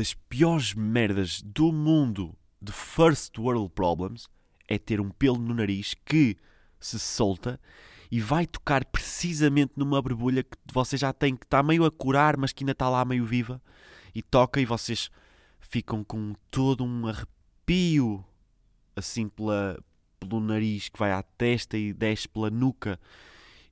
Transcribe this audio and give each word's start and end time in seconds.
Das 0.00 0.14
piores 0.14 0.72
merdas 0.72 1.42
do 1.42 1.70
mundo 1.70 2.34
de 2.58 2.72
first 2.72 3.36
world 3.36 3.70
problems 3.74 4.30
é 4.66 4.78
ter 4.78 4.98
um 4.98 5.10
pelo 5.10 5.36
no 5.36 5.52
nariz 5.52 5.92
que 6.06 6.38
se 6.80 6.98
solta 6.98 7.60
e 8.10 8.18
vai 8.18 8.46
tocar 8.46 8.82
precisamente 8.86 9.74
numa 9.76 10.00
borbulha 10.00 10.42
que 10.42 10.56
você 10.72 10.96
já 10.96 11.12
tem, 11.12 11.36
que 11.36 11.44
está 11.44 11.62
meio 11.62 11.84
a 11.84 11.90
curar, 11.90 12.38
mas 12.38 12.50
que 12.50 12.64
ainda 12.64 12.72
está 12.72 12.88
lá 12.88 13.04
meio 13.04 13.26
viva, 13.26 13.60
e 14.14 14.22
toca 14.22 14.58
e 14.58 14.64
vocês 14.64 15.10
ficam 15.60 16.02
com 16.02 16.34
todo 16.50 16.82
um 16.82 17.06
arrepio 17.06 18.24
assim 18.96 19.28
pela, 19.28 19.78
pelo 20.18 20.40
nariz 20.40 20.88
que 20.88 20.98
vai 20.98 21.12
à 21.12 21.22
testa 21.22 21.76
e 21.76 21.92
desce 21.92 22.26
pela 22.26 22.48
nuca 22.48 22.98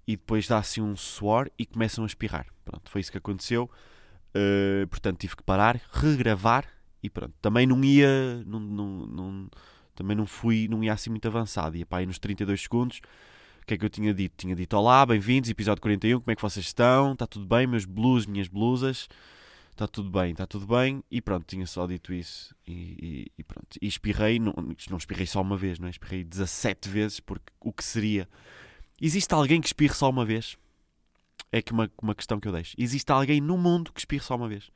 e 0.06 0.14
depois 0.14 0.46
dá-se 0.46 0.78
um 0.78 0.94
suor 0.94 1.50
e 1.58 1.64
começam 1.64 2.04
a 2.04 2.06
espirrar. 2.06 2.46
Pronto, 2.66 2.90
foi 2.90 3.00
isso 3.00 3.10
que 3.10 3.16
aconteceu. 3.16 3.70
Uh, 4.34 4.86
portanto, 4.88 5.18
tive 5.18 5.36
que 5.36 5.42
parar, 5.42 5.80
regravar 5.92 6.66
e 7.02 7.08
pronto. 7.08 7.34
Também 7.40 7.66
não 7.66 7.82
ia, 7.82 8.42
não, 8.44 8.60
não, 8.60 9.06
não, 9.06 9.50
também 9.94 10.16
não 10.16 10.26
fui, 10.26 10.68
não 10.68 10.82
ia 10.82 10.92
assim 10.92 11.10
muito 11.10 11.26
avançado. 11.26 11.76
Ia 11.76 11.86
para 11.86 11.98
aí 11.98 12.06
nos 12.06 12.18
32 12.18 12.62
segundos. 12.62 13.00
O 13.62 13.66
que 13.66 13.74
é 13.74 13.78
que 13.78 13.84
eu 13.84 13.90
tinha 13.90 14.14
dito? 14.14 14.34
Tinha 14.36 14.54
dito: 14.54 14.76
Olá, 14.76 15.04
bem-vindos, 15.04 15.50
episódio 15.50 15.80
41. 15.80 16.20
Como 16.20 16.30
é 16.30 16.36
que 16.36 16.42
vocês 16.42 16.66
estão? 16.66 17.12
Está 17.12 17.26
tudo 17.26 17.46
bem? 17.46 17.66
Meus 17.66 17.84
blues, 17.84 18.26
minhas 18.26 18.48
blusas. 18.48 19.08
Está 19.78 19.86
tudo 19.86 20.10
bem, 20.10 20.32
está 20.32 20.44
tudo 20.44 20.66
bem. 20.66 21.04
E 21.08 21.22
pronto, 21.22 21.44
tinha 21.46 21.64
só 21.64 21.86
dito 21.86 22.12
isso. 22.12 22.52
E, 22.66 22.72
e, 22.72 23.32
e 23.38 23.44
pronto. 23.44 23.78
E 23.80 23.86
espirrei, 23.86 24.40
não, 24.40 24.52
não 24.90 24.96
espirrei 24.96 25.24
só 25.24 25.40
uma 25.40 25.56
vez, 25.56 25.78
não 25.78 25.86
é? 25.86 25.90
Espirrei 25.90 26.24
17 26.24 26.88
vezes, 26.88 27.20
porque 27.20 27.52
o 27.60 27.72
que 27.72 27.84
seria. 27.84 28.28
Existe 29.00 29.32
alguém 29.32 29.60
que 29.60 29.68
espirre 29.68 29.94
só 29.94 30.10
uma 30.10 30.24
vez? 30.24 30.58
É 31.50 31.62
que 31.62 31.72
uma, 31.72 31.90
uma 32.02 32.14
questão 32.14 32.38
que 32.38 32.46
eu 32.46 32.52
deixo. 32.52 32.74
Existe 32.78 33.10
alguém 33.10 33.40
no 33.40 33.56
mundo 33.56 33.92
que 33.92 34.00
espirre 34.00 34.22
só 34.22 34.36
uma 34.36 34.48
vez? 34.48 34.70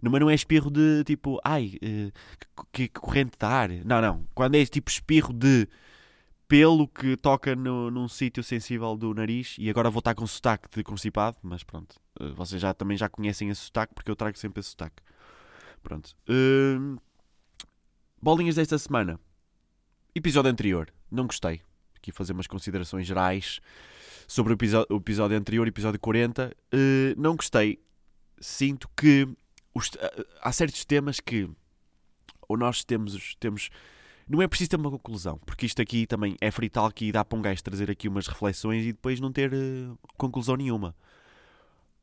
Mas 0.00 0.20
não 0.20 0.28
é 0.28 0.34
espirro 0.34 0.70
de 0.70 1.04
tipo, 1.04 1.40
ai, 1.44 1.76
uh, 1.76 2.12
que, 2.72 2.88
que, 2.88 3.00
corrente 3.00 3.38
de 3.38 3.46
ar. 3.46 3.70
Não, 3.84 4.00
não. 4.00 4.26
Quando 4.34 4.56
é 4.56 4.66
tipo 4.66 4.90
espirro 4.90 5.32
de 5.32 5.68
pelo 6.48 6.86
que 6.86 7.16
toca 7.16 7.56
no, 7.56 7.90
num 7.90 8.08
sítio 8.08 8.42
sensível 8.42 8.94
do 8.94 9.14
nariz, 9.14 9.56
e 9.58 9.70
agora 9.70 9.88
vou 9.88 10.00
estar 10.00 10.14
com 10.14 10.26
sotaque 10.26 10.68
de 10.70 10.82
constipado, 10.82 11.38
mas 11.40 11.62
pronto. 11.62 11.96
Uh, 12.20 12.34
vocês 12.34 12.60
já, 12.60 12.74
também 12.74 12.96
já 12.96 13.08
conhecem 13.08 13.48
esse 13.48 13.62
sotaque 13.62 13.94
porque 13.94 14.10
eu 14.10 14.16
trago 14.16 14.36
sempre 14.36 14.60
esse 14.60 14.70
sotaque. 14.70 15.02
Pronto. 15.82 16.14
Uh, 16.28 17.00
bolinhas 18.20 18.56
desta 18.56 18.76
semana. 18.76 19.18
Episódio 20.14 20.50
anterior. 20.50 20.92
Não 21.10 21.26
gostei. 21.26 21.62
Aqui 21.96 22.12
fazer 22.12 22.32
umas 22.32 22.46
considerações 22.46 23.06
gerais 23.06 23.60
sobre 24.26 24.52
o 24.52 24.54
episódio, 24.54 24.86
o 24.94 24.98
episódio 24.98 25.36
anterior, 25.36 25.66
episódio 25.66 26.00
40. 26.00 26.52
Uh, 26.72 27.20
não 27.20 27.36
gostei. 27.36 27.80
Sinto 28.40 28.88
que 28.96 29.28
os, 29.74 29.90
há 30.40 30.52
certos 30.52 30.84
temas 30.84 31.20
que 31.20 31.48
ou 32.52 32.56
nós 32.56 32.84
temos, 32.84 33.34
temos. 33.36 33.70
Não 34.28 34.40
é 34.40 34.46
preciso 34.46 34.70
ter 34.70 34.76
uma 34.76 34.90
conclusão, 34.90 35.38
porque 35.44 35.66
isto 35.66 35.82
aqui 35.82 36.06
também 36.06 36.36
é 36.40 36.50
frital 36.50 36.90
que 36.92 37.10
dá 37.10 37.24
para 37.24 37.38
um 37.38 37.42
gajo 37.42 37.62
trazer 37.62 37.90
aqui 37.90 38.08
umas 38.08 38.26
reflexões 38.26 38.84
e 38.84 38.92
depois 38.92 39.20
não 39.20 39.32
ter 39.32 39.52
uh, 39.52 39.98
conclusão 40.16 40.56
nenhuma. 40.56 40.94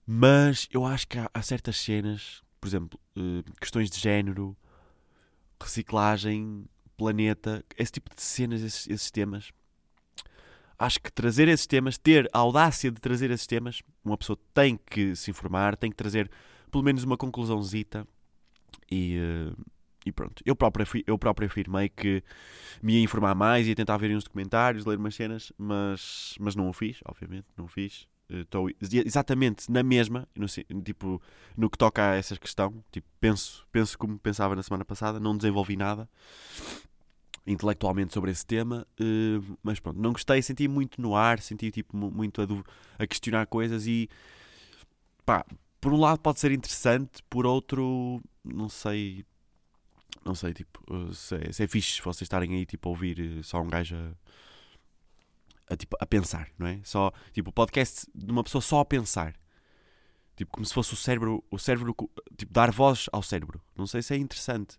Mas 0.05 0.67
eu 0.71 0.85
acho 0.85 1.07
que 1.07 1.17
há, 1.17 1.29
há 1.33 1.41
certas 1.41 1.77
cenas, 1.77 2.41
por 2.59 2.67
exemplo, 2.67 2.99
uh, 3.15 3.43
questões 3.59 3.89
de 3.89 3.99
género, 3.99 4.57
reciclagem, 5.61 6.65
planeta, 6.97 7.63
esse 7.77 7.93
tipo 7.93 8.13
de 8.13 8.21
cenas, 8.21 8.61
esses, 8.61 8.87
esses 8.87 9.11
temas, 9.11 9.51
acho 10.79 11.01
que 11.01 11.11
trazer 11.11 11.49
esses 11.49 11.67
temas, 11.67 11.97
ter 11.97 12.29
a 12.31 12.39
audácia 12.39 12.89
de 12.89 13.01
trazer 13.01 13.29
esses 13.29 13.45
temas, 13.45 13.83
uma 14.03 14.17
pessoa 14.17 14.39
tem 14.53 14.79
que 14.89 15.13
se 15.15 15.29
informar, 15.29 15.75
tem 15.75 15.91
que 15.91 15.97
trazer 15.97 16.31
pelo 16.71 16.83
menos 16.83 17.03
uma 17.03 17.17
conclusãozita 17.17 18.07
e, 18.89 19.19
uh, 19.19 19.65
e 20.05 20.11
pronto. 20.11 20.41
Eu 20.45 20.55
próprio, 20.55 20.85
eu 21.05 21.17
próprio 21.17 21.47
afirmei 21.47 21.89
que 21.89 22.23
me 22.81 22.93
ia 22.93 23.03
informar 23.03 23.35
mais, 23.35 23.67
ia 23.67 23.75
tentar 23.75 23.97
ver 23.97 24.15
uns 24.15 24.23
documentários, 24.23 24.85
ler 24.85 24.97
umas 24.97 25.15
cenas, 25.15 25.51
mas, 25.57 26.35
mas 26.39 26.55
não 26.55 26.69
o 26.69 26.73
fiz, 26.73 26.99
obviamente, 27.05 27.47
não 27.57 27.65
o 27.65 27.67
fiz. 27.67 28.07
Estou 28.29 28.69
exatamente 28.79 29.71
na 29.71 29.81
mesma, 29.81 30.27
no, 30.35 30.45
tipo, 30.83 31.19
no 31.57 31.67
que 31.67 31.77
toca 31.77 32.11
a 32.11 32.15
essa 32.15 32.37
questão. 32.37 32.83
Tipo, 32.91 33.07
penso, 33.19 33.67
penso 33.71 33.97
como 33.97 34.19
pensava 34.19 34.55
na 34.55 34.61
semana 34.61 34.85
passada, 34.85 35.19
não 35.19 35.35
desenvolvi 35.35 35.75
nada 35.75 36.07
intelectualmente 37.45 38.13
sobre 38.13 38.31
esse 38.31 38.45
tema, 38.45 38.85
uh, 38.99 39.57
mas 39.63 39.79
pronto, 39.79 39.99
não 39.99 40.11
gostei, 40.11 40.41
senti 40.41 40.67
muito 40.67 41.01
no 41.01 41.15
ar, 41.15 41.39
senti 41.39 41.71
tipo 41.71 41.95
muito 41.95 42.41
a, 42.41 43.03
a 43.03 43.07
questionar 43.07 43.47
coisas 43.47 43.87
e 43.87 44.09
pá, 45.25 45.45
por 45.79 45.93
um 45.93 45.99
lado 45.99 46.19
pode 46.19 46.39
ser 46.39 46.51
interessante, 46.51 47.23
por 47.29 47.45
outro, 47.45 48.21
não 48.43 48.67
sei, 48.67 49.25
não 50.25 50.35
sei, 50.35 50.53
tipo, 50.53 50.83
eh, 50.91 51.13
se 51.13 51.35
é, 51.35 51.51
se 51.51 51.63
é 51.63 51.67
fixe 51.67 52.01
vocês 52.01 52.23
estarem 52.23 52.53
aí, 52.55 52.65
tipo, 52.65 52.89
a 52.89 52.91
ouvir 52.91 53.19
eh, 53.19 53.43
só 53.43 53.61
um 53.61 53.67
gajo 53.67 53.95
a, 53.95 55.73
a, 55.73 55.77
tipo, 55.77 55.95
a 55.99 56.05
pensar, 56.05 56.49
não 56.57 56.67
é? 56.67 56.79
Só, 56.83 57.11
tipo, 57.31 57.49
o 57.49 57.53
podcast 57.53 58.07
de 58.13 58.31
uma 58.31 58.43
pessoa 58.43 58.61
só 58.61 58.79
a 58.79 58.85
pensar. 58.85 59.35
Tipo, 60.35 60.51
como 60.51 60.65
se 60.65 60.73
fosse 60.73 60.93
o 60.93 60.97
cérebro, 60.97 61.43
o 61.51 61.59
cérebro, 61.59 61.95
tipo, 62.37 62.53
dar 62.53 62.71
voz 62.71 63.07
ao 63.11 63.21
cérebro. 63.21 63.61
Não 63.75 63.85
sei 63.85 64.01
se 64.01 64.13
é 64.13 64.17
interessante. 64.17 64.77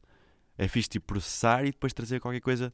É 0.60 0.68
fixe, 0.68 0.90
tipo, 0.90 1.06
processar 1.06 1.62
e 1.64 1.72
depois 1.72 1.90
trazer 1.94 2.20
qualquer 2.20 2.40
coisa 2.40 2.70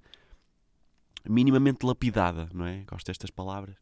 minimamente 1.24 1.86
lapidada, 1.86 2.48
não 2.52 2.66
é? 2.66 2.82
Gosto 2.84 3.06
destas 3.06 3.30
palavras. 3.30 3.76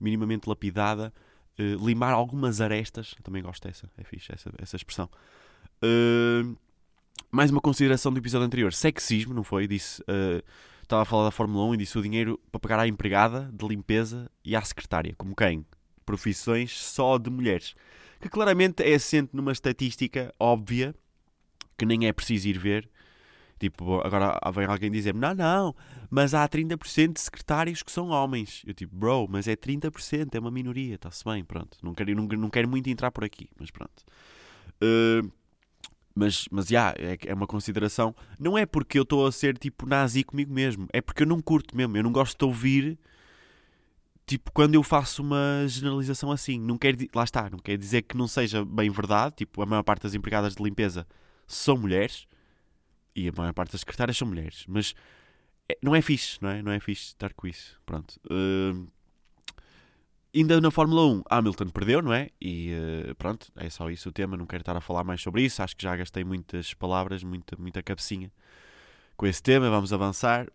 Minimamente 0.00 0.48
lapidada 0.48 1.12
uh, 1.58 1.86
limar 1.86 2.14
algumas 2.14 2.62
arestas. 2.62 3.14
Também 3.22 3.42
gosto 3.42 3.68
dessa, 3.68 3.86
é 3.98 4.02
fixe 4.02 4.32
essa, 4.32 4.50
essa 4.56 4.76
expressão. 4.76 5.10
Uh, 5.82 6.56
mais 7.30 7.50
uma 7.50 7.60
consideração 7.60 8.10
do 8.10 8.18
episódio 8.18 8.46
anterior: 8.46 8.72
sexismo, 8.72 9.34
não 9.34 9.44
foi? 9.44 9.66
Disse. 9.66 10.00
Uh, 10.04 10.42
estava 10.82 11.02
a 11.02 11.04
falar 11.04 11.24
da 11.24 11.30
Fórmula 11.30 11.66
1 11.66 11.74
e 11.74 11.76
disse 11.76 11.98
o 11.98 12.02
dinheiro 12.02 12.40
para 12.50 12.60
pagar 12.60 12.78
à 12.78 12.88
empregada 12.88 13.50
de 13.52 13.68
limpeza 13.68 14.30
e 14.42 14.56
à 14.56 14.62
secretária. 14.62 15.14
Como 15.18 15.36
quem? 15.36 15.66
Profissões 16.06 16.78
só 16.78 17.18
de 17.18 17.28
mulheres. 17.28 17.74
Que 18.22 18.28
claramente 18.30 18.82
é 18.82 18.94
assente 18.94 19.30
numa 19.34 19.52
estatística 19.52 20.34
óbvia 20.40 20.94
que 21.76 21.84
nem 21.84 22.06
é 22.06 22.12
preciso 22.12 22.48
ir 22.48 22.58
ver 22.58 22.88
Tipo, 23.64 23.98
agora 24.06 24.38
vem 24.52 24.66
alguém 24.66 24.90
dizer-me: 24.90 25.18
não, 25.18 25.34
não, 25.34 25.74
mas 26.10 26.34
há 26.34 26.46
30% 26.46 27.14
de 27.14 27.20
secretários 27.20 27.82
que 27.82 27.90
são 27.90 28.08
homens. 28.10 28.62
Eu, 28.66 28.74
tipo, 28.74 28.94
bro, 28.94 29.26
mas 29.26 29.48
é 29.48 29.56
30%, 29.56 30.34
é 30.34 30.38
uma 30.38 30.50
minoria, 30.50 30.96
está-se 30.96 31.24
bem, 31.24 31.42
pronto. 31.42 31.78
Não 31.82 31.94
quero, 31.94 32.14
não, 32.14 32.26
não 32.26 32.50
quero 32.50 32.68
muito 32.68 32.90
entrar 32.90 33.10
por 33.10 33.24
aqui, 33.24 33.48
mas 33.58 33.70
pronto. 33.70 34.04
Uh, 34.82 35.32
mas, 36.14 36.46
mas, 36.50 36.66
já, 36.66 36.94
yeah, 36.98 37.14
é, 37.24 37.30
é 37.30 37.32
uma 37.32 37.46
consideração. 37.46 38.14
Não 38.38 38.58
é 38.58 38.66
porque 38.66 38.98
eu 38.98 39.02
estou 39.02 39.26
a 39.26 39.32
ser, 39.32 39.56
tipo, 39.56 39.86
nazi 39.86 40.22
comigo 40.24 40.52
mesmo. 40.52 40.86
É 40.92 41.00
porque 41.00 41.22
eu 41.22 41.26
não 41.26 41.40
curto 41.40 41.74
mesmo. 41.74 41.96
Eu 41.96 42.02
não 42.02 42.12
gosto 42.12 42.38
de 42.38 42.44
ouvir, 42.44 42.98
tipo, 44.26 44.52
quando 44.52 44.74
eu 44.74 44.82
faço 44.82 45.22
uma 45.22 45.64
generalização 45.66 46.30
assim. 46.30 46.60
Não 46.60 46.76
quer, 46.76 46.94
lá 47.14 47.24
está, 47.24 47.48
não 47.48 47.58
quer 47.58 47.78
dizer 47.78 48.02
que 48.02 48.14
não 48.14 48.28
seja 48.28 48.62
bem 48.62 48.90
verdade. 48.90 49.36
Tipo, 49.36 49.62
a 49.62 49.66
maior 49.66 49.82
parte 49.82 50.02
das 50.02 50.14
empregadas 50.14 50.54
de 50.54 50.62
limpeza 50.62 51.06
são 51.46 51.78
mulheres 51.78 52.26
e 53.14 53.28
a 53.28 53.32
maior 53.36 53.52
parte 53.52 53.72
das 53.72 53.80
secretárias 53.80 54.16
são 54.16 54.28
mulheres, 54.28 54.64
mas 54.68 54.94
é, 55.68 55.78
não 55.82 55.94
é 55.94 56.02
fixe, 56.02 56.38
não 56.40 56.50
é? 56.50 56.62
Não 56.62 56.72
é 56.72 56.80
fixe 56.80 57.06
estar 57.08 57.32
com 57.32 57.46
isso. 57.46 57.80
Pronto. 57.86 58.20
Uh, 58.26 58.86
ainda 60.34 60.60
na 60.60 60.70
Fórmula 60.70 61.06
1, 61.06 61.22
Hamilton 61.30 61.68
perdeu, 61.68 62.02
não 62.02 62.12
é? 62.12 62.30
E 62.40 62.72
uh, 63.10 63.14
pronto, 63.14 63.50
é 63.56 63.70
só 63.70 63.88
isso 63.90 64.08
o 64.08 64.12
tema. 64.12 64.36
Não 64.36 64.46
quero 64.46 64.62
estar 64.62 64.76
a 64.76 64.80
falar 64.80 65.04
mais 65.04 65.22
sobre 65.22 65.42
isso. 65.42 65.62
Acho 65.62 65.76
que 65.76 65.82
já 65.82 65.96
gastei 65.96 66.24
muitas 66.24 66.74
palavras, 66.74 67.22
muita, 67.22 67.56
muita 67.56 67.82
cabecinha 67.82 68.30
com 69.16 69.26
esse 69.26 69.42
tema. 69.42 69.70
Vamos 69.70 69.92
avançar. 69.92 70.48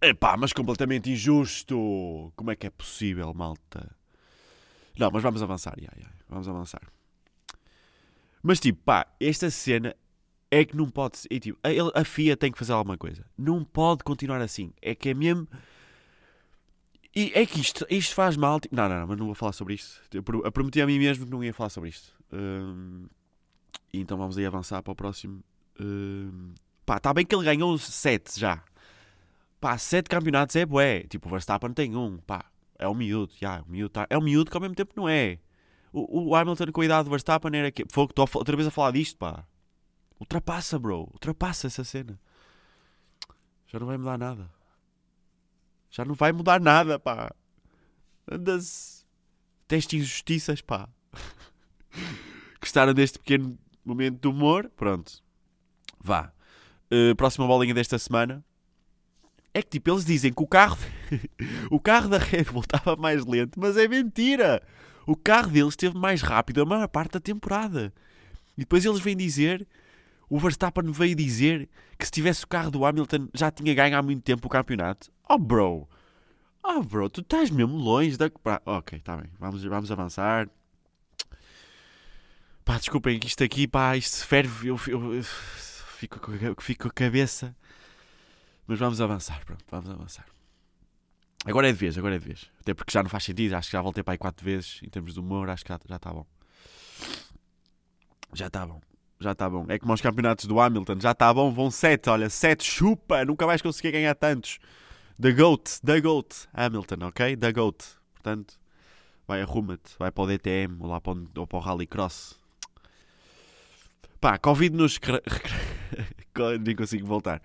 Epá, 0.00 0.34
mas 0.36 0.52
completamente 0.52 1.10
injusto! 1.10 2.32
Como 2.34 2.50
é 2.50 2.56
que 2.56 2.66
é 2.66 2.70
possível, 2.70 3.34
malta? 3.34 3.94
Não, 4.98 5.10
mas 5.10 5.22
vamos 5.22 5.42
avançar, 5.42 5.76
vamos 6.26 6.48
avançar. 6.48 6.80
Mas 8.42 8.58
tipo, 8.58 8.82
pá, 8.82 9.06
esta 9.20 9.50
cena 9.50 9.94
é 10.50 10.64
que 10.64 10.76
não 10.76 10.88
pode 10.88 11.18
ser. 11.18 11.28
Tipo, 11.38 11.58
a, 11.62 12.00
a 12.00 12.04
FIA 12.04 12.36
tem 12.36 12.50
que 12.50 12.58
fazer 12.58 12.72
alguma 12.72 12.98
coisa. 12.98 13.24
Não 13.38 13.64
pode 13.64 14.02
continuar 14.02 14.40
assim. 14.40 14.72
É 14.82 14.94
que 14.94 15.10
é 15.10 15.14
mesmo. 15.14 15.46
E 17.14 17.32
é 17.34 17.46
que 17.46 17.60
isto, 17.60 17.86
isto 17.88 18.14
faz 18.14 18.36
mal. 18.36 18.58
Tipo, 18.58 18.74
não, 18.74 18.88
não, 18.88 19.00
não, 19.00 19.06
mas 19.06 19.18
não 19.18 19.26
vou 19.26 19.34
falar 19.34 19.52
sobre 19.52 19.74
isto. 19.74 20.00
Eu, 20.12 20.22
prometi 20.22 20.80
a 20.80 20.86
mim 20.86 20.98
mesmo 20.98 21.24
que 21.24 21.30
não 21.30 21.42
ia 21.42 21.54
falar 21.54 21.70
sobre 21.70 21.90
isto. 21.90 22.12
Hum, 22.32 23.06
então 23.92 24.16
vamos 24.16 24.36
aí 24.36 24.46
avançar 24.46 24.82
para 24.82 24.92
o 24.92 24.96
próximo. 24.96 25.42
Hum, 25.80 26.52
pá, 26.84 26.96
está 26.96 27.14
bem 27.14 27.24
que 27.24 27.34
ele 27.34 27.44
ganhou 27.44 27.76
7 27.78 28.38
já. 28.38 28.62
Pá, 29.60 29.78
7 29.78 30.08
campeonatos 30.08 30.56
é 30.56 30.66
bué. 30.66 31.04
Tipo, 31.04 31.28
o 31.28 31.30
Verstappen 31.30 31.72
tem 31.72 31.94
um. 31.96 32.18
Pá, 32.18 32.44
é 32.78 32.88
um 32.88 32.94
miúdo. 32.94 33.32
Já, 33.38 33.62
um 33.62 33.70
miúdo 33.70 33.90
tá, 33.90 34.06
é 34.10 34.18
um 34.18 34.22
miúdo 34.22 34.50
que 34.50 34.56
ao 34.56 34.60
mesmo 34.60 34.74
tempo 34.74 34.92
não 34.96 35.08
é. 35.08 35.38
O, 35.92 36.30
o 36.30 36.36
Hamilton 36.36 36.72
com 36.72 36.80
a 36.80 36.84
idade 36.84 37.04
do 37.04 37.10
Verstappen 37.10 37.56
era 37.56 37.70
que. 37.70 37.84
Que 37.84 38.00
estou 38.00 38.28
outra 38.34 38.56
vez 38.56 38.68
a 38.68 38.70
falar 38.70 38.92
disto, 38.92 39.16
pá. 39.16 39.44
Ultrapassa, 40.20 40.78
bro. 40.78 41.08
Ultrapassa 41.12 41.66
essa 41.66 41.82
cena. 41.82 42.20
Já 43.66 43.80
não 43.80 43.86
vai 43.86 43.96
mudar 43.96 44.18
nada. 44.18 44.50
Já 45.90 46.04
não 46.04 46.14
vai 46.14 46.30
mudar 46.32 46.60
nada, 46.60 46.98
pá. 46.98 47.34
Andas. 48.30 49.06
Teste 49.66 49.96
injustiças, 49.96 50.60
pá. 50.60 50.88
Gostaram 52.60 52.92
deste 52.92 53.18
pequeno 53.18 53.58
momento 53.84 54.20
de 54.20 54.28
humor, 54.28 54.70
pronto. 54.76 55.22
Vá. 55.98 56.32
Uh, 56.92 57.14
próxima 57.16 57.46
bolinha 57.46 57.72
desta 57.72 57.98
semana. 57.98 58.44
É 59.54 59.62
que 59.62 59.70
tipo, 59.70 59.90
eles 59.90 60.04
dizem 60.04 60.32
que 60.32 60.42
o 60.42 60.46
carro. 60.46 60.78
o 61.70 61.80
carro 61.80 62.08
da 62.08 62.18
Red 62.18 62.44
Bull 62.44 62.62
estava 62.62 62.94
mais 62.94 63.24
lento, 63.24 63.58
mas 63.58 63.76
é 63.76 63.88
mentira! 63.88 64.62
O 65.06 65.16
carro 65.16 65.50
deles 65.50 65.70
esteve 65.70 65.96
mais 65.98 66.22
rápido 66.22 66.62
a 66.62 66.66
maior 66.66 66.86
parte 66.86 67.12
da 67.12 67.20
temporada. 67.20 67.92
E 68.56 68.60
depois 68.60 68.84
eles 68.84 69.00
vêm 69.00 69.16
dizer. 69.16 69.66
O 70.30 70.38
Verstappen 70.38 70.90
veio 70.92 71.16
dizer 71.16 71.68
que 71.98 72.06
se 72.06 72.12
tivesse 72.12 72.44
o 72.44 72.48
carro 72.48 72.70
do 72.70 72.84
Hamilton 72.84 73.28
já 73.34 73.50
tinha 73.50 73.74
ganho 73.74 73.98
há 73.98 74.00
muito 74.00 74.22
tempo 74.22 74.46
o 74.46 74.50
campeonato. 74.50 75.10
Oh, 75.28 75.36
bro! 75.36 75.88
Oh, 76.62 76.82
bro, 76.84 77.10
tu 77.10 77.20
estás 77.20 77.50
mesmo 77.50 77.76
longe 77.76 78.16
da. 78.16 78.30
Ok, 78.64 78.96
está 78.96 79.16
bem. 79.16 79.28
Vamos, 79.40 79.64
vamos 79.64 79.90
avançar. 79.90 80.48
Pá, 82.64 82.78
desculpem 82.78 83.18
que 83.18 83.26
isto 83.26 83.42
aqui, 83.42 83.66
pá, 83.66 83.96
isto 83.96 84.24
ferve. 84.24 84.68
Eu, 84.68 84.78
eu, 84.86 85.14
eu 85.14 85.24
fico, 85.24 86.20
fico 86.62 86.82
com 86.84 86.88
a 86.88 86.92
cabeça. 86.92 87.56
Mas 88.68 88.78
vamos 88.78 89.00
avançar, 89.00 89.44
pronto, 89.44 89.64
vamos 89.68 89.90
avançar. 89.90 90.26
Agora 91.44 91.68
é 91.68 91.72
de 91.72 91.78
vez, 91.78 91.98
agora 91.98 92.14
é 92.14 92.18
de 92.20 92.24
vez. 92.24 92.48
Até 92.60 92.72
porque 92.72 92.92
já 92.92 93.02
não 93.02 93.10
faz 93.10 93.24
sentido, 93.24 93.54
acho 93.54 93.68
que 93.68 93.72
já 93.72 93.82
voltei 93.82 94.04
para 94.04 94.14
aí 94.14 94.18
quatro 94.18 94.44
vezes 94.44 94.80
em 94.84 94.88
termos 94.88 95.14
de 95.14 95.18
humor, 95.18 95.50
acho 95.50 95.64
que 95.64 95.72
já 95.72 95.96
está 95.96 96.12
bom. 96.12 96.24
Já 98.32 98.46
está 98.46 98.64
bom, 98.64 98.80
já 99.20 99.32
está 99.32 99.48
bom. 99.48 99.66
É 99.68 99.78
como 99.78 99.92
aos 99.92 100.00
campeonatos 100.00 100.46
do 100.46 100.58
Hamilton, 100.58 100.98
já 101.00 101.12
está 101.12 101.32
bom, 101.32 101.52
vão 101.52 101.70
sete, 101.70 102.08
olha, 102.08 102.30
sete, 102.30 102.64
chupa, 102.64 103.24
nunca 103.24 103.46
vais 103.46 103.60
conseguir 103.60 103.92
ganhar 103.92 104.14
tantos. 104.14 104.58
The 105.20 105.32
GOAT, 105.32 105.80
The 105.84 106.00
GOAT, 106.00 106.48
Hamilton, 106.54 107.06
ok? 107.06 107.36
The 107.36 107.52
GOAT. 107.52 107.84
Portanto, 108.14 108.58
vai 109.28 109.42
arruma-te, 109.42 109.94
vai 109.98 110.10
para 110.10 110.24
o 110.24 110.26
DTM 110.26 110.76
ou 110.80 110.88
lá 110.88 111.00
para 111.00 111.12
o, 111.12 111.28
ou 111.36 111.46
para 111.46 111.58
o 111.58 111.60
Rallycross. 111.60 112.40
Pá, 114.20 114.38
Covid 114.38 114.74
nos. 114.74 114.98
Nem 116.62 116.74
consigo 116.74 117.06
voltar. 117.06 117.42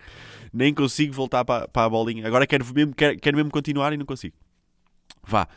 Nem 0.54 0.74
consigo 0.74 1.14
voltar 1.14 1.44
para, 1.44 1.68
para 1.68 1.86
a 1.86 1.90
bolinha. 1.90 2.26
Agora 2.26 2.48
quero 2.48 2.66
mesmo, 2.74 2.94
quero, 2.94 3.20
quero 3.20 3.36
mesmo 3.36 3.52
continuar 3.52 3.92
e 3.94 3.98
não 3.98 4.06
consigo. 4.06 4.36
Vá. 5.24 5.48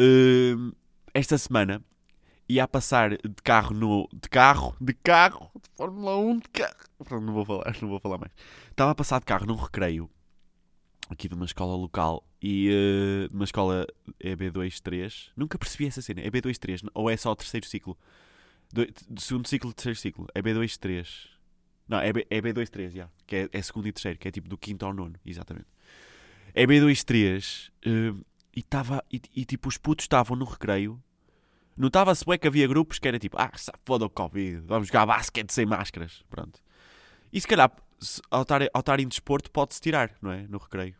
Uh, 0.00 0.72
esta 1.12 1.36
semana 1.36 1.82
ia 2.48 2.64
a 2.64 2.68
passar 2.68 3.10
de 3.10 3.42
carro 3.42 3.74
no. 3.74 4.08
De 4.12 4.28
carro, 4.28 4.74
de 4.80 4.94
carro, 4.94 5.50
de 5.54 5.68
Fórmula 5.76 6.16
1, 6.16 6.38
de 6.38 6.48
carro. 6.48 7.20
Não 7.20 7.32
vou 7.32 7.44
falar, 7.44 7.76
não 7.80 7.88
vou 7.88 8.00
falar 8.00 8.18
mais. 8.18 8.32
Estava 8.70 8.90
a 8.92 8.94
passar 8.94 9.20
de 9.20 9.26
carro 9.26 9.46
num 9.46 9.56
recreio 9.56 10.10
aqui 11.08 11.28
de 11.28 11.34
uma 11.34 11.44
escola 11.44 11.74
local 11.74 12.24
e 12.40 12.68
uh, 12.70 13.28
de 13.28 13.34
uma 13.34 13.44
escola 13.44 13.86
EB23. 14.22 15.30
Nunca 15.36 15.58
percebi 15.58 15.86
essa 15.86 16.02
cena. 16.02 16.22
EB23 16.22 16.88
ou 16.94 17.10
é 17.10 17.16
só 17.16 17.32
o 17.32 17.36
terceiro 17.36 17.66
ciclo? 17.66 17.98
Do, 18.72 18.86
do 19.08 19.20
segundo 19.20 19.48
ciclo, 19.48 19.72
terceiro 19.72 19.98
ciclo. 19.98 20.26
É 20.34 20.42
B23. 20.42 21.06
Não, 21.88 21.98
é, 21.98 22.12
B, 22.12 22.26
é 22.28 22.40
B23, 22.40 22.90
já. 22.90 23.08
Que 23.26 23.36
é, 23.36 23.48
é, 23.52 23.62
segundo 23.62 23.88
e 23.88 23.92
terceiro, 23.92 24.18
que 24.18 24.28
é 24.28 24.30
tipo 24.30 24.48
do 24.48 24.58
quinto 24.58 24.84
ao 24.84 24.92
nono, 24.92 25.14
exatamente. 25.24 25.66
É 26.54 26.66
B23 26.66 27.70
uh, 27.86 28.24
e, 28.54 28.62
tava, 28.62 29.02
e, 29.10 29.20
e 29.34 29.44
tipo 29.44 29.68
os 29.68 29.78
putos 29.78 30.04
estavam 30.04 30.36
no 30.36 30.44
recreio. 30.44 31.02
Notava-se 31.78 32.24
bem 32.26 32.38
que 32.38 32.48
havia 32.48 32.66
grupos 32.66 32.98
que 32.98 33.06
era 33.06 33.18
tipo, 33.18 33.36
ah, 33.38 33.50
foda 33.84 34.04
o 34.04 34.10
Covid, 34.10 34.60
vamos 34.66 34.88
jogar 34.88 35.06
basquete 35.06 35.52
sem 35.52 35.64
máscaras. 35.64 36.24
Pronto. 36.28 36.60
E 37.32 37.40
se 37.40 37.46
calhar, 37.46 37.70
ao 38.30 38.42
estarem 38.42 39.04
em 39.04 39.08
desporto, 39.08 39.50
pode-se 39.50 39.80
tirar, 39.80 40.12
não 40.20 40.32
é? 40.32 40.46
No 40.48 40.58
recreio. 40.58 40.96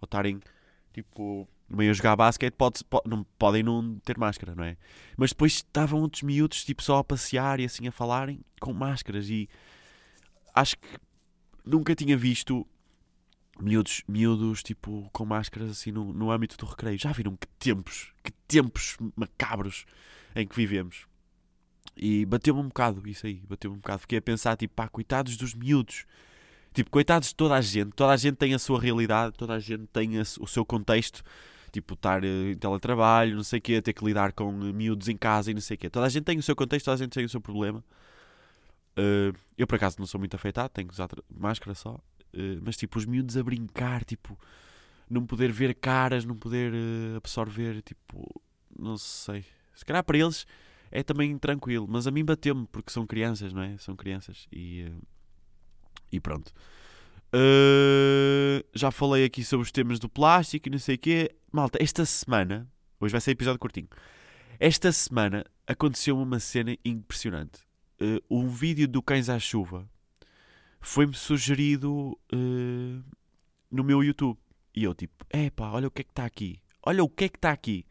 Ao 0.00 0.04
estarem, 0.04 0.40
tipo, 0.92 1.48
meio 1.68 1.90
a 1.90 1.94
jogar 1.94 2.16
basquete 2.16 2.54
pode, 2.54 2.84
pode, 2.84 3.08
não, 3.08 3.24
podem 3.38 3.62
não 3.62 3.98
ter 4.00 4.18
máscara, 4.18 4.54
não 4.54 4.64
é? 4.64 4.76
Mas 5.16 5.30
depois 5.30 5.54
estavam 5.54 6.00
outros 6.00 6.22
miúdos 6.22 6.64
tipo 6.64 6.82
só 6.82 6.98
a 6.98 7.04
passear 7.04 7.60
e 7.60 7.64
assim 7.64 7.86
a 7.88 7.92
falarem 7.92 8.40
com 8.60 8.72
máscaras 8.72 9.28
e 9.28 9.48
acho 10.54 10.76
que 10.76 10.88
nunca 11.64 11.94
tinha 11.94 12.16
visto 12.16 12.66
miúdos, 13.60 14.02
miúdos 14.08 14.62
tipo 14.62 15.08
com 15.12 15.24
máscaras 15.24 15.70
assim 15.70 15.92
no, 15.92 16.12
no 16.12 16.30
âmbito 16.30 16.56
do 16.56 16.66
recreio. 16.66 16.98
Já 16.98 17.12
viram 17.12 17.36
que 17.36 17.46
tempos, 17.58 18.12
que 18.22 18.32
tempos 18.46 18.96
macabros 19.16 19.84
em 20.34 20.46
que 20.46 20.56
vivemos. 20.56 21.06
E 21.96 22.24
bateu-me 22.24 22.60
um 22.60 22.68
bocado 22.68 23.06
isso 23.08 23.26
aí, 23.26 23.42
bateu-me 23.48 23.76
um 23.76 23.80
bocado. 23.80 24.00
Fiquei 24.00 24.18
a 24.18 24.22
pensar, 24.22 24.56
tipo, 24.56 24.74
pá, 24.74 24.88
coitados 24.88 25.36
dos 25.36 25.54
miúdos 25.54 26.06
Tipo, 26.72 26.90
coitados 26.90 27.28
de 27.28 27.34
toda 27.34 27.54
a 27.54 27.60
gente, 27.60 27.90
toda 27.92 28.12
a 28.12 28.16
gente 28.16 28.36
tem 28.36 28.54
a 28.54 28.58
sua 28.58 28.80
realidade, 28.80 29.34
toda 29.36 29.54
a 29.54 29.58
gente 29.58 29.86
tem 29.86 30.18
a, 30.18 30.22
o 30.22 30.46
seu 30.46 30.64
contexto 30.64 31.24
tipo, 31.72 31.94
estar 31.94 32.24
eh, 32.24 32.52
em 32.52 32.54
teletrabalho, 32.56 33.36
não 33.36 33.42
sei 33.42 33.58
o 33.58 33.62
quê, 33.62 33.82
ter 33.82 33.92
que 33.92 34.04
lidar 34.04 34.32
com 34.32 34.50
miúdos 34.52 35.08
em 35.08 35.16
casa 35.16 35.50
e 35.50 35.54
não 35.54 35.60
sei 35.60 35.74
o 35.74 35.78
quê. 35.78 35.90
Toda 35.90 36.06
a 36.06 36.08
gente 36.08 36.24
tem 36.24 36.38
o 36.38 36.42
seu 36.42 36.56
contexto, 36.56 36.86
toda 36.86 36.94
a 36.94 36.98
gente 36.98 37.12
tem 37.12 37.24
o 37.24 37.28
seu 37.28 37.40
problema. 37.40 37.84
Uh, 38.98 39.36
eu, 39.56 39.66
por 39.66 39.76
acaso, 39.76 39.96
não 39.98 40.06
sou 40.06 40.18
muito 40.18 40.34
afetado, 40.34 40.70
tenho 40.70 40.88
que 40.88 40.94
usar 40.94 41.08
máscara 41.30 41.74
só. 41.74 41.98
Uh, 42.34 42.60
mas, 42.62 42.76
tipo, 42.76 42.98
os 42.98 43.06
miúdos 43.06 43.36
a 43.36 43.42
brincar, 43.42 44.04
tipo, 44.04 44.38
não 45.08 45.26
poder 45.26 45.50
ver 45.50 45.74
caras, 45.74 46.24
não 46.24 46.36
poder 46.36 46.72
uh, 46.72 47.16
absorver, 47.16 47.82
tipo, 47.82 48.40
não 48.78 48.96
sei. 48.96 49.44
Se 49.74 49.84
calhar 49.84 50.04
para 50.04 50.18
eles 50.18 50.46
é 50.90 51.02
também 51.02 51.36
tranquilo, 51.38 51.86
mas 51.88 52.06
a 52.06 52.10
mim 52.10 52.24
bateu-me 52.24 52.66
porque 52.66 52.90
são 52.90 53.06
crianças, 53.06 53.52
não 53.52 53.62
é? 53.62 53.76
São 53.78 53.94
crianças 53.94 54.46
e, 54.52 54.90
e 56.10 56.20
pronto. 56.20 56.52
Uh, 57.34 58.64
já 58.74 58.90
falei 58.90 59.24
aqui 59.24 59.44
sobre 59.44 59.64
os 59.64 59.72
temas 59.72 59.98
do 59.98 60.08
plástico 60.08 60.68
e 60.68 60.70
não 60.70 60.78
sei 60.78 60.94
o 60.94 60.98
quê. 60.98 61.30
Malta, 61.52 61.78
esta 61.80 62.04
semana, 62.04 62.66
hoje 62.98 63.12
vai 63.12 63.20
ser 63.20 63.32
episódio 63.32 63.58
curtinho. 63.58 63.88
Esta 64.58 64.90
semana 64.92 65.44
aconteceu 65.66 66.18
uma 66.18 66.40
cena 66.40 66.76
impressionante. 66.84 67.60
Uh, 68.00 68.22
um 68.30 68.48
vídeo 68.48 68.88
do 68.88 69.02
Cães 69.02 69.28
à 69.28 69.38
Chuva 69.38 69.88
foi-me 70.80 71.14
sugerido 71.14 72.18
uh, 72.32 73.04
no 73.70 73.84
meu 73.84 74.02
YouTube. 74.02 74.38
E 74.74 74.84
eu 74.84 74.94
tipo, 74.94 75.24
epá, 75.30 75.70
olha 75.70 75.88
o 75.88 75.90
que 75.90 76.02
é 76.02 76.04
que 76.04 76.10
está 76.10 76.24
aqui. 76.24 76.60
Olha 76.82 77.02
o 77.02 77.08
que 77.08 77.24
é 77.24 77.28
que 77.28 77.36
está 77.36 77.50
aqui. 77.50 77.84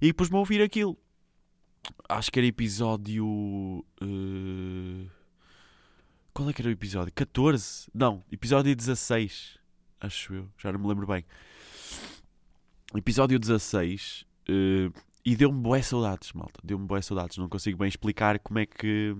E 0.00 0.12
pus-me 0.12 0.36
a 0.36 0.40
ouvir 0.40 0.60
aquilo. 0.62 0.98
Acho 2.08 2.30
que 2.30 2.38
era 2.38 2.46
episódio. 2.46 3.26
Uh, 4.02 5.08
qual 6.34 6.48
é 6.48 6.52
que 6.52 6.62
era 6.62 6.68
o 6.68 6.72
episódio? 6.72 7.12
14? 7.14 7.88
Não, 7.94 8.24
episódio 8.30 8.74
16. 8.74 9.58
Acho 10.00 10.34
eu, 10.34 10.48
já 10.58 10.72
não 10.72 10.80
me 10.80 10.88
lembro 10.88 11.06
bem. 11.06 11.24
Episódio 12.94 13.38
16. 13.38 14.26
Uh, 14.48 14.52
eh, 14.52 15.00
e 15.24 15.36
deu-me 15.36 15.60
boas 15.60 15.86
saudades, 15.86 16.32
malta. 16.32 16.60
Deu-me 16.64 16.86
boas 16.86 17.06
saudades. 17.06 17.38
Não 17.38 17.48
consigo 17.48 17.78
bem 17.78 17.88
explicar 17.88 18.38
como 18.40 18.58
é 18.58 18.66
que. 18.66 19.14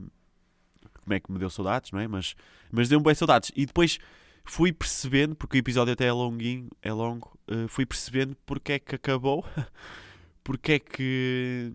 Como 1.02 1.14
é 1.14 1.20
que 1.20 1.30
me 1.30 1.38
deu 1.38 1.50
saudades, 1.50 1.90
não 1.90 2.00
é? 2.00 2.08
Mas, 2.08 2.34
mas 2.70 2.88
deu-me 2.88 3.02
boas 3.02 3.18
saudades. 3.18 3.50
E 3.54 3.66
depois 3.66 3.98
fui 4.44 4.72
percebendo, 4.72 5.34
porque 5.34 5.56
o 5.56 5.58
episódio 5.58 5.92
até 5.92 6.06
é 6.06 6.12
longuinho, 6.12 6.68
é 6.80 6.92
longo, 6.92 7.38
uh, 7.50 7.68
fui 7.68 7.86
percebendo 7.86 8.36
porque 8.46 8.72
é 8.72 8.78
que 8.78 8.94
acabou, 8.94 9.44
porque 10.42 10.72
é 10.72 10.78
que 10.78 11.72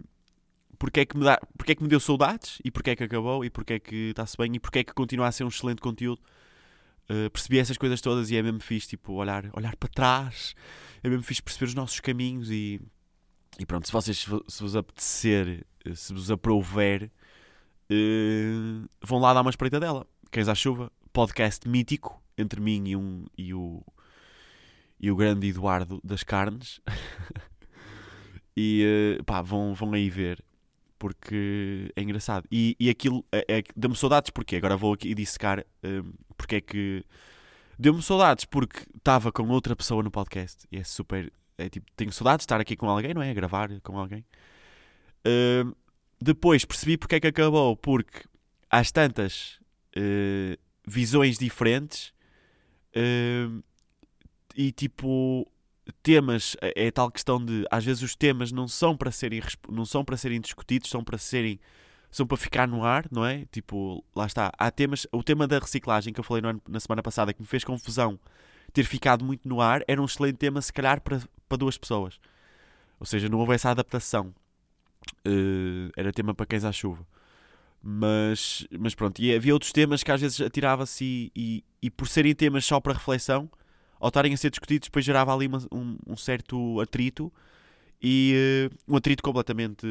porque 0.79 0.99
é 0.99 1.05
que 1.05 1.17
me 1.17 1.23
dá, 1.23 1.39
porque 1.57 1.71
é 1.71 1.75
que 1.75 1.81
me 1.81 1.89
deu 1.89 1.99
saudades 1.99 2.59
e 2.63 2.69
porque 2.69 2.91
é 2.91 2.95
que 2.95 3.03
acabou 3.03 3.43
e 3.43 3.49
porque 3.49 3.73
é 3.73 3.79
que 3.79 4.09
está-se 4.09 4.37
bem 4.37 4.55
e 4.55 4.59
porque 4.59 4.79
é 4.79 4.83
que 4.83 4.93
continua 4.93 5.27
a 5.27 5.31
ser 5.31 5.43
um 5.43 5.47
excelente 5.47 5.81
conteúdo. 5.81 6.21
Uh, 7.09 7.29
percebi 7.31 7.57
essas 7.57 7.77
coisas 7.77 8.01
todas 8.01 8.29
e 8.29 8.35
é 8.35 8.43
mesmo 8.43 8.59
fixe, 8.59 8.89
tipo, 8.89 9.13
olhar, 9.13 9.49
olhar 9.53 9.75
para 9.77 9.89
trás, 9.89 10.53
é 11.01 11.09
mesmo 11.09 11.23
fixe 11.23 11.41
perceber 11.41 11.65
os 11.65 11.73
nossos 11.73 11.99
caminhos 11.99 12.51
e, 12.51 12.81
e 13.57 13.65
pronto, 13.65 13.87
se 13.87 13.93
vocês 13.93 14.17
se 14.47 14.61
vos 14.61 14.75
apetecer, 14.75 15.65
eh, 15.85 15.95
se 15.95 16.13
vos 16.13 16.29
aprouver, 16.29 17.09
uh, 17.91 18.89
vão 19.01 19.19
lá 19.19 19.33
dar 19.33 19.41
uma 19.41 19.49
espreita 19.49 19.79
dela. 19.79 20.05
Cães 20.31 20.47
à 20.47 20.55
Chuva, 20.55 20.91
podcast 21.13 21.67
mítico 21.67 22.21
entre 22.37 22.59
mim 22.61 22.83
e, 22.87 22.95
um, 22.95 23.25
e, 23.37 23.53
o, 23.53 23.83
e 24.99 25.11
o 25.11 25.15
grande 25.15 25.47
Eduardo 25.47 25.99
das 26.03 26.23
Carnes. 26.23 26.79
e 28.55 29.17
uh, 29.19 29.23
pá, 29.23 29.41
vão, 29.41 29.73
vão 29.73 29.93
aí 29.93 30.09
ver 30.09 30.43
porque 30.99 31.91
é 31.95 32.01
engraçado. 32.01 32.47
E, 32.51 32.75
e 32.79 32.89
aquilo 32.89 33.23
é, 33.31 33.45
é, 33.59 33.63
deu-me 33.75 33.95
saudades 33.95 34.31
porque 34.31 34.55
agora 34.55 34.75
vou 34.75 34.93
aqui 34.93 35.13
dissecar 35.13 35.63
um, 35.83 36.13
porque 36.35 36.55
é 36.55 36.61
que 36.61 37.03
deu-me 37.77 38.01
saudades 38.01 38.45
porque 38.45 38.79
estava 38.95 39.31
com 39.31 39.47
outra 39.49 39.75
pessoa 39.75 40.03
no 40.03 40.11
podcast 40.11 40.65
e 40.71 40.77
é 40.77 40.83
super. 40.83 41.31
É 41.57 41.69
tipo, 41.69 41.87
tenho 41.95 42.11
saudades 42.11 42.43
de 42.43 42.45
estar 42.45 42.61
aqui 42.61 42.75
com 42.75 42.87
alguém, 42.89 43.13
não 43.13 43.21
é? 43.21 43.31
A 43.31 43.33
gravar 43.33 43.69
com 43.81 43.97
alguém. 43.97 44.23
Depois 46.19 46.65
percebi 46.65 46.97
porque 46.97 47.15
é 47.15 47.19
que 47.19 47.27
acabou, 47.27 47.75
porque 47.75 48.23
às 48.69 48.91
tantas 48.91 49.59
uh, 49.95 50.57
visões 50.85 51.37
diferentes 51.37 52.13
uh, 52.95 53.63
e 54.55 54.71
tipo 54.71 55.49
temas, 56.03 56.57
é, 56.61 56.87
é 56.87 56.91
tal 56.91 57.11
questão 57.11 57.43
de 57.43 57.65
às 57.71 57.85
vezes 57.85 58.03
os 58.03 58.15
temas 58.15 58.51
não 58.51 58.67
são 58.67 58.95
para 58.97 59.11
serem 59.11 59.41
não 59.69 59.85
são 59.85 60.03
para 60.03 60.17
serem 60.17 60.41
discutidos, 60.41 60.89
são 60.89 61.03
para 61.03 61.17
serem 61.17 61.59
são 62.11 62.25
para 62.25 62.37
ficar 62.37 62.67
no 62.67 62.83
ar, 62.83 63.05
não 63.11 63.25
é? 63.25 63.45
Tipo, 63.51 64.03
lá 64.15 64.25
está, 64.25 64.51
há 64.57 64.71
temas, 64.71 65.05
o 65.11 65.21
tema 65.23 65.47
da 65.47 65.59
reciclagem 65.59 66.13
que 66.13 66.19
eu 66.19 66.23
falei 66.23 66.43
ano, 66.43 66.61
na 66.67 66.79
semana 66.79 67.03
passada 67.03 67.33
que 67.33 67.41
me 67.41 67.47
fez 67.47 67.63
confusão 67.63 68.19
ter 68.73 68.83
ficado 68.83 69.23
muito 69.25 69.47
no 69.47 69.61
ar, 69.61 69.83
era 69.87 70.01
um 70.01 70.05
excelente 70.05 70.37
tema 70.37 70.61
se 70.61 70.71
calhar 70.71 71.01
para, 71.01 71.21
para 71.47 71.57
duas 71.57 71.77
pessoas. 71.77 72.19
Ou 72.99 73.05
seja, 73.05 73.29
não 73.29 73.39
houve 73.39 73.53
essa 73.53 73.69
adaptação. 73.69 74.33
Uh, 75.25 75.91
era 75.95 76.11
tema 76.11 76.33
para 76.33 76.45
quem 76.45 76.59
à 76.65 76.71
chuva. 76.71 77.05
Mas, 77.81 78.67
mas 78.77 78.95
pronto, 78.95 79.21
e 79.21 79.33
havia 79.33 79.53
outros 79.53 79.71
temas 79.71 80.03
que 80.03 80.11
às 80.11 80.19
vezes 80.19 80.41
atirava-se 80.41 81.03
e, 81.05 81.31
e, 81.35 81.63
e 81.83 81.89
por 81.89 82.07
serem 82.07 82.33
temas 82.33 82.65
só 82.65 82.79
para 82.79 82.93
reflexão, 82.93 83.49
ao 83.99 84.09
estarem 84.09 84.33
a 84.33 84.37
ser 84.37 84.49
discutidos, 84.49 84.87
depois 84.87 85.05
gerava 85.05 85.33
ali 85.33 85.47
uma, 85.47 85.59
um, 85.71 85.97
um, 86.07 86.17
certo 86.17 86.79
atrito 86.81 87.31
e 88.01 88.69
uh, 88.69 88.93
um 88.93 88.97
atrito 88.97 89.23
completamente 89.23 89.87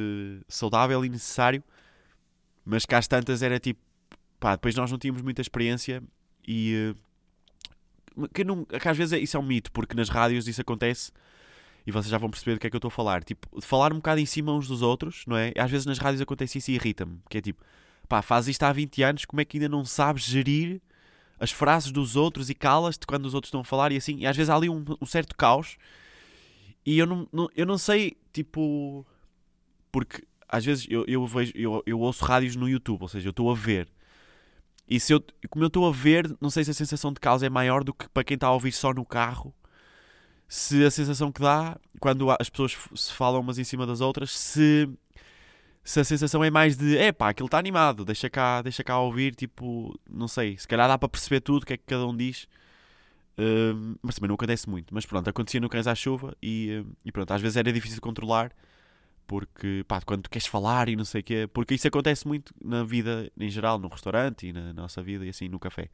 saudável 0.49 1.05
e 1.05 1.09
necessário, 1.09 1.63
mas 2.65 2.85
que 2.85 2.95
às 2.95 3.07
tantas 3.07 3.43
era 3.43 3.59
tipo, 3.59 3.81
pá, 4.39 4.57
depois 4.57 4.75
nós 4.75 4.91
não 4.91 4.99
tínhamos 4.99 5.23
muita 5.23 5.41
experiência 5.41 6.03
e 6.47 6.95
uh, 8.17 8.29
que, 8.29 8.45
não, 8.45 8.65
que 8.65 8.89
às 8.89 8.97
vezes 8.97 9.13
é, 9.13 9.19
isso 9.19 9.37
é 9.37 9.41
um 9.41 9.47
mito, 9.47 9.73
porque 9.73 9.97
nas 9.97 10.09
rádios 10.09 10.47
isso 10.49 10.61
acontece 10.61 11.13
e 11.87 11.93
vocês 11.93 12.11
já 12.11 12.19
vão 12.19 12.29
perceber 12.29 12.55
do 12.55 12.61
que 12.61 12.67
é 12.67 12.71
que 12.71 12.77
eu 12.77 12.79
estou 12.79 12.89
a 12.89 12.93
falar. 12.93 13.23
Tipo, 13.23 13.61
falar 13.61 13.93
um 13.93 13.97
bocado 13.97 14.21
em 14.21 14.27
cima 14.27 14.53
uns 14.53 14.67
dos 14.67 14.83
outros, 14.83 15.25
não 15.27 15.37
é? 15.37 15.53
Às 15.57 15.71
vezes 15.71 15.87
nas 15.87 15.99
rádios 15.99 16.21
acontece 16.21 16.59
isso 16.59 16.71
e 16.71 16.75
irrita-me, 16.75 17.21
que 17.31 17.39
é 17.39 17.41
tipo, 17.41 17.63
pá, 18.09 18.23
faz 18.23 18.49
isto 18.49 18.63
há 18.65 18.73
20 18.73 19.03
anos, 19.03 19.25
como 19.25 19.41
é 19.41 19.45
que 19.45 19.57
ainda 19.59 19.69
não 19.69 19.85
sabes 19.85 20.25
gerir 20.25 20.81
as 21.39 21.51
frases 21.51 21.93
dos 21.93 22.17
outros 22.17 22.51
e 22.51 22.55
calas-te 22.55 23.07
quando 23.07 23.27
os 23.27 23.35
outros 23.35 23.49
estão 23.49 23.61
a 23.61 23.65
falar 23.65 23.93
e 23.93 23.97
assim, 23.97 24.19
e 24.19 24.27
às 24.27 24.37
vezes 24.37 24.51
há 24.51 24.57
ali 24.57 24.69
um, 24.69 24.85
um 25.01 25.07
certo 25.07 25.37
caos 25.37 25.77
e 26.85 26.99
eu 26.99 27.07
não, 27.07 27.29
não, 27.33 27.49
eu 27.55 27.67
não 27.67 27.77
sei, 27.77 28.17
tipo, 28.33 29.05
porque 29.91 30.23
às 30.49 30.65
vezes 30.65 30.87
eu, 30.89 31.05
eu, 31.09 31.27
vejo, 31.27 31.53
eu, 31.55 31.83
eu 31.85 31.99
ouço 31.99 32.25
rádios 32.25 32.55
no 32.55 32.69
YouTube, 32.69 33.03
ou 33.03 33.09
seja, 33.09 33.27
eu 33.27 33.31
estou 33.31 33.51
a 33.51 33.55
ver. 33.55 33.89
E 34.89 35.01
se 35.01 35.13
eu, 35.13 35.21
como 35.51 35.65
eu 35.65 35.67
estou 35.67 35.89
a 35.89 35.91
ver, 35.91 36.33
não 36.41 36.49
sei 36.49 36.63
se 36.63 36.71
a 36.71 36.75
sensação 36.75 37.13
de 37.13 37.19
caos 37.19 37.43
é 37.43 37.51
maior 37.51 37.83
do 37.83 37.93
que 37.93 38.09
para 38.09 38.23
quem 38.23 38.37
está 38.37 38.47
a 38.47 38.53
ouvir 38.53 38.71
só 38.71 38.95
no 38.95 39.05
carro. 39.05 39.53
Se 40.49 40.85
a 40.85 40.91
sensação 40.91 41.33
que 41.33 41.41
dá 41.41 41.79
quando 42.01 42.31
as 42.31 42.49
pessoas 42.49 42.77
se 42.95 43.13
falam 43.13 43.41
umas 43.41 43.59
em 43.59 43.65
cima 43.65 43.87
das 43.87 44.01
outras, 44.01 44.31
se 44.31 44.89
se 45.85 46.01
a 46.01 46.05
sensação 46.05 46.43
é 46.43 46.51
mais 46.51 46.77
de 46.77 46.99
é 46.99 47.13
pá, 47.13 47.29
aquilo 47.31 47.47
está 47.47 47.59
animado, 47.59 48.05
deixa 48.05 48.29
cá, 48.29 48.61
deixa 48.61 48.83
cá 48.83 48.99
ouvir, 48.99 49.35
tipo, 49.37 49.99
não 50.11 50.27
sei, 50.27 50.59
se 50.59 50.67
calhar 50.67 50.89
dá 50.89 50.99
para 50.99 51.09
perceber 51.09 51.41
tudo 51.41 51.63
o 51.63 51.67
que 51.67 51.75
é 51.75 51.77
que 51.77 51.85
cada 51.87 52.05
um 52.07 52.17
diz, 52.17 52.49
uh, 53.39 53.97
mas 54.03 54.17
também 54.17 54.29
não 54.29 54.35
acontece 54.35 54.69
muito. 54.69 54.93
Mas 54.93 55.07
pronto, 55.07 55.29
acontecia 55.31 55.61
no 55.61 55.69
Cães 55.69 55.87
à 55.87 55.95
Chuva 55.95 56.37
e, 56.43 56.83
uh, 56.85 56.97
e 57.05 57.13
pronto, 57.13 57.31
às 57.33 57.41
vezes 57.41 57.57
era 57.57 57.73
difícil 57.73 57.97
de 57.97 58.01
controlar 58.01 58.53
porque 59.27 59.85
pá, 59.89 60.01
quando 60.01 60.23
tu 60.23 60.31
queres 60.31 60.47
falar 60.47 60.89
e 60.89 60.97
não 60.97 61.05
sei 61.05 61.21
o 61.21 61.25
quê, 61.25 61.49
porque 61.53 61.75
isso 61.75 61.87
acontece 61.89 62.27
muito 62.27 62.55
na 62.63 62.85
vida 62.85 63.31
em 63.39 63.49
geral, 63.49 63.79
no 63.79 63.89
restaurante 63.89 64.47
e 64.49 64.53
na 64.53 64.73
nossa 64.73 65.03
vida 65.03 65.27
e 65.27 65.29
assim 65.29 65.49
no 65.49 65.59
café. 65.59 65.91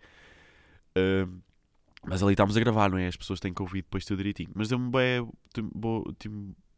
Uh, 0.97 1.40
mas 2.06 2.23
ali 2.23 2.32
estamos 2.32 2.56
a 2.56 2.61
gravar, 2.61 2.90
não 2.90 2.99
é? 2.99 3.06
As 3.06 3.16
pessoas 3.16 3.40
têm 3.40 3.54
que 3.54 3.62
ouvir 3.62 3.82
depois 3.82 4.04
tudo 4.04 4.18
direitinho. 4.18 4.50
Mas 4.54 4.68
deu-me 4.68 4.90
bem, 4.90 5.28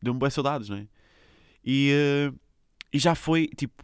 deu-me 0.02 0.20
bem 0.20 0.30
saudades, 0.30 0.68
não 0.68 0.76
é? 0.76 0.86
E, 1.64 1.92
uh, 2.30 2.38
e 2.92 2.98
já 2.98 3.14
foi, 3.14 3.48
tipo, 3.48 3.82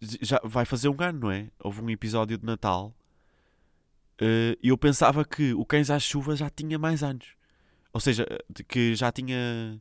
já 0.00 0.40
vai 0.44 0.64
fazer 0.64 0.88
um 0.88 0.96
ano, 1.00 1.20
não 1.20 1.30
é? 1.30 1.50
Houve 1.58 1.82
um 1.82 1.90
episódio 1.90 2.38
de 2.38 2.46
Natal 2.46 2.94
uh, 4.20 4.56
e 4.62 4.68
eu 4.68 4.78
pensava 4.78 5.24
que 5.24 5.52
o 5.52 5.64
Cães 5.64 5.90
à 5.90 5.98
Chuva 5.98 6.36
já 6.36 6.48
tinha 6.48 6.78
mais 6.78 7.02
anos. 7.02 7.34
Ou 7.92 8.00
seja, 8.00 8.26
que 8.68 8.94
já 8.94 9.10
tinha 9.10 9.80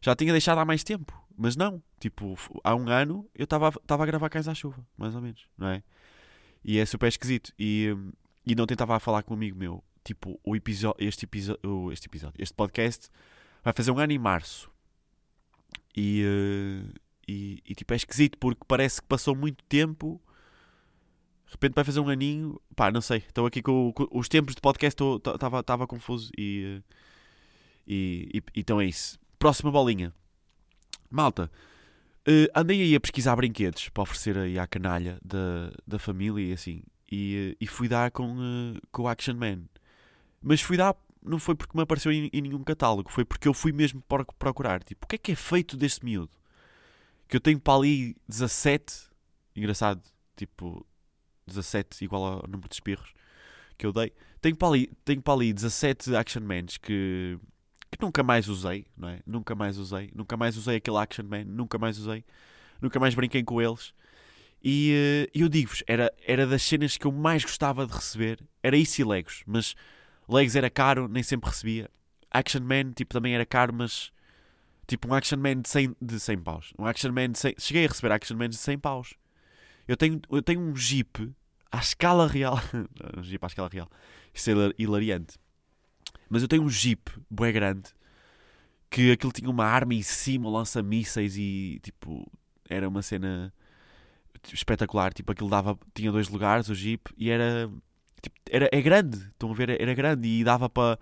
já 0.00 0.16
tinha 0.16 0.32
deixado 0.32 0.58
há 0.58 0.64
mais 0.64 0.82
tempo. 0.82 1.22
Mas 1.36 1.56
não, 1.56 1.82
tipo, 1.98 2.36
há 2.62 2.74
um 2.74 2.88
ano 2.88 3.28
eu 3.34 3.44
estava 3.44 3.70
a 3.70 4.06
gravar 4.06 4.28
Cães 4.28 4.48
à 4.48 4.54
Chuva, 4.54 4.86
mais 4.96 5.14
ou 5.14 5.20
menos, 5.20 5.46
não 5.56 5.68
é? 5.68 5.82
E 6.64 6.78
é 6.78 6.86
super 6.86 7.06
esquisito. 7.06 7.52
E, 7.58 7.94
e 8.46 8.54
não 8.54 8.66
tentava 8.66 8.98
falar 8.98 9.22
com 9.22 9.34
um 9.34 9.36
amigo 9.36 9.58
meu. 9.58 9.82
Tipo, 10.04 10.38
o 10.44 10.54
episódio, 10.54 11.02
este, 11.02 11.24
episódio, 11.24 11.90
este 11.90 12.06
episódio, 12.06 12.36
este 12.38 12.54
podcast 12.54 13.08
vai 13.62 13.72
fazer 13.72 13.90
um 13.90 13.98
ano 13.98 14.12
em 14.12 14.18
março. 14.18 14.70
E, 15.96 16.22
uh, 16.24 16.94
e, 17.26 17.62
e, 17.64 17.74
tipo, 17.74 17.92
é 17.92 17.96
esquisito 17.96 18.36
porque 18.38 18.60
parece 18.68 19.00
que 19.00 19.08
passou 19.08 19.34
muito 19.34 19.64
tempo. 19.64 20.20
De 21.46 21.52
repente 21.52 21.74
vai 21.74 21.84
fazer 21.84 22.00
um 22.00 22.08
aninho. 22.08 22.60
Pá, 22.76 22.90
não 22.90 23.00
sei. 23.00 23.18
Estou 23.18 23.46
aqui 23.46 23.62
com, 23.62 23.92
com, 23.92 24.06
os 24.12 24.28
tempos 24.28 24.54
de 24.54 24.60
podcast, 24.60 25.00
estava 25.60 25.86
confuso 25.86 26.30
e, 26.36 26.82
e, 27.86 28.28
e, 28.34 28.42
então 28.54 28.80
é 28.80 28.84
isso. 28.84 29.18
Próxima 29.38 29.70
bolinha. 29.70 30.12
Malta, 31.10 31.50
uh, 32.28 32.50
andei 32.54 32.82
aí 32.82 32.94
a 32.94 33.00
pesquisar 33.00 33.36
brinquedos 33.36 33.88
para 33.88 34.02
oferecer 34.02 34.36
aí 34.36 34.58
à 34.58 34.66
canalha 34.66 35.18
da, 35.24 35.72
da 35.86 35.98
família 35.98 36.44
e 36.44 36.52
assim. 36.52 36.82
E, 37.10 37.56
e 37.60 37.66
fui 37.66 37.88
dar 37.88 38.10
com, 38.10 38.34
uh, 38.34 38.80
com 38.90 39.02
o 39.02 39.08
Action 39.08 39.34
Man. 39.34 39.62
Mas 40.44 40.60
fui 40.60 40.76
dar, 40.76 40.94
não 41.22 41.38
foi 41.38 41.54
porque 41.54 41.76
me 41.76 41.82
apareceu 41.82 42.12
em, 42.12 42.28
em 42.32 42.42
nenhum 42.42 42.62
catálogo, 42.62 43.10
foi 43.10 43.24
porque 43.24 43.48
eu 43.48 43.54
fui 43.54 43.72
mesmo 43.72 44.02
procurar. 44.38 44.84
Tipo, 44.84 45.06
o 45.06 45.08
que 45.08 45.16
é 45.16 45.18
que 45.18 45.32
é 45.32 45.34
feito 45.34 45.76
deste 45.76 46.04
miúdo? 46.04 46.30
que 47.28 47.36
eu 47.36 47.40
tenho 47.40 47.58
para 47.58 47.78
ali 47.78 48.16
17, 48.28 49.08
engraçado, 49.56 50.02
tipo 50.36 50.86
17 51.46 52.04
igual 52.04 52.24
ao 52.24 52.48
número 52.48 52.68
de 52.68 52.74
espirros 52.74 53.12
que 53.76 53.86
eu 53.86 53.92
dei. 53.92 54.12
Tenho 54.40 54.56
para 54.56 54.68
ali, 54.68 54.90
tenho 55.04 55.22
para 55.22 55.34
ali 55.34 55.52
17 55.52 56.14
Action 56.14 56.42
Mans 56.42 56.76
que, 56.76 57.38
que 57.90 58.00
nunca 58.00 58.22
mais 58.22 58.48
usei, 58.48 58.86
não 58.96 59.08
é? 59.08 59.20
Nunca 59.26 59.54
mais 59.54 59.78
usei, 59.78 60.10
nunca 60.14 60.36
mais 60.36 60.56
usei 60.56 60.76
aquele 60.76 60.98
Action 60.98 61.24
Man, 61.24 61.44
nunca 61.44 61.78
mais 61.78 61.98
usei, 61.98 62.24
nunca 62.80 63.00
mais 63.00 63.14
brinquei 63.14 63.42
com 63.42 63.60
eles. 63.60 63.92
E 64.62 65.26
uh, 65.26 65.38
eu 65.38 65.48
digo-vos, 65.48 65.82
era, 65.86 66.12
era 66.26 66.46
das 66.46 66.62
cenas 66.62 66.96
que 66.96 67.06
eu 67.06 67.12
mais 67.12 67.42
gostava 67.42 67.86
de 67.86 67.92
receber, 67.92 68.40
era 68.62 68.76
isso 68.76 69.00
e 69.00 69.04
Legos, 69.04 69.42
mas 69.46 69.74
Legos 70.28 70.56
era 70.56 70.70
caro, 70.70 71.08
nem 71.08 71.22
sempre 71.22 71.50
recebia. 71.50 71.90
Action 72.30 72.62
Man, 72.62 72.92
tipo, 72.92 73.12
também 73.12 73.34
era 73.34 73.46
caro, 73.46 73.72
mas 73.72 74.12
Tipo 74.86 75.08
um 75.08 75.14
Action 75.14 75.38
Man 75.38 75.62
de 75.62 75.68
100, 75.68 75.96
de 76.00 76.20
100 76.20 76.38
paus. 76.42 76.72
Um 76.78 76.84
Action 76.84 77.12
Man 77.12 77.30
de 77.30 77.38
100... 77.38 77.54
Cheguei 77.58 77.86
a 77.86 77.88
receber 77.88 78.12
Action 78.12 78.36
Man 78.36 78.50
de 78.50 78.56
100 78.56 78.78
paus. 78.78 79.14
Eu 79.88 79.96
tenho, 79.96 80.20
eu 80.30 80.42
tenho 80.42 80.60
um 80.60 80.76
Jeep 80.76 81.32
à 81.72 81.78
escala 81.78 82.26
real. 82.26 82.58
um 83.16 83.22
Jeep 83.22 83.42
à 83.42 83.46
escala 83.46 83.68
real. 83.68 83.88
Isso 84.32 84.50
é 84.50 84.54
hilariante. 84.78 85.38
Mas 86.28 86.42
eu 86.42 86.48
tenho 86.48 86.62
um 86.62 86.68
Jeep 86.68 87.10
bem 87.30 87.52
grande 87.52 87.90
que 88.90 89.10
aquilo 89.10 89.32
tinha 89.32 89.50
uma 89.50 89.64
arma 89.64 89.94
em 89.94 90.02
cima, 90.02 90.48
lança 90.48 90.82
mísseis 90.82 91.36
e 91.36 91.80
tipo 91.82 92.30
era 92.68 92.88
uma 92.88 93.02
cena 93.02 93.52
espetacular. 94.52 95.14
Tipo 95.14 95.32
aquilo 95.32 95.48
dava, 95.48 95.78
tinha 95.94 96.12
dois 96.12 96.28
lugares 96.28 96.68
o 96.68 96.74
Jeep 96.74 97.10
e 97.16 97.30
era 97.30 97.70
tipo, 98.24 98.36
era 98.50 98.68
é 98.72 98.82
grande. 98.82 99.18
Estão 99.18 99.50
a 99.50 99.54
ver? 99.54 99.80
Era 99.80 99.94
grande 99.94 100.28
e 100.28 100.44
dava 100.44 100.68
para 100.68 100.98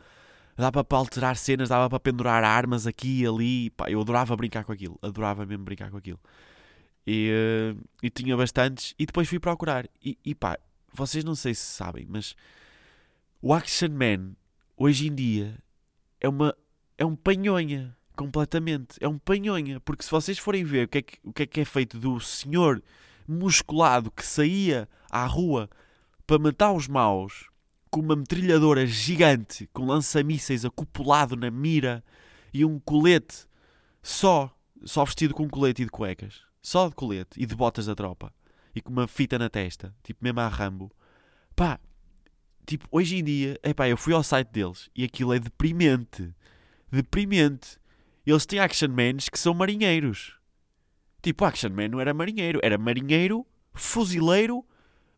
dava 0.56 0.84
para 0.84 0.98
alterar 0.98 1.36
cenas, 1.36 1.68
dava 1.70 1.88
para 1.88 1.98
pendurar 2.00 2.44
armas 2.44 2.86
aqui 2.86 3.22
e 3.22 3.26
ali. 3.26 3.70
Pá, 3.70 3.90
eu 3.90 4.00
adorava 4.00 4.36
brincar 4.36 4.64
com 4.64 4.72
aquilo, 4.72 4.98
adorava 5.02 5.46
mesmo 5.46 5.64
brincar 5.64 5.90
com 5.90 5.96
aquilo. 5.96 6.20
E, 7.06 7.30
uh, 7.32 7.84
e 8.02 8.10
tinha 8.10 8.36
bastantes. 8.36 8.94
E 8.98 9.06
depois 9.06 9.28
fui 9.28 9.38
procurar. 9.38 9.86
E, 10.04 10.18
e 10.24 10.34
pá, 10.34 10.58
vocês 10.92 11.24
não 11.24 11.34
sei 11.34 11.54
se 11.54 11.62
sabem, 11.62 12.06
mas 12.08 12.34
o 13.40 13.52
Action 13.52 13.90
Man 13.90 14.34
hoje 14.76 15.08
em 15.08 15.14
dia 15.14 15.58
é 16.20 16.28
uma 16.28 16.54
é 16.98 17.04
um 17.04 17.16
panhonha 17.16 17.96
completamente. 18.16 18.96
É 19.00 19.08
um 19.08 19.18
panhonha. 19.18 19.80
Porque 19.80 20.04
se 20.04 20.10
vocês 20.10 20.38
forem 20.38 20.64
ver 20.64 20.86
o 20.86 20.88
que 20.88 20.98
é 20.98 21.02
que, 21.02 21.18
o 21.24 21.32
que, 21.32 21.42
é, 21.42 21.46
que 21.46 21.60
é 21.60 21.64
feito 21.64 21.98
do 21.98 22.20
senhor 22.20 22.82
musculado 23.26 24.10
que 24.10 24.24
saía 24.24 24.88
à 25.10 25.26
rua 25.26 25.68
para 26.26 26.38
matar 26.38 26.72
os 26.72 26.88
maus 26.88 27.48
com 27.90 28.00
uma 28.00 28.16
metralhadora 28.16 28.86
gigante 28.86 29.68
com 29.72 29.84
lança-mísseis 29.84 30.64
acoplado 30.64 31.36
na 31.36 31.50
mira 31.50 32.02
e 32.52 32.64
um 32.64 32.78
colete 32.78 33.46
só, 34.02 34.54
só 34.84 35.04
vestido 35.04 35.34
com 35.34 35.48
colete 35.48 35.82
e 35.82 35.84
de 35.84 35.90
cuecas, 35.90 36.40
só 36.62 36.88
de 36.88 36.94
colete 36.94 37.40
e 37.40 37.46
de 37.46 37.54
botas 37.54 37.86
da 37.86 37.94
tropa 37.94 38.32
e 38.74 38.80
com 38.80 38.90
uma 38.90 39.06
fita 39.06 39.38
na 39.38 39.48
testa, 39.48 39.94
tipo 40.02 40.22
mesmo 40.22 40.40
a 40.40 40.48
Rambo. 40.48 40.90
Pá, 41.54 41.78
tipo, 42.66 42.86
hoje 42.90 43.18
em 43.18 43.24
dia, 43.24 43.58
epá, 43.62 43.88
eu 43.88 43.96
fui 43.96 44.12
ao 44.14 44.22
site 44.22 44.48
deles 44.48 44.90
e 44.96 45.04
aquilo 45.04 45.32
é 45.32 45.38
deprimente. 45.38 46.34
Deprimente. 46.90 47.78
Eles 48.24 48.46
têm 48.46 48.58
action 48.58 48.88
mans 48.88 49.28
que 49.28 49.38
são 49.38 49.54
marinheiros. 49.54 50.36
Tipo, 51.20 51.44
action 51.44 51.70
man 51.70 51.88
não 51.88 52.00
era 52.00 52.14
marinheiro, 52.14 52.60
era 52.62 52.78
marinheiro, 52.78 53.46
fuzileiro, 53.74 54.64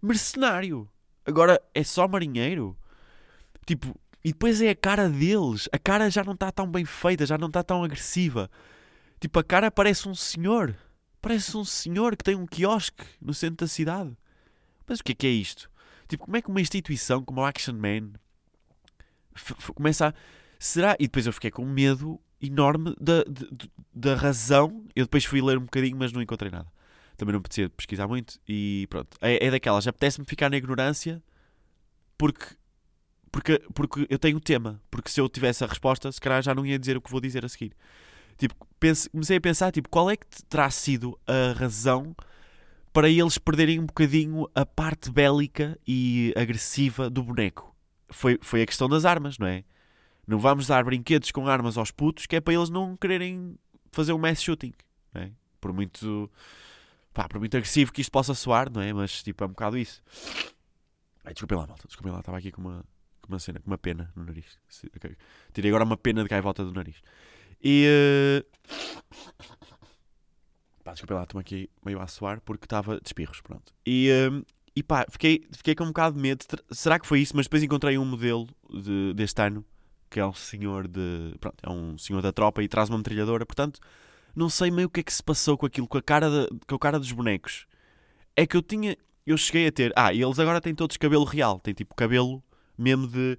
mercenário. 0.02 0.88
Agora 1.25 1.61
é 1.75 1.83
só 1.83 2.07
marinheiro. 2.07 2.76
Tipo, 3.66 3.99
e 4.23 4.28
depois 4.33 4.61
é 4.61 4.71
a 4.71 4.76
cara 4.76 5.09
deles. 5.09 5.69
A 5.73 5.78
cara 5.78 6.11
já 6.11 6.23
não 6.23 6.35
está 6.35 6.52
tão 6.52 6.71
bem 6.71 6.85
feita, 6.85 7.26
já 7.26 7.38
não 7.38 7.49
está 7.49 7.62
tão 7.62 7.83
agressiva. 7.83 8.50
Tipo, 9.21 9.38
a 9.38 9.45
cara 9.45 9.71
parece 9.71 10.09
um 10.09 10.14
senhor. 10.14 10.76
Parece 11.21 11.57
um 11.57 11.64
senhor 11.64 12.16
que 12.16 12.25
tem 12.25 12.35
um 12.35 12.47
quiosque 12.47 13.04
no 13.21 13.33
centro 13.33 13.64
da 13.64 13.69
cidade. 13.69 14.16
Mas 14.87 15.00
o 15.00 15.04
que 15.04 15.12
é 15.12 15.14
que 15.14 15.26
é 15.26 15.31
isto? 15.31 15.71
Tipo, 16.07 16.25
como 16.25 16.37
é 16.37 16.43
que 16.43 16.50
uma 16.50 16.61
instituição 16.61 17.25
como 17.25 17.40
o 17.40 17.45
Action 17.45 17.75
Man 17.75 18.12
começa 19.75 20.09
a. 20.09 20.14
Será? 20.59 20.95
E 20.99 21.04
depois 21.04 21.26
eu 21.26 21.33
fiquei 21.33 21.50
com 21.50 21.64
medo 21.64 22.21
enorme 22.40 22.95
da, 23.00 23.25
da, 23.25 23.69
da 23.95 24.14
razão. 24.14 24.85
Eu 24.95 25.07
depois 25.07 25.25
fui 25.25 25.40
ler 25.40 25.57
um 25.57 25.62
bocadinho, 25.64 25.97
mas 25.97 26.12
não 26.12 26.21
encontrei 26.21 26.50
nada 26.50 26.74
também 27.16 27.33
não 27.33 27.42
podia 27.42 27.68
pesquisar 27.71 28.06
muito 28.06 28.38
e 28.49 28.87
pronto. 28.90 29.16
É, 29.21 29.47
é 29.47 29.50
daquelas, 29.50 29.87
apetece-me 29.87 30.26
ficar 30.26 30.50
na 30.50 30.56
ignorância 30.56 31.23
porque, 32.16 32.47
porque, 33.30 33.62
porque 33.75 34.06
eu 34.09 34.18
tenho 34.18 34.37
o 34.37 34.40
tema. 34.40 34.80
Porque 34.90 35.11
se 35.11 35.21
eu 35.21 35.28
tivesse 35.28 35.64
a 35.64 35.66
resposta, 35.66 36.11
se 36.11 36.21
calhar 36.21 36.42
já 36.42 36.54
não 36.54 36.64
ia 36.64 36.78
dizer 36.78 36.97
o 36.97 37.00
que 37.00 37.11
vou 37.11 37.21
dizer 37.21 37.44
a 37.44 37.49
seguir. 37.49 37.75
Tipo, 38.37 38.54
pense, 38.80 39.09
comecei 39.11 39.37
a 39.37 39.40
pensar, 39.40 39.71
tipo, 39.71 39.88
qual 39.88 40.11
é 40.11 40.16
que 40.16 40.26
terá 40.49 40.68
sido 40.71 41.18
a 41.26 41.52
razão 41.59 42.14
para 42.94 43.09
eles 43.09 43.37
perderem 43.37 43.80
um 43.80 43.87
bocadinho 43.87 44.49
a 44.54 44.64
parte 44.64 45.11
bélica 45.11 45.76
e 45.85 46.33
agressiva 46.37 47.11
do 47.11 47.25
boneco. 47.25 47.75
Foi, 48.09 48.38
foi 48.40 48.62
a 48.62 48.66
questão 48.66 48.88
das 48.88 49.04
armas, 49.04 49.37
não 49.37 49.49
é? 49.49 49.64
Não 50.25 50.38
vamos 50.38 50.68
dar 50.68 50.85
brinquedos 50.85 51.33
com 51.33 51.49
armas 51.49 51.76
aos 51.76 51.90
putos, 51.90 52.25
que 52.25 52.37
é 52.37 52.40
para 52.40 52.54
eles 52.54 52.71
não 52.71 52.97
quererem 52.97 53.59
fazer 53.90 54.12
um 54.12 54.18
mass 54.18 54.40
shooting, 54.40 54.73
não 55.12 55.23
é? 55.23 55.33
Por 55.61 55.73
muito, 55.73 56.30
pá, 57.14 57.28
por 57.28 57.38
muito 57.38 57.56
agressivo 57.56 57.92
que 57.92 58.00
isto 58.00 58.11
possa 58.11 58.35
soar, 58.35 58.71
não 58.71 58.83
é? 58.83 58.92
Mas 58.92 59.23
tipo, 59.23 59.42
é 59.42 59.47
um 59.47 59.50
bocado 59.50 59.78
isso. 59.78 60.02
Ai, 61.25 61.33
desculpem 61.33 61.56
lá, 61.56 61.66
malta, 61.66 61.87
desculpem 61.87 62.12
lá, 62.12 62.18
estava 62.18 62.37
aqui 62.37 62.50
com 62.52 62.61
uma, 62.61 62.85
com 63.23 63.33
uma 63.33 63.38
cena, 63.38 63.61
com 63.61 63.71
uma 63.71 63.78
pena 63.78 64.12
no 64.14 64.25
nariz. 64.25 64.59
Okay. 64.97 65.16
Tirei 65.52 65.71
agora 65.71 65.85
uma 65.85 65.97
pena 65.97 66.23
de 66.23 66.28
gaivota 66.28 66.64
do 66.64 66.73
nariz. 66.73 66.97
E. 67.62 67.87
Uh... 67.88 68.44
Pá, 70.83 70.92
desculpem 70.92 71.16
lá, 71.16 71.23
estou 71.23 71.40
aqui 71.40 71.71
meio 71.83 71.99
a 71.99 72.06
suar 72.06 72.42
porque 72.42 72.66
estava 72.66 73.00
de 73.00 73.06
espirros, 73.06 73.40
pronto. 73.40 73.73
E, 73.87 74.11
uh... 74.11 74.44
e 74.76 74.83
pá, 74.83 75.06
fiquei, 75.09 75.47
fiquei 75.52 75.75
com 75.75 75.85
um 75.85 75.88
bocado 75.88 76.16
de 76.16 76.21
medo. 76.21 76.44
Será 76.71 76.99
que 76.99 77.06
foi 77.06 77.21
isso? 77.21 77.35
Mas 77.35 77.47
depois 77.47 77.62
encontrei 77.62 77.97
um 77.97 78.04
modelo 78.04 78.47
de, 78.68 79.14
deste 79.14 79.40
ano 79.40 79.64
que 80.11 80.21
é 80.21 80.26
um 80.26 80.35
senhor 80.35 80.87
de. 80.87 81.35
Pronto, 81.40 81.56
é 81.62 81.71
um 81.71 81.97
senhor 81.99 82.23
da 82.23 82.33
tropa 82.33 82.62
e 82.62 82.68
traz 82.68 82.88
uma 82.88 82.99
metralhadora, 82.99 83.44
portanto, 83.44 83.80
não 84.35 84.49
sei 84.49 84.71
meio 84.71 84.88
o 84.88 84.91
que 84.91 85.00
é 85.00 85.03
que 85.03 85.12
se 85.12 85.23
passou 85.23 85.57
com 85.57 85.67
aquilo, 85.67 85.87
com 85.87 85.99
a 85.99 86.03
cara, 86.03 86.29
de, 86.29 86.49
com 86.67 86.75
a 86.75 86.79
cara 86.79 86.99
dos 86.99 87.12
bonecos. 87.12 87.67
É 88.37 88.47
que 88.47 88.57
eu 88.57 88.62
tinha. 88.62 88.97
Eu 89.26 89.37
cheguei 89.37 89.67
a 89.67 89.73
ter. 89.73 89.93
Ah, 89.97 90.12
e 90.12 90.23
eles 90.23 90.38
agora 90.38 90.61
têm 90.61 90.75
todos 90.75 90.97
cabelo 90.97 91.25
real, 91.25 91.61
têm 91.61 91.73
tipo 91.75 91.95
cabelo 91.95 92.43
mesmo 92.76 93.07
de. 93.07 93.38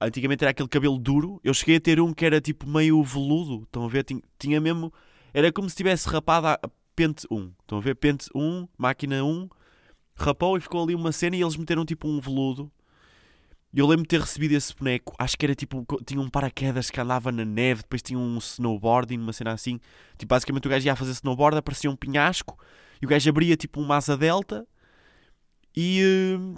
Antigamente 0.00 0.42
era 0.42 0.50
aquele 0.50 0.68
cabelo 0.68 0.98
duro. 0.98 1.40
Eu 1.44 1.54
cheguei 1.54 1.76
a 1.76 1.80
ter 1.80 2.00
um 2.00 2.12
que 2.12 2.24
era 2.24 2.40
tipo 2.40 2.68
meio 2.68 3.02
veludo. 3.04 3.62
Estão 3.64 3.84
a 3.84 3.88
ver? 3.88 4.04
Tinha, 4.04 4.22
tinha 4.38 4.60
mesmo. 4.60 4.92
Era 5.32 5.52
como 5.52 5.68
se 5.70 5.76
tivesse 5.76 6.08
rapado 6.08 6.48
a 6.48 6.58
pente 6.96 7.26
1. 7.30 7.52
Estão 7.60 7.78
a 7.78 7.80
ver? 7.80 7.94
Pente 7.94 8.28
1, 8.34 8.66
máquina 8.76 9.22
1. 9.22 9.48
Rapou 10.16 10.56
e 10.56 10.60
ficou 10.60 10.82
ali 10.82 10.94
uma 10.94 11.12
cena 11.12 11.36
e 11.36 11.42
eles 11.42 11.56
meteram 11.56 11.84
tipo 11.84 12.08
um 12.08 12.20
veludo. 12.20 12.70
Eu 13.74 13.86
lembro 13.86 14.02
de 14.02 14.08
ter 14.08 14.20
recebido 14.20 14.52
esse 14.52 14.74
boneco. 14.74 15.14
Acho 15.18 15.36
que 15.36 15.46
era 15.46 15.54
tipo. 15.54 15.86
Tinha 16.04 16.20
um 16.20 16.28
paraquedas 16.28 16.90
que 16.90 17.00
andava 17.00 17.32
na 17.32 17.44
neve. 17.44 17.82
Depois 17.82 18.02
tinha 18.02 18.18
um 18.18 18.36
snowboarding, 18.38 19.18
uma 19.18 19.32
cena 19.32 19.52
assim. 19.52 19.80
Tipo, 20.18 20.34
basicamente 20.34 20.66
o 20.66 20.70
gajo 20.70 20.86
ia 20.86 20.94
fazer 20.94 21.12
snowboard, 21.12 21.56
aparecia 21.56 21.90
um 21.90 21.96
penhasco. 21.96 22.58
E 23.00 23.06
o 23.06 23.08
gajo 23.08 23.28
abria 23.30 23.56
tipo 23.56 23.80
uma 23.80 23.96
asa 23.96 24.16
delta. 24.16 24.66
E. 25.74 26.02
Uh, 26.38 26.54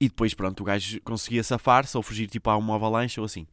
e 0.00 0.08
depois, 0.08 0.32
pronto, 0.32 0.60
o 0.62 0.64
gajo 0.64 0.98
conseguia 1.02 1.42
safar-se 1.42 1.94
ou 1.94 2.02
fugir 2.02 2.26
tipo 2.26 2.48
a 2.48 2.56
uma 2.56 2.74
avalanche 2.76 3.20
ou 3.20 3.26
assim. 3.26 3.46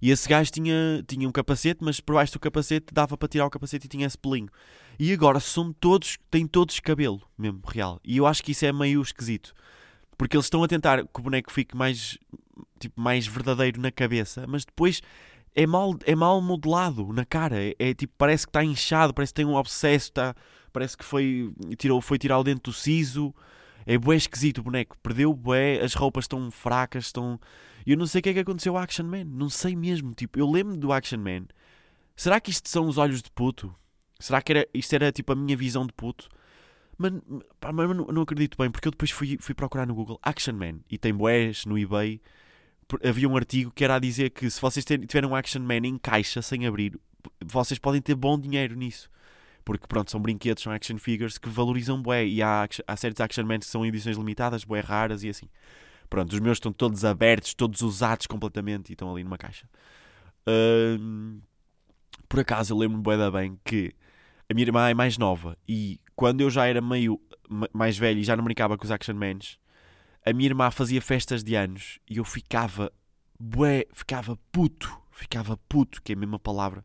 E 0.00 0.12
esse 0.12 0.28
gajo 0.28 0.48
tinha, 0.52 1.02
tinha 1.08 1.28
um 1.28 1.32
capacete, 1.32 1.82
mas 1.82 1.98
por 1.98 2.14
baixo 2.14 2.34
do 2.34 2.38
capacete 2.38 2.94
dava 2.94 3.16
para 3.16 3.28
tirar 3.28 3.46
o 3.46 3.50
capacete 3.50 3.86
e 3.86 3.88
tinha 3.88 4.06
esse 4.06 4.16
pelinho. 4.16 4.48
E 4.96 5.12
agora 5.12 5.40
são 5.40 5.72
todos, 5.72 6.16
têm 6.30 6.46
todos 6.46 6.78
cabelo, 6.78 7.20
mesmo, 7.36 7.60
real. 7.66 8.00
E 8.04 8.16
eu 8.16 8.26
acho 8.26 8.44
que 8.44 8.52
isso 8.52 8.64
é 8.64 8.72
meio 8.72 9.02
esquisito. 9.02 9.52
Porque 10.18 10.36
eles 10.36 10.46
estão 10.46 10.62
a 10.64 10.68
tentar 10.68 11.04
que 11.04 11.20
o 11.20 11.22
boneco 11.22 11.50
fique 11.52 11.76
mais, 11.76 12.18
tipo, 12.80 13.00
mais 13.00 13.26
verdadeiro 13.26 13.80
na 13.80 13.92
cabeça, 13.92 14.44
mas 14.48 14.64
depois 14.64 15.00
é 15.54 15.66
mal, 15.66 15.96
é 16.04 16.14
mal 16.14 16.40
modelado 16.40 17.12
na 17.12 17.24
cara. 17.24 17.56
É, 17.56 17.74
é 17.78 17.94
tipo, 17.94 18.12
parece 18.18 18.44
que 18.44 18.50
está 18.50 18.64
inchado, 18.64 19.14
parece 19.14 19.32
que 19.32 19.36
tem 19.36 19.46
um 19.46 19.54
obsesso, 19.54 20.12
tá, 20.12 20.34
parece 20.72 20.96
que 20.96 21.04
foi, 21.04 21.52
tirou, 21.78 22.00
foi 22.00 22.18
tirar 22.18 22.38
o 22.38 22.44
dente 22.44 22.62
do 22.62 22.72
siso. 22.72 23.32
É 23.86 23.96
bué 23.96 24.16
esquisito 24.16 24.58
o 24.58 24.62
boneco. 24.62 24.98
Perdeu 25.02 25.32
bué, 25.32 25.80
as 25.80 25.94
roupas 25.94 26.24
estão 26.24 26.50
fracas, 26.50 27.06
estão... 27.06 27.40
Eu 27.86 27.96
não 27.96 28.06
sei 28.06 28.18
o 28.18 28.22
que 28.22 28.28
é 28.28 28.34
que 28.34 28.40
aconteceu 28.40 28.76
ao 28.76 28.82
Action 28.82 29.06
Man. 29.06 29.24
Não 29.24 29.48
sei 29.48 29.74
mesmo. 29.74 30.12
Tipo, 30.12 30.38
eu 30.38 30.50
lembro 30.50 30.76
do 30.76 30.92
Action 30.92 31.18
Man. 31.18 31.46
Será 32.14 32.38
que 32.38 32.50
isto 32.50 32.68
são 32.68 32.86
os 32.86 32.98
olhos 32.98 33.22
de 33.22 33.30
puto? 33.30 33.74
Será 34.20 34.42
que 34.42 34.52
era, 34.52 34.68
isto 34.74 34.92
era 34.92 35.10
tipo 35.10 35.32
a 35.32 35.36
minha 35.36 35.56
visão 35.56 35.86
de 35.86 35.92
puto? 35.94 36.28
Mas, 36.98 37.12
pá, 37.60 37.72
mas 37.72 37.88
não, 37.96 38.06
não, 38.06 38.22
acredito 38.22 38.58
bem, 38.58 38.70
porque 38.70 38.88
eu 38.88 38.92
depois 38.92 39.10
fui, 39.10 39.38
fui 39.40 39.54
procurar 39.54 39.86
no 39.86 39.94
Google 39.94 40.18
Action 40.22 40.54
Man 40.54 40.80
e 40.90 40.98
tem 40.98 41.14
boés 41.14 41.64
no 41.64 41.78
eBay. 41.78 42.20
Havia 43.04 43.28
um 43.28 43.36
artigo 43.36 43.70
que 43.70 43.84
era 43.84 43.94
a 43.96 43.98
dizer 43.98 44.30
que 44.30 44.50
se 44.50 44.60
vocês 44.60 44.84
tiverem 44.84 45.28
um 45.28 45.36
Action 45.36 45.60
Man 45.60 45.86
em 45.86 45.96
caixa, 45.96 46.42
sem 46.42 46.66
abrir, 46.66 46.98
vocês 47.44 47.78
podem 47.78 48.02
ter 48.02 48.14
bom 48.14 48.38
dinheiro 48.38 48.74
nisso 48.74 49.08
porque 49.68 49.86
pronto, 49.86 50.10
são 50.10 50.18
brinquedos, 50.18 50.62
são 50.62 50.72
action 50.72 50.96
figures 50.96 51.36
que 51.36 51.46
valorizam 51.46 52.00
bué, 52.00 52.24
e 52.24 52.42
há, 52.42 52.66
há 52.86 52.96
certos 52.96 53.20
action 53.20 53.44
men 53.44 53.58
que 53.58 53.66
são 53.66 53.84
edições 53.84 54.16
limitadas, 54.16 54.64
bué 54.64 54.80
raras 54.80 55.22
e 55.22 55.28
assim. 55.28 55.46
Pronto, 56.08 56.32
os 56.32 56.40
meus 56.40 56.56
estão 56.56 56.72
todos 56.72 57.04
abertos, 57.04 57.52
todos 57.52 57.82
usados 57.82 58.26
completamente 58.26 58.88
e 58.88 58.92
estão 58.92 59.12
ali 59.12 59.22
numa 59.22 59.36
caixa. 59.36 59.68
Por 62.26 62.40
acaso 62.40 62.72
eu 62.72 62.78
lembro-me 62.78 63.18
da 63.18 63.30
bem 63.30 63.60
que 63.62 63.92
a 64.48 64.54
minha 64.54 64.66
irmã 64.66 64.88
é 64.88 64.94
mais 64.94 65.18
nova 65.18 65.54
e 65.68 66.00
quando 66.18 66.40
eu 66.40 66.50
já 66.50 66.66
era 66.66 66.80
meio 66.80 67.20
mais 67.72 67.96
velho 67.96 68.18
e 68.18 68.24
já 68.24 68.36
não 68.36 68.42
brincava 68.42 68.76
com 68.76 68.84
os 68.84 68.90
action 68.90 69.14
mans, 69.14 69.56
a 70.26 70.32
minha 70.32 70.48
irmã 70.48 70.68
fazia 70.68 71.00
festas 71.00 71.44
de 71.44 71.54
anos 71.54 72.00
e 72.10 72.16
eu 72.16 72.24
ficava 72.24 72.92
bué, 73.38 73.86
ficava 73.92 74.36
puto, 74.50 74.92
ficava 75.12 75.56
puto, 75.68 76.02
que 76.02 76.10
é 76.10 76.16
a 76.16 76.18
mesma 76.18 76.36
palavra, 76.36 76.84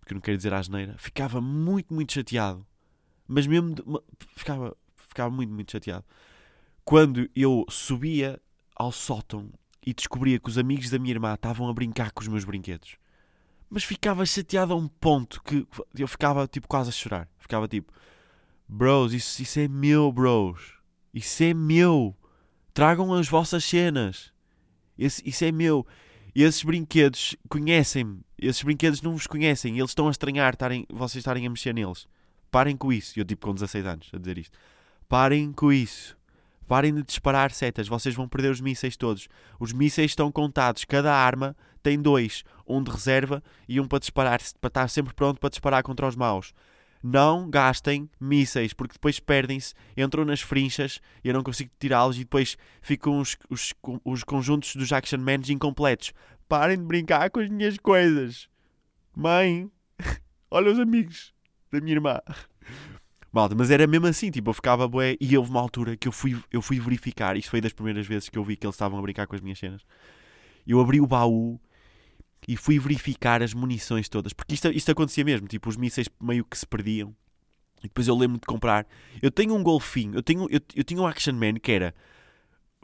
porque 0.00 0.12
não 0.12 0.20
quero 0.20 0.36
dizer 0.36 0.52
asneira, 0.52 0.96
ficava 0.98 1.40
muito, 1.40 1.94
muito 1.94 2.12
chateado. 2.12 2.66
Mas 3.28 3.46
mesmo, 3.46 3.72
de, 3.72 3.84
ficava, 4.34 4.76
ficava 4.96 5.30
muito, 5.30 5.54
muito 5.54 5.70
chateado. 5.70 6.04
Quando 6.84 7.30
eu 7.36 7.64
subia 7.68 8.42
ao 8.74 8.90
sótão 8.90 9.48
e 9.86 9.94
descobria 9.94 10.40
que 10.40 10.48
os 10.48 10.58
amigos 10.58 10.90
da 10.90 10.98
minha 10.98 11.14
irmã 11.14 11.34
estavam 11.34 11.68
a 11.68 11.72
brincar 11.72 12.10
com 12.10 12.20
os 12.20 12.26
meus 12.26 12.44
brinquedos. 12.44 12.96
Mas 13.70 13.84
ficava 13.84 14.26
chateado 14.26 14.72
a 14.72 14.76
um 14.76 14.88
ponto 14.88 15.40
que 15.44 15.64
eu 15.96 16.08
ficava 16.08 16.48
tipo 16.48 16.66
quase 16.66 16.88
a 16.88 16.92
chorar. 16.92 17.28
Ficava 17.38 17.68
tipo, 17.68 17.92
bros, 18.68 19.12
isso, 19.12 19.42
isso 19.42 19.60
é 19.60 19.68
meu, 19.68 20.10
bros. 20.12 20.74
Isso 21.12 21.42
é 21.42 21.54
meu. 21.54 22.14
Tragam 22.74 23.12
as 23.14 23.28
vossas 23.28 23.64
cenas. 23.64 24.32
Esse, 24.98 25.22
isso 25.26 25.44
é 25.44 25.52
meu. 25.52 25.86
E 26.34 26.42
esses 26.42 26.62
brinquedos 26.62 27.34
conhecem-me. 27.48 28.20
Esses 28.38 28.62
brinquedos 28.62 29.00
não 29.00 29.12
vos 29.12 29.26
conhecem. 29.26 29.78
Eles 29.78 29.90
estão 29.90 30.08
a 30.08 30.10
estranhar 30.10 30.54
tarem, 30.54 30.86
vocês 30.90 31.22
estarem 31.22 31.46
a 31.46 31.50
mexer 31.50 31.72
neles. 31.72 32.06
Parem 32.50 32.76
com 32.76 32.92
isso. 32.92 33.18
Eu, 33.18 33.24
tipo, 33.24 33.46
com 33.46 33.54
16 33.54 33.86
anos, 33.86 34.10
a 34.12 34.18
dizer 34.18 34.36
isto. 34.36 34.58
Parem 35.08 35.52
com 35.52 35.72
isso. 35.72 36.16
Parem 36.68 36.94
de 36.94 37.02
disparar 37.02 37.52
setas. 37.52 37.88
Vocês 37.88 38.14
vão 38.14 38.28
perder 38.28 38.50
os 38.50 38.60
mísseis 38.60 38.96
todos. 38.96 39.28
Os 39.58 39.72
mísseis 39.72 40.10
estão 40.10 40.30
contados. 40.30 40.84
Cada 40.84 41.14
arma 41.14 41.56
tem 41.82 41.98
dois. 41.98 42.44
Um 42.66 42.82
de 42.82 42.90
reserva 42.90 43.42
e 43.68 43.80
um 43.80 43.88
para 43.88 44.00
disparar. 44.00 44.40
Para 44.60 44.68
estar 44.68 44.88
sempre 44.88 45.14
pronto 45.14 45.40
para 45.40 45.48
disparar 45.48 45.82
contra 45.82 46.06
os 46.06 46.16
maus 46.16 46.52
não 47.06 47.48
gastem 47.48 48.10
mísseis, 48.20 48.72
porque 48.72 48.94
depois 48.94 49.20
perdem-se, 49.20 49.72
entram 49.96 50.24
nas 50.24 50.40
frinchas 50.40 51.00
e 51.22 51.28
eu 51.28 51.34
não 51.34 51.42
consigo 51.42 51.70
tirá-los 51.78 52.16
e 52.16 52.20
depois 52.20 52.56
ficam 52.82 53.20
os, 53.20 53.36
os, 53.48 53.72
os 54.04 54.24
conjuntos 54.24 54.74
dos 54.74 54.92
Action 54.92 55.18
Men 55.18 55.40
incompletos. 55.48 56.12
Parem 56.48 56.76
de 56.76 56.84
brincar 56.84 57.30
com 57.30 57.38
as 57.38 57.48
minhas 57.48 57.78
coisas. 57.78 58.48
Mãe, 59.14 59.70
olha 60.50 60.72
os 60.72 60.80
amigos 60.80 61.32
da 61.70 61.80
minha 61.80 61.94
irmã. 61.94 62.18
Malta, 63.32 63.54
mas 63.54 63.70
era 63.70 63.86
mesmo 63.86 64.06
assim, 64.06 64.30
tipo, 64.30 64.50
eu 64.50 64.54
ficava 64.54 64.88
bué 64.88 65.16
e 65.20 65.36
houve 65.38 65.50
uma 65.50 65.60
altura 65.60 65.96
que 65.96 66.08
eu 66.08 66.12
fui, 66.12 66.36
eu 66.50 66.62
fui 66.62 66.80
verificar, 66.80 67.36
isto 67.36 67.50
foi 67.50 67.60
das 67.60 67.72
primeiras 67.72 68.06
vezes 68.06 68.28
que 68.28 68.38
eu 68.38 68.42
vi 68.42 68.56
que 68.56 68.66
eles 68.66 68.74
estavam 68.74 68.98
a 68.98 69.02
brincar 69.02 69.26
com 69.26 69.34
as 69.34 69.40
minhas 69.40 69.58
cenas. 69.58 69.82
Eu 70.66 70.80
abri 70.80 71.00
o 71.00 71.06
baú 71.06 71.60
e 72.46 72.56
fui 72.56 72.78
verificar 72.78 73.42
as 73.42 73.52
munições 73.52 74.08
todas, 74.08 74.32
porque 74.32 74.54
isto, 74.54 74.68
isto 74.68 74.90
acontecia 74.90 75.24
mesmo, 75.24 75.48
tipo, 75.48 75.68
os 75.68 75.76
mísseis 75.76 76.08
meio 76.20 76.44
que 76.44 76.56
se 76.56 76.66
perdiam. 76.66 77.14
E 77.80 77.88
depois 77.88 78.08
eu 78.08 78.16
lembro 78.16 78.38
de 78.38 78.46
comprar. 78.46 78.86
Eu 79.20 79.30
tenho 79.30 79.54
um 79.54 79.62
golfinho, 79.62 80.14
eu, 80.14 80.22
tenho, 80.22 80.46
eu, 80.50 80.60
eu 80.74 80.84
tinha 80.84 81.00
um 81.00 81.06
Action 81.06 81.34
Man 81.34 81.54
que 81.54 81.72
era. 81.72 81.94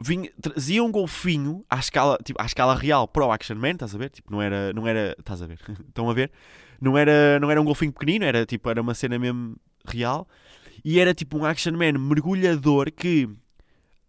Vinha, 0.01 0.29
trazia 0.41 0.83
um 0.83 0.91
golfinho 0.91 1.63
à 1.69 1.79
escala, 1.79 2.17
tipo, 2.23 2.41
à 2.41 2.45
escala 2.45 2.75
real 2.75 3.07
para 3.07 3.25
o 3.25 3.31
Action 3.31 3.55
Man, 3.55 3.71
estás 3.71 3.95
a 3.95 3.97
ver? 3.97 4.09
Tipo, 4.09 4.31
não 4.31 4.41
era. 4.41 4.73
Não 4.73 4.87
era 4.87 5.15
estás 5.17 5.41
a 5.41 5.47
ver? 5.47 5.59
Estão 5.87 6.09
a 6.09 6.13
ver? 6.13 6.31
Não 6.79 6.97
era, 6.97 7.39
não 7.39 7.49
era 7.49 7.61
um 7.61 7.65
golfinho 7.65 7.91
pequenino, 7.91 8.25
era 8.25 8.45
tipo, 8.45 8.69
era 8.69 8.81
uma 8.81 8.93
cena 8.93 9.17
mesmo 9.17 9.55
real. 9.85 10.27
E 10.83 10.99
era 10.99 11.13
tipo 11.13 11.37
um 11.37 11.45
Action 11.45 11.73
Man 11.73 11.93
mergulhador 11.93 12.91
que. 12.91 13.29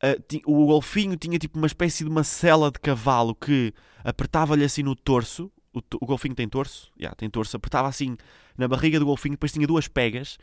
Uh, 0.04 0.40
o 0.44 0.66
golfinho 0.66 1.16
tinha 1.16 1.38
tipo 1.38 1.56
uma 1.56 1.66
espécie 1.66 2.04
de 2.04 2.10
uma 2.10 2.22
cela 2.22 2.70
de 2.70 2.78
cavalo 2.78 3.34
que 3.34 3.72
apertava-lhe 4.02 4.64
assim 4.64 4.82
no 4.82 4.94
torso. 4.94 5.50
O, 5.72 5.80
o 6.00 6.06
golfinho 6.06 6.34
tem 6.34 6.48
torso? 6.48 6.92
Yeah, 6.98 7.14
tem 7.16 7.30
torso. 7.30 7.56
Apertava 7.56 7.88
assim 7.88 8.16
na 8.56 8.68
barriga 8.68 8.98
do 8.98 9.06
golfinho, 9.06 9.32
depois 9.32 9.52
tinha 9.52 9.66
duas 9.66 9.88
pegas. 9.88 10.36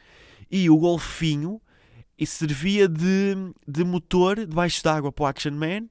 E 0.49 0.69
o 0.69 0.77
golfinho 0.77 1.61
servia 2.25 2.87
de, 2.87 3.35
de 3.67 3.83
motor 3.83 4.45
debaixo 4.45 4.83
d'água 4.83 5.11
para 5.11 5.23
o 5.23 5.25
Action 5.27 5.51
Man. 5.51 5.87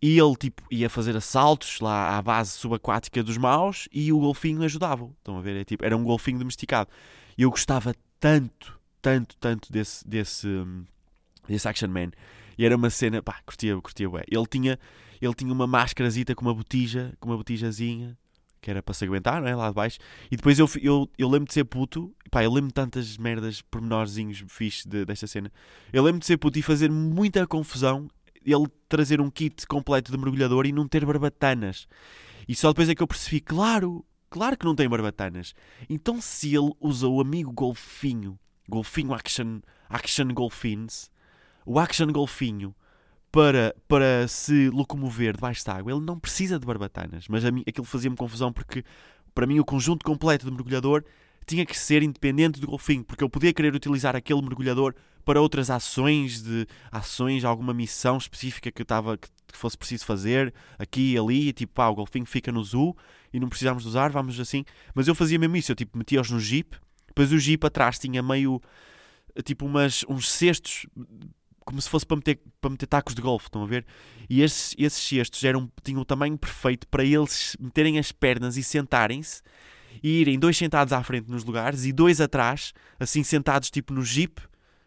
E 0.00 0.18
ele 0.18 0.36
tipo, 0.36 0.62
ia 0.70 0.88
fazer 0.88 1.16
assaltos 1.16 1.80
lá 1.80 2.16
à 2.16 2.22
base 2.22 2.52
subaquática 2.52 3.22
dos 3.22 3.36
maus 3.36 3.88
e 3.92 4.12
o 4.12 4.20
golfinho 4.20 4.62
ajudava. 4.62 5.10
Estão 5.18 5.38
a 5.38 5.40
ver? 5.40 5.56
É, 5.56 5.64
tipo, 5.64 5.84
era 5.84 5.96
um 5.96 6.04
golfinho 6.04 6.38
domesticado. 6.38 6.88
E 7.36 7.42
eu 7.42 7.50
gostava 7.50 7.94
tanto, 8.20 8.78
tanto, 9.02 9.36
tanto 9.38 9.72
desse, 9.72 10.06
desse, 10.06 10.48
desse 11.48 11.68
Action 11.68 11.88
Man. 11.88 12.10
E 12.58 12.64
era 12.64 12.76
uma 12.76 12.90
cena, 12.90 13.22
pá, 13.22 13.40
curtia, 13.46 13.80
curtia, 13.80 14.10
ué. 14.10 14.24
Ele 14.28 14.46
tinha 14.46 14.78
ele 15.20 15.34
tinha 15.34 15.52
uma 15.52 15.66
máscarazita 15.66 16.34
com 16.34 16.42
uma 16.44 16.54
botija, 16.54 17.12
com 17.20 17.28
uma 17.28 17.36
botijazinha. 17.36 18.16
que 18.60 18.70
era 18.70 18.82
para 18.82 18.92
se 18.92 19.04
aguentar, 19.04 19.40
não 19.40 19.48
é? 19.48 19.54
Lá 19.54 19.68
de 19.68 19.74
baixo. 19.74 19.98
E 20.30 20.36
depois 20.36 20.58
eu, 20.58 20.68
eu, 20.80 21.08
eu 21.16 21.28
lembro 21.28 21.46
de 21.46 21.54
ser 21.54 21.64
puto, 21.64 22.12
pá, 22.30 22.42
eu 22.42 22.52
lembro 22.52 22.68
de 22.68 22.74
tantas 22.74 23.16
merdas, 23.16 23.62
pormenorzinhos 23.62 24.44
fixes 24.48 24.84
de, 24.84 25.04
desta 25.04 25.26
cena. 25.26 25.52
Eu 25.92 26.02
lembro 26.02 26.20
de 26.20 26.26
ser 26.26 26.36
puto 26.38 26.58
e 26.58 26.62
fazer 26.62 26.90
muita 26.90 27.46
confusão 27.46 28.08
ele 28.44 28.66
trazer 28.88 29.20
um 29.20 29.30
kit 29.30 29.66
completo 29.66 30.10
de 30.10 30.18
mergulhador 30.18 30.66
e 30.66 30.72
não 30.72 30.88
ter 30.88 31.04
barbatanas. 31.04 31.86
E 32.48 32.54
só 32.54 32.68
depois 32.68 32.88
é 32.88 32.94
que 32.94 33.02
eu 33.02 33.06
percebi, 33.06 33.40
claro, 33.40 34.04
claro 34.30 34.56
que 34.56 34.64
não 34.64 34.74
tem 34.74 34.88
barbatanas. 34.88 35.54
Então 35.88 36.20
se 36.20 36.54
ele 36.56 36.72
usa 36.80 37.06
o 37.06 37.20
amigo 37.20 37.52
golfinho, 37.52 38.38
golfinho 38.68 39.12
Action, 39.12 39.60
action 39.88 40.28
Golfins, 40.28 41.10
o 41.68 41.78
Action 41.78 42.06
Golfinho, 42.06 42.74
para, 43.30 43.76
para 43.86 44.26
se 44.26 44.70
locomover 44.70 45.34
debaixo 45.34 45.62
de 45.62 45.70
água, 45.70 45.92
ele 45.92 46.00
não 46.00 46.18
precisa 46.18 46.58
de 46.58 46.64
barbatanas. 46.64 47.28
Mas 47.28 47.44
a 47.44 47.50
mim, 47.50 47.62
aquilo 47.68 47.86
fazia-me 47.86 48.16
confusão 48.16 48.50
porque, 48.50 48.82
para 49.34 49.46
mim, 49.46 49.60
o 49.60 49.64
conjunto 49.64 50.02
completo 50.02 50.46
de 50.46 50.50
mergulhador 50.50 51.04
tinha 51.46 51.66
que 51.66 51.78
ser 51.78 52.02
independente 52.02 52.58
do 52.58 52.66
golfinho, 52.66 53.04
porque 53.04 53.22
eu 53.22 53.28
podia 53.28 53.52
querer 53.52 53.74
utilizar 53.74 54.16
aquele 54.16 54.40
mergulhador 54.40 54.94
para 55.26 55.42
outras 55.42 55.68
ações, 55.68 56.42
de 56.42 56.66
ações, 56.90 57.44
alguma 57.44 57.74
missão 57.74 58.16
específica 58.16 58.72
que 58.72 58.80
eu 58.80 58.84
estava 58.84 59.18
que 59.18 59.28
fosse 59.52 59.76
preciso 59.76 60.06
fazer 60.06 60.54
aqui 60.78 61.12
e 61.12 61.18
ali, 61.18 61.52
tipo, 61.52 61.74
pá, 61.74 61.88
o 61.88 61.94
golfinho 61.94 62.24
fica 62.24 62.50
no 62.50 62.64
zoo 62.64 62.96
e 63.30 63.38
não 63.38 63.48
precisamos 63.48 63.82
de 63.82 63.90
usar, 63.90 64.10
vamos 64.10 64.40
assim. 64.40 64.64
Mas 64.94 65.06
eu 65.06 65.14
fazia 65.14 65.38
mesmo 65.38 65.56
isso, 65.56 65.72
eu 65.72 65.76
tipo, 65.76 65.98
metia-os 65.98 66.30
no 66.30 66.40
jeep, 66.40 66.78
depois 67.08 67.30
o 67.30 67.38
jeep 67.38 67.66
atrás 67.66 67.98
tinha 67.98 68.22
meio 68.22 68.58
tipo 69.44 69.66
umas, 69.66 70.04
uns 70.08 70.30
cestos 70.30 70.86
como 71.68 71.82
se 71.82 71.90
fosse 71.90 72.06
para 72.06 72.16
meter, 72.16 72.40
para 72.62 72.70
meter 72.70 72.86
tacos 72.86 73.14
de 73.14 73.20
golfe, 73.20 73.44
estão 73.44 73.62
a 73.62 73.66
ver? 73.66 73.84
E 74.26 74.40
esses, 74.40 74.74
esses 74.78 75.06
cestos 75.06 75.44
eram, 75.44 75.70
tinham 75.84 76.00
o 76.00 76.04
tamanho 76.04 76.38
perfeito 76.38 76.88
para 76.88 77.04
eles 77.04 77.54
meterem 77.60 77.98
as 77.98 78.10
pernas 78.10 78.56
e 78.56 78.64
sentarem-se 78.64 79.42
e 80.02 80.22
irem 80.22 80.38
dois 80.38 80.56
sentados 80.56 80.94
à 80.94 81.02
frente 81.02 81.30
nos 81.30 81.44
lugares 81.44 81.84
e 81.84 81.92
dois 81.92 82.22
atrás, 82.22 82.72
assim 82.98 83.22
sentados 83.22 83.70
tipo 83.70 83.92
no 83.92 84.02
jeep, 84.02 84.40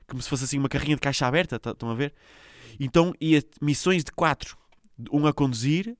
como 0.08 0.24
se 0.24 0.28
fosse 0.28 0.46
assim 0.46 0.58
uma 0.58 0.68
carrinha 0.68 0.96
de 0.96 1.02
caixa 1.02 1.28
aberta, 1.28 1.60
tá, 1.60 1.70
estão 1.70 1.88
a 1.88 1.94
ver? 1.94 2.16
Então 2.80 3.14
ia 3.22 3.44
missões 3.62 4.04
de 4.04 4.12
quatro, 4.12 4.58
um 5.12 5.28
a 5.28 5.34
conduzir 5.34 5.96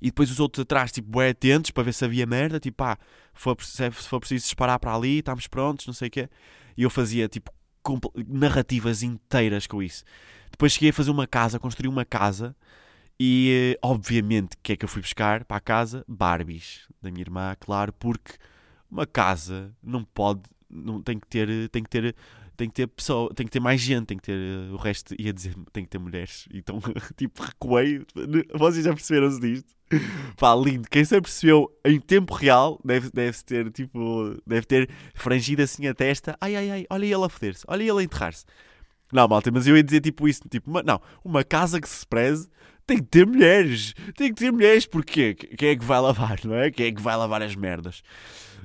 e 0.00 0.06
depois 0.06 0.30
os 0.30 0.40
outros 0.40 0.62
atrás, 0.62 0.90
tipo, 0.90 1.18
bem 1.18 1.28
atentos 1.28 1.70
para 1.70 1.82
ver 1.82 1.92
se 1.92 2.02
havia 2.02 2.24
merda, 2.24 2.58
tipo, 2.58 2.82
ah, 2.82 2.96
se 3.34 3.90
for 3.90 4.20
preciso 4.20 4.42
disparar 4.42 4.78
para 4.78 4.94
ali, 4.94 5.18
estamos 5.18 5.46
prontos, 5.46 5.86
não 5.86 5.92
sei 5.92 6.08
o 6.08 6.10
quê. 6.10 6.30
E 6.78 6.82
eu 6.84 6.88
fazia, 6.88 7.28
tipo, 7.28 7.52
narrativas 8.26 9.02
inteiras 9.02 9.66
com 9.66 9.82
isso. 9.82 10.04
Depois 10.50 10.72
cheguei 10.72 10.90
a 10.90 10.92
fazer 10.92 11.10
uma 11.10 11.26
casa, 11.26 11.58
construí 11.58 11.88
uma 11.88 12.04
casa 12.04 12.54
e, 13.20 13.78
obviamente, 13.82 14.54
o 14.54 14.58
que 14.62 14.72
é 14.72 14.76
que 14.76 14.84
eu 14.84 14.88
fui 14.88 15.02
buscar 15.02 15.44
para 15.44 15.56
a 15.56 15.60
casa? 15.60 16.04
Barbies 16.06 16.86
da 17.02 17.10
minha 17.10 17.22
irmã, 17.22 17.56
claro, 17.58 17.92
porque 17.92 18.34
uma 18.90 19.06
casa 19.06 19.72
não 19.82 20.04
pode, 20.04 20.42
não 20.70 21.02
tem 21.02 21.18
que 21.18 21.26
ter, 21.26 21.68
tem 21.70 21.82
que 21.82 21.90
ter 21.90 22.14
tem 22.58 22.68
que 22.68 22.74
ter 22.74 22.88
pessoa, 22.88 23.32
tem 23.32 23.46
que 23.46 23.52
ter 23.52 23.60
mais 23.60 23.80
gente, 23.80 24.06
tem 24.06 24.16
que 24.16 24.24
ter 24.24 24.36
o 24.72 24.76
resto, 24.76 25.14
ia 25.16 25.32
dizer, 25.32 25.54
tem 25.72 25.84
que 25.84 25.90
ter 25.90 25.98
mulheres. 25.98 26.48
Então, 26.52 26.80
tipo, 27.16 27.40
recuei. 27.40 28.04
Vocês 28.52 28.84
já 28.84 28.92
perceberam-se 28.92 29.40
disto? 29.40 29.78
Pá, 30.36 30.54
lindo. 30.56 30.88
Quem 30.90 31.04
se 31.04 31.14
apercebeu 31.14 31.70
em 31.84 32.00
tempo 32.00 32.34
real 32.34 32.80
deve, 32.84 33.10
deve 33.10 33.38
ter, 33.44 33.70
tipo, 33.70 34.36
deve 34.44 34.66
ter 34.66 34.90
frangido 35.14 35.62
assim 35.62 35.86
a 35.86 35.94
testa. 35.94 36.36
Ai, 36.40 36.56
ai, 36.56 36.70
ai, 36.70 36.86
olha 36.90 37.04
ele 37.06 37.24
a 37.24 37.28
foder-se, 37.28 37.64
olha 37.68 37.82
ele 37.82 38.00
a 38.00 38.02
enterrar-se. 38.02 38.44
Não, 39.12 39.26
malta, 39.28 39.50
mas 39.52 39.66
eu 39.66 39.76
ia 39.76 39.82
dizer 39.82 40.00
tipo 40.00 40.28
isso, 40.28 40.42
tipo, 40.50 40.68
uma, 40.68 40.82
não, 40.82 41.00
uma 41.24 41.42
casa 41.42 41.80
que 41.80 41.88
se 41.88 42.06
preze 42.06 42.48
tem 42.86 42.98
que 42.98 43.04
ter 43.04 43.26
mulheres, 43.26 43.94
tem 44.16 44.34
que 44.34 44.40
ter 44.40 44.50
mulheres, 44.50 44.84
porque 44.84 45.34
quem 45.34 45.70
é 45.70 45.76
que 45.76 45.84
vai 45.84 46.00
lavar, 46.00 46.40
não 46.44 46.54
é? 46.54 46.70
Quem 46.70 46.86
é 46.86 46.92
que 46.92 47.00
vai 47.00 47.16
lavar 47.16 47.40
as 47.42 47.54
merdas? 47.54 48.02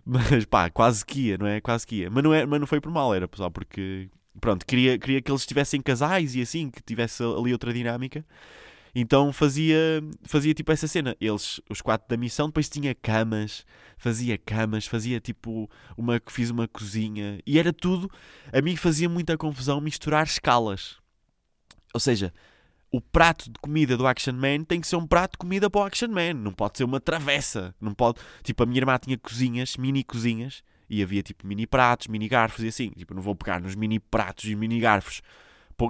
Mas 0.06 0.46
pá, 0.46 0.70
quase 0.70 1.06
que 1.06 1.30
ia, 1.30 1.38
não 1.38 1.48
é? 1.48 1.62
Quase 1.62 1.88
que 1.88 2.02
ia. 2.02 2.10
Mas 2.10 2.24
não, 2.24 2.34
é, 2.34 2.46
mas 2.46 2.60
não 2.60 2.68
foi 2.68 2.82
por 2.82 2.92
mal, 2.92 3.14
era 3.14 3.30
só 3.36 3.50
porque, 3.50 4.10
pronto, 4.40 4.66
queria, 4.66 4.98
queria 4.98 5.22
que 5.22 5.32
eles 5.32 5.42
estivessem 5.42 5.82
casais 5.82 6.36
e 6.36 6.42
assim, 6.42 6.70
que 6.70 6.82
tivesse 6.82 7.24
ali 7.24 7.54
outra 7.54 7.74
dinâmica. 7.74 8.26
Então 8.96 9.34
fazia, 9.34 10.04
fazia 10.24 10.54
tipo 10.54 10.72
essa 10.72 10.88
cena. 10.88 11.16
Eles, 11.20 11.60
os 11.70 11.82
quatro 11.82 12.08
da 12.08 12.16
missão, 12.18 12.48
depois 12.48 12.70
tinha 12.70 12.94
camas, 12.94 13.66
fazia 13.98 14.38
camas, 14.38 14.86
fazia 14.86 15.20
tipo 15.20 15.70
uma 15.98 16.22
fiz 16.28 16.52
uma 16.52 16.68
cozinha 16.68 17.40
e 17.46 17.58
era 17.58 17.74
tudo. 17.74 18.10
A 18.52 18.62
mim 18.62 18.76
fazia 18.76 19.10
muita 19.10 19.38
confusão 19.38 19.82
misturar 19.82 20.26
escalas. 20.26 20.98
Ou 21.94 22.00
seja, 22.00 22.32
o 22.94 23.02
prato 23.02 23.52
de 23.52 23.60
comida 23.60 23.98
do 23.98 24.06
Action 24.06 24.34
Man 24.34 24.64
tem 24.66 24.80
que 24.80 24.88
ser 24.88 24.98
um 24.98 25.08
prato 25.08 25.32
de 25.32 25.40
comida 25.40 25.68
para 25.68 25.82
o 25.82 25.84
Action 25.84 26.10
Man. 26.10 26.36
Não 26.36 26.54
pode 26.54 26.78
ser 26.78 26.84
uma 26.84 27.00
travessa. 27.00 27.74
Não 27.82 27.92
pode. 27.92 28.20
Tipo, 28.44 28.62
a 28.62 28.66
minha 28.68 28.80
irmã 28.80 28.96
tinha 29.00 29.18
cozinhas, 29.18 29.76
mini 29.78 30.04
cozinhas, 30.04 30.64
e 30.88 31.02
havia 31.02 31.24
tipo 31.24 31.48
mini 31.48 31.66
pratos, 31.66 32.06
mini 32.06 32.30
garfos 32.30 32.64
e 32.64 32.68
assim. 32.68 32.92
Tipo, 32.92 33.16
não 33.16 33.22
vou 33.24 33.36
pegar 33.36 33.60
nos 33.60 33.74
mini 33.74 34.00
pratos 34.00 34.46
e 34.46 34.56
mini 34.56 34.80
garfos 34.80 35.24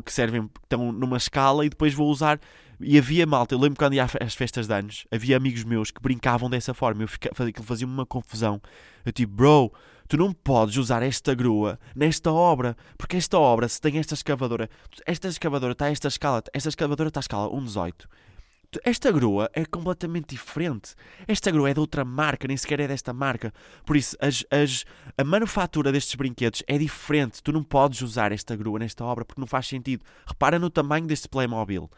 que 0.06 0.14
servem, 0.14 0.50
estão 0.64 0.92
numa 0.92 1.18
escala 1.18 1.66
e 1.66 1.70
depois 1.70 1.94
vou 1.94 2.10
usar. 2.10 2.40
E 2.80 2.98
havia 2.98 3.28
malta, 3.28 3.54
eu 3.54 3.60
lembro 3.60 3.78
quando 3.78 3.94
ia 3.94 4.08
às 4.20 4.34
festas 4.34 4.66
de 4.66 4.74
anos, 4.74 5.06
havia 5.12 5.38
amigos 5.38 5.64
meus 5.64 5.92
que 5.92 6.02
brincavam 6.02 6.50
dessa 6.50 6.74
forma. 6.74 7.04
Eu 7.04 7.08
ficava, 7.08 7.48
aquilo 7.48 7.66
fazia-me 7.66 7.94
uma 7.94 8.06
confusão. 8.06 8.62
Eu 9.06 9.12
tipo, 9.12 9.34
bro, 9.34 9.72
tu 10.08 10.18
não 10.18 10.34
podes 10.34 10.78
usar 10.78 11.02
esta 11.04 11.34
grua 11.34 11.80
nesta 11.96 12.32
obra, 12.32 12.76
porque 12.98 13.18
esta 13.18 13.38
obra, 13.38 13.68
se 13.68 13.80
tem 13.80 13.98
esta 13.98 14.14
escavadora, 14.14 14.70
esta 15.06 15.28
escavadora 15.28 15.74
está 15.74 15.86
a 15.86 15.92
esta 15.92 16.08
escala, 16.08 16.44
esta 16.54 16.70
escavadora 16.70 17.10
está 17.10 17.20
a 17.20 17.22
escala 17.22 17.50
1,18. 17.50 18.08
Esta 18.84 19.12
grua 19.12 19.50
é 19.54 19.66
completamente 19.66 20.30
diferente. 20.30 20.96
Esta 21.28 21.52
grua 21.52 21.70
é 21.70 21.74
de 21.74 21.80
outra 21.80 22.04
marca, 22.04 22.48
nem 22.48 22.58
sequer 22.58 22.80
é 22.80 22.88
desta 22.88 23.14
marca. 23.14 23.54
Por 23.86 23.96
isso, 23.96 24.16
as, 24.20 24.44
as, 24.50 24.86
a 25.18 25.24
manufatura 25.24 25.92
destes 25.92 26.16
brinquedos 26.16 26.64
é 26.68 26.78
diferente. 26.78 27.44
Tu 27.44 27.52
não 27.52 27.64
podes 27.64 28.02
usar 28.02 28.32
esta 28.32 28.56
grua 28.56 28.80
nesta 28.80 29.04
obra 29.04 29.26
porque 29.26 29.40
não 29.40 29.48
faz 29.48 29.68
sentido. 29.68 30.04
Repara 30.26 30.58
no 30.58 30.70
tamanho 30.70 31.06
deste 31.06 31.30
Playmobil. 31.30 31.90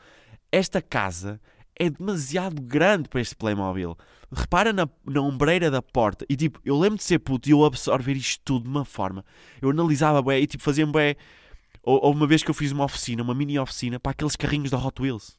Esta 0.52 0.82
casa 0.82 1.40
é 1.78 1.90
demasiado 1.90 2.62
grande 2.62 3.10
para 3.10 3.22
este 3.22 3.36
Playmobil. 3.36 3.98
Repara 4.32 4.74
na, 4.74 4.88
na 5.06 5.22
ombreira 5.22 5.70
da 5.70 5.82
porta. 5.82 6.26
E 6.30 6.36
tipo, 6.36 6.60
eu 6.66 6.78
lembro 6.78 6.98
de 6.98 7.04
ser 7.04 7.20
puto 7.20 7.48
e 7.48 7.52
eu 7.52 7.64
absorver 7.64 8.14
isto 8.14 8.42
tudo 8.44 8.64
de 8.64 8.70
uma 8.70 8.86
forma. 8.86 9.24
Eu 9.62 9.70
analisava 9.70 10.22
bem 10.22 10.44
e 10.44 10.48
tipo, 10.48 10.64
fazia-me 10.64 10.92
bem. 10.92 11.16
Houve 11.84 12.18
uma 12.18 12.28
vez 12.28 12.42
que 12.42 12.50
eu 12.50 12.56
fiz 12.56 12.72
uma 12.72 12.86
oficina, 12.86 13.22
uma 13.22 13.36
mini 13.36 13.60
oficina, 13.60 14.00
para 14.00 14.12
aqueles 14.12 14.36
carrinhos 14.36 14.72
da 14.72 14.78
Hot 14.78 15.00
Wheels. 15.02 15.38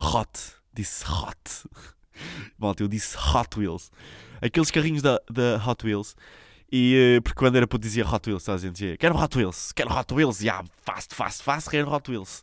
Hot. 0.00 0.28
Disse 0.74 1.04
hot. 1.04 1.68
Malta, 2.58 2.82
eu 2.82 2.88
disse 2.88 3.16
Hot 3.16 3.58
Wheels. 3.58 3.90
Aqueles 4.40 4.70
carrinhos 4.70 5.02
da, 5.02 5.20
da 5.30 5.62
Hot 5.64 5.86
Wheels. 5.86 6.16
E 6.70 7.16
eh, 7.16 7.20
porque 7.20 7.38
quando 7.38 7.56
era 7.56 7.66
puto 7.66 7.82
dizia 7.82 8.06
Hot 8.06 8.28
Wheels, 8.28 8.48
a 8.48 8.56
gente 8.56 8.72
dizia, 8.72 8.96
quero 8.96 9.16
Hot 9.16 9.38
Wheels, 9.38 9.72
quero 9.72 9.92
Hot 9.92 10.12
Wheels, 10.12 10.40
e 10.40 10.46
yeah, 10.46 10.66
fast, 10.82 11.14
fast, 11.14 11.42
fast, 11.42 11.70
quero 11.70 11.88
Hot 11.90 12.10
Wheels. 12.10 12.42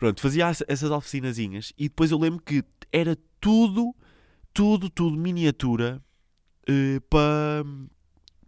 Pronto, 0.00 0.18
fazia 0.22 0.50
essas 0.66 0.90
oficinazinhas 0.90 1.74
e 1.76 1.82
depois 1.82 2.10
eu 2.10 2.18
lembro 2.18 2.40
que 2.40 2.64
era 2.90 3.18
tudo, 3.38 3.94
tudo, 4.50 4.88
tudo 4.88 5.14
miniatura 5.14 6.02
uh, 6.66 7.00
para 7.02 7.62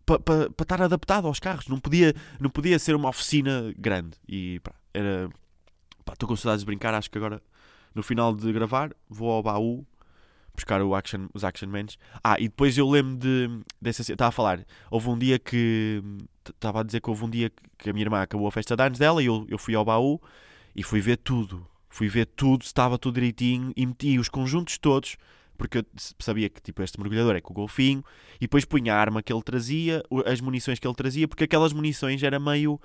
para 0.06 0.18
pa, 0.18 0.50
pa 0.50 0.62
estar 0.62 0.80
adaptado 0.80 1.26
aos 1.26 1.38
carros. 1.38 1.68
Não 1.68 1.78
podia, 1.78 2.14
não 2.40 2.48
podia 2.48 2.78
ser 2.78 2.94
uma 2.94 3.10
oficina 3.10 3.70
grande. 3.76 4.16
E 4.26 4.60
pá, 4.60 4.72
era. 4.94 5.28
Estou 6.10 6.26
com 6.26 6.34
saudades 6.36 6.62
de 6.62 6.66
brincar. 6.66 6.94
Acho 6.94 7.10
que 7.10 7.18
agora, 7.18 7.42
no 7.94 8.02
final 8.02 8.34
de 8.34 8.50
gravar, 8.50 8.90
vou 9.06 9.30
ao 9.30 9.42
baú 9.42 9.86
buscar 10.54 10.80
o 10.80 10.94
action, 10.94 11.28
os 11.34 11.44
Action 11.44 11.68
Mans. 11.68 11.98
Ah, 12.24 12.36
e 12.40 12.48
depois 12.48 12.78
eu 12.78 12.88
lembro 12.88 13.16
de. 13.16 13.60
Dessa, 13.78 14.00
estava 14.00 14.30
a 14.30 14.32
falar. 14.32 14.64
Houve 14.90 15.10
um 15.10 15.18
dia 15.18 15.38
que. 15.38 16.02
Estava 16.48 16.80
a 16.80 16.82
dizer 16.82 17.02
que 17.02 17.10
houve 17.10 17.26
um 17.26 17.30
dia 17.30 17.52
que 17.76 17.90
a 17.90 17.92
minha 17.92 18.06
irmã 18.06 18.22
acabou 18.22 18.48
a 18.48 18.50
festa 18.50 18.74
de 18.74 18.82
anos 18.82 18.98
dela 18.98 19.22
e 19.22 19.26
eu, 19.26 19.46
eu 19.50 19.58
fui 19.58 19.74
ao 19.74 19.84
baú 19.84 20.18
e 20.74 20.82
fui 20.82 21.00
ver 21.00 21.16
tudo. 21.18 21.66
Fui 21.88 22.08
ver 22.08 22.26
tudo, 22.26 22.62
estava 22.62 22.98
tudo 22.98 23.14
direitinho 23.14 23.72
e 23.76 23.84
meti 23.84 24.18
os 24.18 24.28
conjuntos 24.28 24.78
todos, 24.78 25.16
porque 25.58 25.78
eu 25.78 25.84
sabia 26.18 26.48
que 26.48 26.60
tipo, 26.60 26.82
este 26.82 26.98
mergulhador 26.98 27.36
é 27.36 27.40
com 27.40 27.52
o 27.52 27.54
golfinho, 27.54 28.02
e 28.36 28.40
depois 28.40 28.64
punha 28.64 28.94
a 28.94 28.98
arma 28.98 29.22
que 29.22 29.32
ele 29.32 29.42
trazia, 29.42 30.02
as 30.24 30.40
munições 30.40 30.78
que 30.78 30.86
ele 30.86 30.94
trazia, 30.94 31.28
porque 31.28 31.44
aquelas 31.44 31.72
munições 31.72 32.22
era 32.22 32.40
meio. 32.40 32.80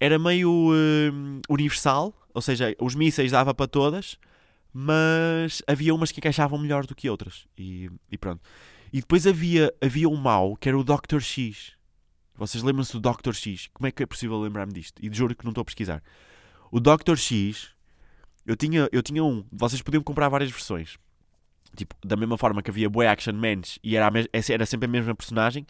Era 0.00 0.18
meio 0.18 0.50
uh, 0.50 1.40
universal, 1.48 2.14
ou 2.32 2.40
seja, 2.40 2.74
os 2.80 2.94
mísseis 2.94 3.32
dava 3.32 3.54
para 3.54 3.68
todas, 3.68 4.18
mas 4.72 5.62
havia 5.66 5.94
umas 5.94 6.10
que 6.10 6.20
encaixavam 6.20 6.58
melhor 6.58 6.86
do 6.86 6.94
que 6.94 7.08
outras. 7.08 7.46
E, 7.56 7.90
e 8.10 8.16
pronto. 8.16 8.42
E 8.92 9.00
depois 9.00 9.26
havia, 9.26 9.72
havia 9.80 10.08
um 10.08 10.16
mau 10.16 10.56
que 10.56 10.68
era 10.68 10.78
o 10.78 10.82
Dr. 10.82 11.20
X. 11.20 11.72
Vocês 12.34 12.64
lembram-se 12.64 12.98
do 12.98 13.00
Dr. 13.00 13.32
X? 13.32 13.68
Como 13.72 13.86
é 13.86 13.90
que 13.90 14.02
é 14.02 14.06
possível 14.06 14.40
lembrar-me 14.40 14.72
disto? 14.72 15.04
E 15.04 15.14
juro 15.14 15.36
que 15.36 15.44
não 15.44 15.50
estou 15.50 15.62
a 15.62 15.64
pesquisar. 15.64 16.02
O 16.74 16.80
Dr. 16.80 17.14
X, 17.16 17.68
eu 18.44 18.56
tinha, 18.56 18.88
eu 18.90 19.00
tinha 19.00 19.22
um. 19.22 19.44
Vocês 19.52 19.80
podiam 19.80 20.02
comprar 20.02 20.28
várias 20.28 20.50
versões. 20.50 20.98
Tipo, 21.76 21.94
da 22.04 22.16
mesma 22.16 22.36
forma 22.36 22.64
que 22.64 22.68
havia 22.68 22.90
Boy 22.90 23.06
Action 23.06 23.32
Mans 23.32 23.78
e 23.80 23.94
era, 23.96 24.10
era 24.50 24.66
sempre 24.66 24.86
a 24.86 24.88
mesma 24.88 25.14
personagem. 25.14 25.64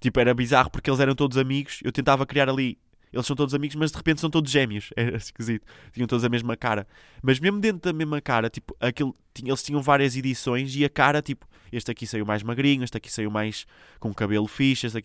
Tipo, 0.00 0.18
era 0.18 0.34
bizarro 0.34 0.68
porque 0.68 0.90
eles 0.90 0.98
eram 0.98 1.14
todos 1.14 1.38
amigos. 1.38 1.78
Eu 1.84 1.92
tentava 1.92 2.26
criar 2.26 2.48
ali. 2.48 2.76
Eles 3.12 3.24
são 3.24 3.36
todos 3.36 3.54
amigos, 3.54 3.76
mas 3.76 3.92
de 3.92 3.98
repente 3.98 4.20
são 4.20 4.28
todos 4.28 4.50
gêmeos. 4.50 4.90
Era 4.96 5.16
esquisito. 5.16 5.64
Tinham 5.92 6.08
todos 6.08 6.24
a 6.24 6.28
mesma 6.28 6.56
cara. 6.56 6.88
Mas 7.22 7.38
mesmo 7.38 7.60
dentro 7.60 7.80
da 7.80 7.92
mesma 7.92 8.20
cara, 8.20 8.50
tipo, 8.50 8.76
aquilo, 8.80 9.14
eles 9.40 9.62
tinham 9.62 9.80
várias 9.80 10.16
edições 10.16 10.74
e 10.74 10.84
a 10.84 10.90
cara, 10.90 11.22
tipo, 11.22 11.46
este 11.72 11.90
aqui 11.92 12.04
saiu 12.04 12.26
mais 12.26 12.42
magrinho, 12.42 12.82
este 12.82 12.96
aqui 12.96 13.10
saiu 13.10 13.30
mais 13.30 13.64
com 14.00 14.12
cabelo 14.12 14.48
fixe, 14.48 14.88
este 14.88 14.98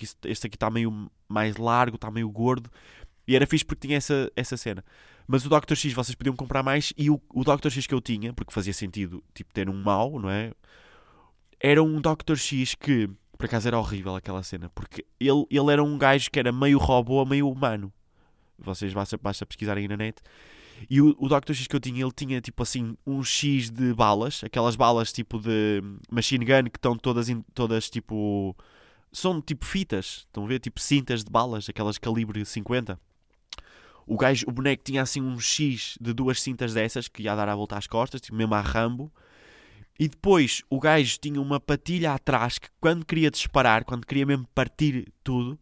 aqui, 0.48 0.56
está 0.56 0.72
meio 0.72 1.12
mais 1.30 1.58
largo, 1.58 1.96
está 1.96 2.10
meio 2.10 2.28
gordo. 2.30 2.72
E 3.28 3.36
era 3.36 3.46
fixe 3.46 3.64
porque 3.64 3.88
tinha 3.88 3.98
essa, 3.98 4.32
essa 4.36 4.58
cena. 4.58 4.84
Mas 5.28 5.46
o 5.46 5.50
Dr. 5.50 5.76
X 5.76 5.94
vocês 5.94 6.16
podiam 6.16 6.36
comprar 6.36 6.64
mais 6.64 6.94
e 6.98 7.10
o, 7.10 7.22
o 7.34 7.44
Dr. 7.44 7.70
X 7.70 7.88
que 7.88 7.94
eu 7.94 8.02
tinha, 8.02 8.34
porque 8.34 8.54
fazia 8.54 8.74
sentido 8.74 9.24
tipo, 9.34 9.54
ter 9.54 9.70
um 9.70 9.82
mau, 9.82 10.20
não 10.20 10.30
é? 10.30 10.52
Era 11.60 11.82
um 11.82 12.02
Dr. 12.02 12.36
X 12.36 12.76
que, 12.76 13.10
por 13.38 13.46
acaso, 13.46 13.68
era 13.68 13.80
horrível 13.80 14.16
aquela 14.16 14.44
cena, 14.44 14.70
porque 14.76 15.06
ele, 15.20 15.46
ele 15.50 15.72
era 15.72 15.84
um 15.84 15.98
gajo 15.98 16.30
que 16.30 16.40
era 16.40 16.52
meio 16.52 16.78
robô, 16.78 17.26
meio 17.26 17.50
humano. 17.50 17.92
Vocês 18.60 18.94
basta, 18.94 19.18
basta 19.18 19.46
pesquisarem 19.46 19.88
na 19.88 19.98
net. 19.98 20.22
E 20.90 21.02
o, 21.02 21.16
o 21.18 21.28
Dr. 21.28 21.54
X 21.54 21.68
que 21.68 21.76
eu 21.76 21.80
tinha, 21.80 22.04
ele 22.04 22.12
tinha 22.12 22.42
tipo 22.42 22.62
assim 22.62 22.98
um 23.06 23.24
X 23.24 23.70
de 23.70 23.94
balas, 23.94 24.44
aquelas 24.44 24.76
balas 24.76 25.14
tipo 25.14 25.40
de 25.40 25.82
machine 26.12 26.46
gun 26.46 26.70
que 26.70 26.78
estão 26.78 26.98
todas, 26.98 27.28
todas 27.54 27.90
tipo. 27.90 28.56
São 29.12 29.40
tipo 29.40 29.64
fitas, 29.66 30.26
estão 30.26 30.44
a 30.46 30.48
ver? 30.48 30.60
Tipo 30.60 30.80
cintas 30.82 31.24
de 31.24 31.32
balas, 31.32 31.70
aquelas 31.70 31.98
calibre 31.98 32.44
50. 32.44 33.00
O 34.06 34.18
gajo, 34.18 34.46
o 34.48 34.52
boneco 34.52 34.84
tinha 34.84 35.02
assim 35.02 35.22
um 35.22 35.40
X 35.40 35.98
de 36.00 36.14
duas 36.14 36.42
cintas 36.42 36.74
dessas 36.74 37.08
que 37.08 37.24
ia 37.24 37.36
dar 37.36 37.50
a 37.50 37.56
volta 37.56 37.78
às 37.78 37.88
costas, 37.88 38.22
tipo 38.22 38.36
mesmo 38.36 38.54
a 38.56 38.62
Rambo. 38.62 39.12
E 40.00 40.08
depois 40.08 40.64
o 40.70 40.80
gajo 40.80 41.18
tinha 41.20 41.40
uma 41.40 41.60
patilha 41.60 42.14
atrás 42.14 42.58
que 42.58 42.68
quando 42.80 43.06
queria 43.06 43.30
disparar, 43.30 43.86
quando 43.86 44.06
queria 44.06 44.26
mesmo 44.26 44.48
partir 44.54 45.12
tudo, 45.24 45.60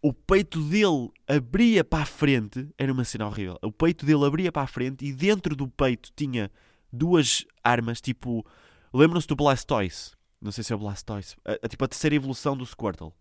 o 0.00 0.12
peito 0.12 0.60
dele 0.62 1.10
abria 1.26 1.82
para 1.82 2.04
a 2.04 2.06
frente, 2.06 2.68
era 2.78 2.92
uma 2.92 3.04
cena 3.04 3.26
horrível. 3.26 3.58
O 3.62 3.72
peito 3.72 4.06
dele 4.06 4.24
abria 4.24 4.52
para 4.52 4.62
a 4.62 4.66
frente 4.66 5.04
e 5.04 5.12
dentro 5.12 5.56
do 5.56 5.66
peito 5.68 6.10
tinha 6.14 6.50
duas 6.92 7.44
armas, 7.62 8.00
tipo, 8.00 8.46
lembram-se 8.92 9.26
do 9.26 9.36
Blastoise? 9.36 10.12
Não 10.40 10.52
sei 10.52 10.62
se 10.62 10.72
é 10.72 10.76
o 10.76 10.78
Blastoise, 10.78 11.36
a, 11.44 11.58
a, 11.64 11.68
tipo 11.68 11.84
a 11.84 11.88
terceira 11.88 12.14
evolução 12.14 12.56
do 12.56 12.64
Squirtle. 12.64 13.12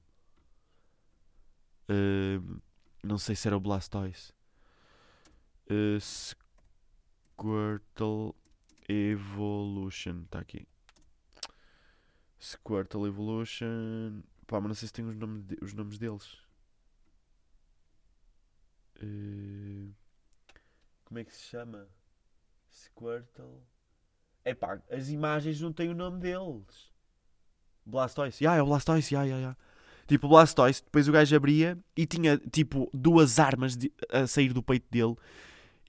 Uh, 1.90 2.62
não 3.04 3.18
sei 3.18 3.36
se 3.36 3.48
era 3.48 3.58
o 3.58 3.60
Blastoise. 3.60 4.37
Uh, 5.70 6.00
Squirtle 7.38 8.34
Evolution, 8.88 10.24
está 10.24 10.40
aqui. 10.40 10.66
Squirtle 12.40 13.08
Evolution. 13.08 14.22
Pá, 14.46 14.62
mas 14.62 14.68
não 14.70 14.76
sei 14.76 14.88
se 14.88 14.94
tem 14.94 15.06
os, 15.06 15.16
nome 15.16 15.42
de, 15.42 15.58
os 15.62 15.74
nomes 15.74 15.98
deles. 15.98 16.38
Uh, 19.04 19.94
como 21.04 21.20
é 21.20 21.24
que 21.24 21.36
se 21.36 21.44
chama? 21.44 21.88
Squirtle. 22.72 23.62
É 24.46 24.54
pá, 24.54 24.82
as 24.90 25.10
imagens 25.10 25.60
não 25.60 25.74
têm 25.74 25.90
o 25.90 25.96
nome 25.96 26.22
deles. 26.22 26.92
Blastoise. 27.86 28.44
Yeah, 28.44 28.60
é 28.60 28.64
o 28.64 28.66
Blastoise, 28.66 29.14
ya, 29.14 29.24
ya, 29.24 29.38
ya. 29.38 29.58
Tipo, 30.08 30.30
Blastoise, 30.30 30.82
depois 30.82 31.08
o 31.08 31.12
gajo 31.12 31.36
abria 31.36 31.78
e 31.96 32.06
tinha, 32.06 32.38
tipo, 32.38 32.90
duas 32.94 33.40
armas 33.40 33.76
de, 33.76 33.92
a 34.10 34.26
sair 34.26 34.54
do 34.54 34.64
peito 34.64 34.88
dele. 34.90 35.16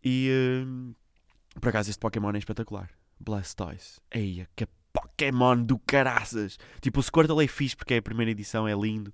E, 0.04 0.30
uh, 0.64 0.94
por 1.60 1.70
acaso, 1.70 1.90
este 1.90 2.00
Pokémon 2.00 2.32
é 2.32 2.38
espetacular. 2.38 2.90
Blastoise. 3.18 4.00
Eia, 4.10 4.48
que 4.54 4.66
Pokémon 4.92 5.62
do 5.62 5.78
caraças. 5.78 6.58
Tipo, 6.80 7.00
o 7.00 7.02
Squirtle 7.02 7.42
é 7.42 7.46
fixe 7.46 7.76
porque 7.76 7.94
é 7.94 7.98
a 7.98 8.02
primeira 8.02 8.30
edição, 8.30 8.66
é 8.66 8.74
lindo. 8.74 9.12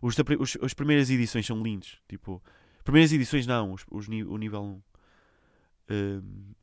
Os, 0.00 0.14
os, 0.38 0.58
as 0.62 0.74
primeiras 0.74 1.10
edições 1.10 1.46
são 1.46 1.62
lindos. 1.62 1.98
Tipo, 2.08 2.42
Primeiras 2.86 3.12
edições 3.12 3.48
não, 3.48 3.72
os, 3.72 3.84
os, 3.90 4.06
o 4.06 4.36
nível 4.36 4.62
1. 4.62 4.82
Um, 5.90 6.54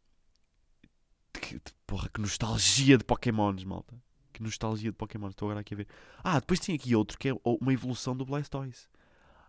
que, 1.33 1.59
porra, 1.85 2.07
que 2.07 2.21
nostalgia 2.21 2.97
de 2.97 3.03
Pokémons, 3.03 3.65
malta. 3.65 3.93
Que 4.31 4.41
nostalgia 4.41 4.89
de 4.89 4.95
Pokémon. 4.95 5.27
Estou 5.27 5.49
agora 5.49 5.59
aqui 5.59 5.73
a 5.73 5.77
ver. 5.77 5.87
Ah, 6.23 6.39
depois 6.39 6.61
tem 6.61 6.75
aqui 6.75 6.95
outro 6.95 7.19
que 7.19 7.27
é 7.27 7.33
uma 7.43 7.73
evolução 7.73 8.15
do 8.15 8.25
Blastoise. 8.25 8.87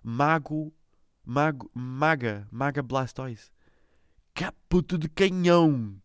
Mago. 0.02 0.74
Mago. 1.24 1.70
Maga. 1.72 2.48
Maga 2.50 2.82
Blastoise. 2.82 3.52
Caputo 4.34 4.98
de 4.98 5.08
canhão. 5.08 5.96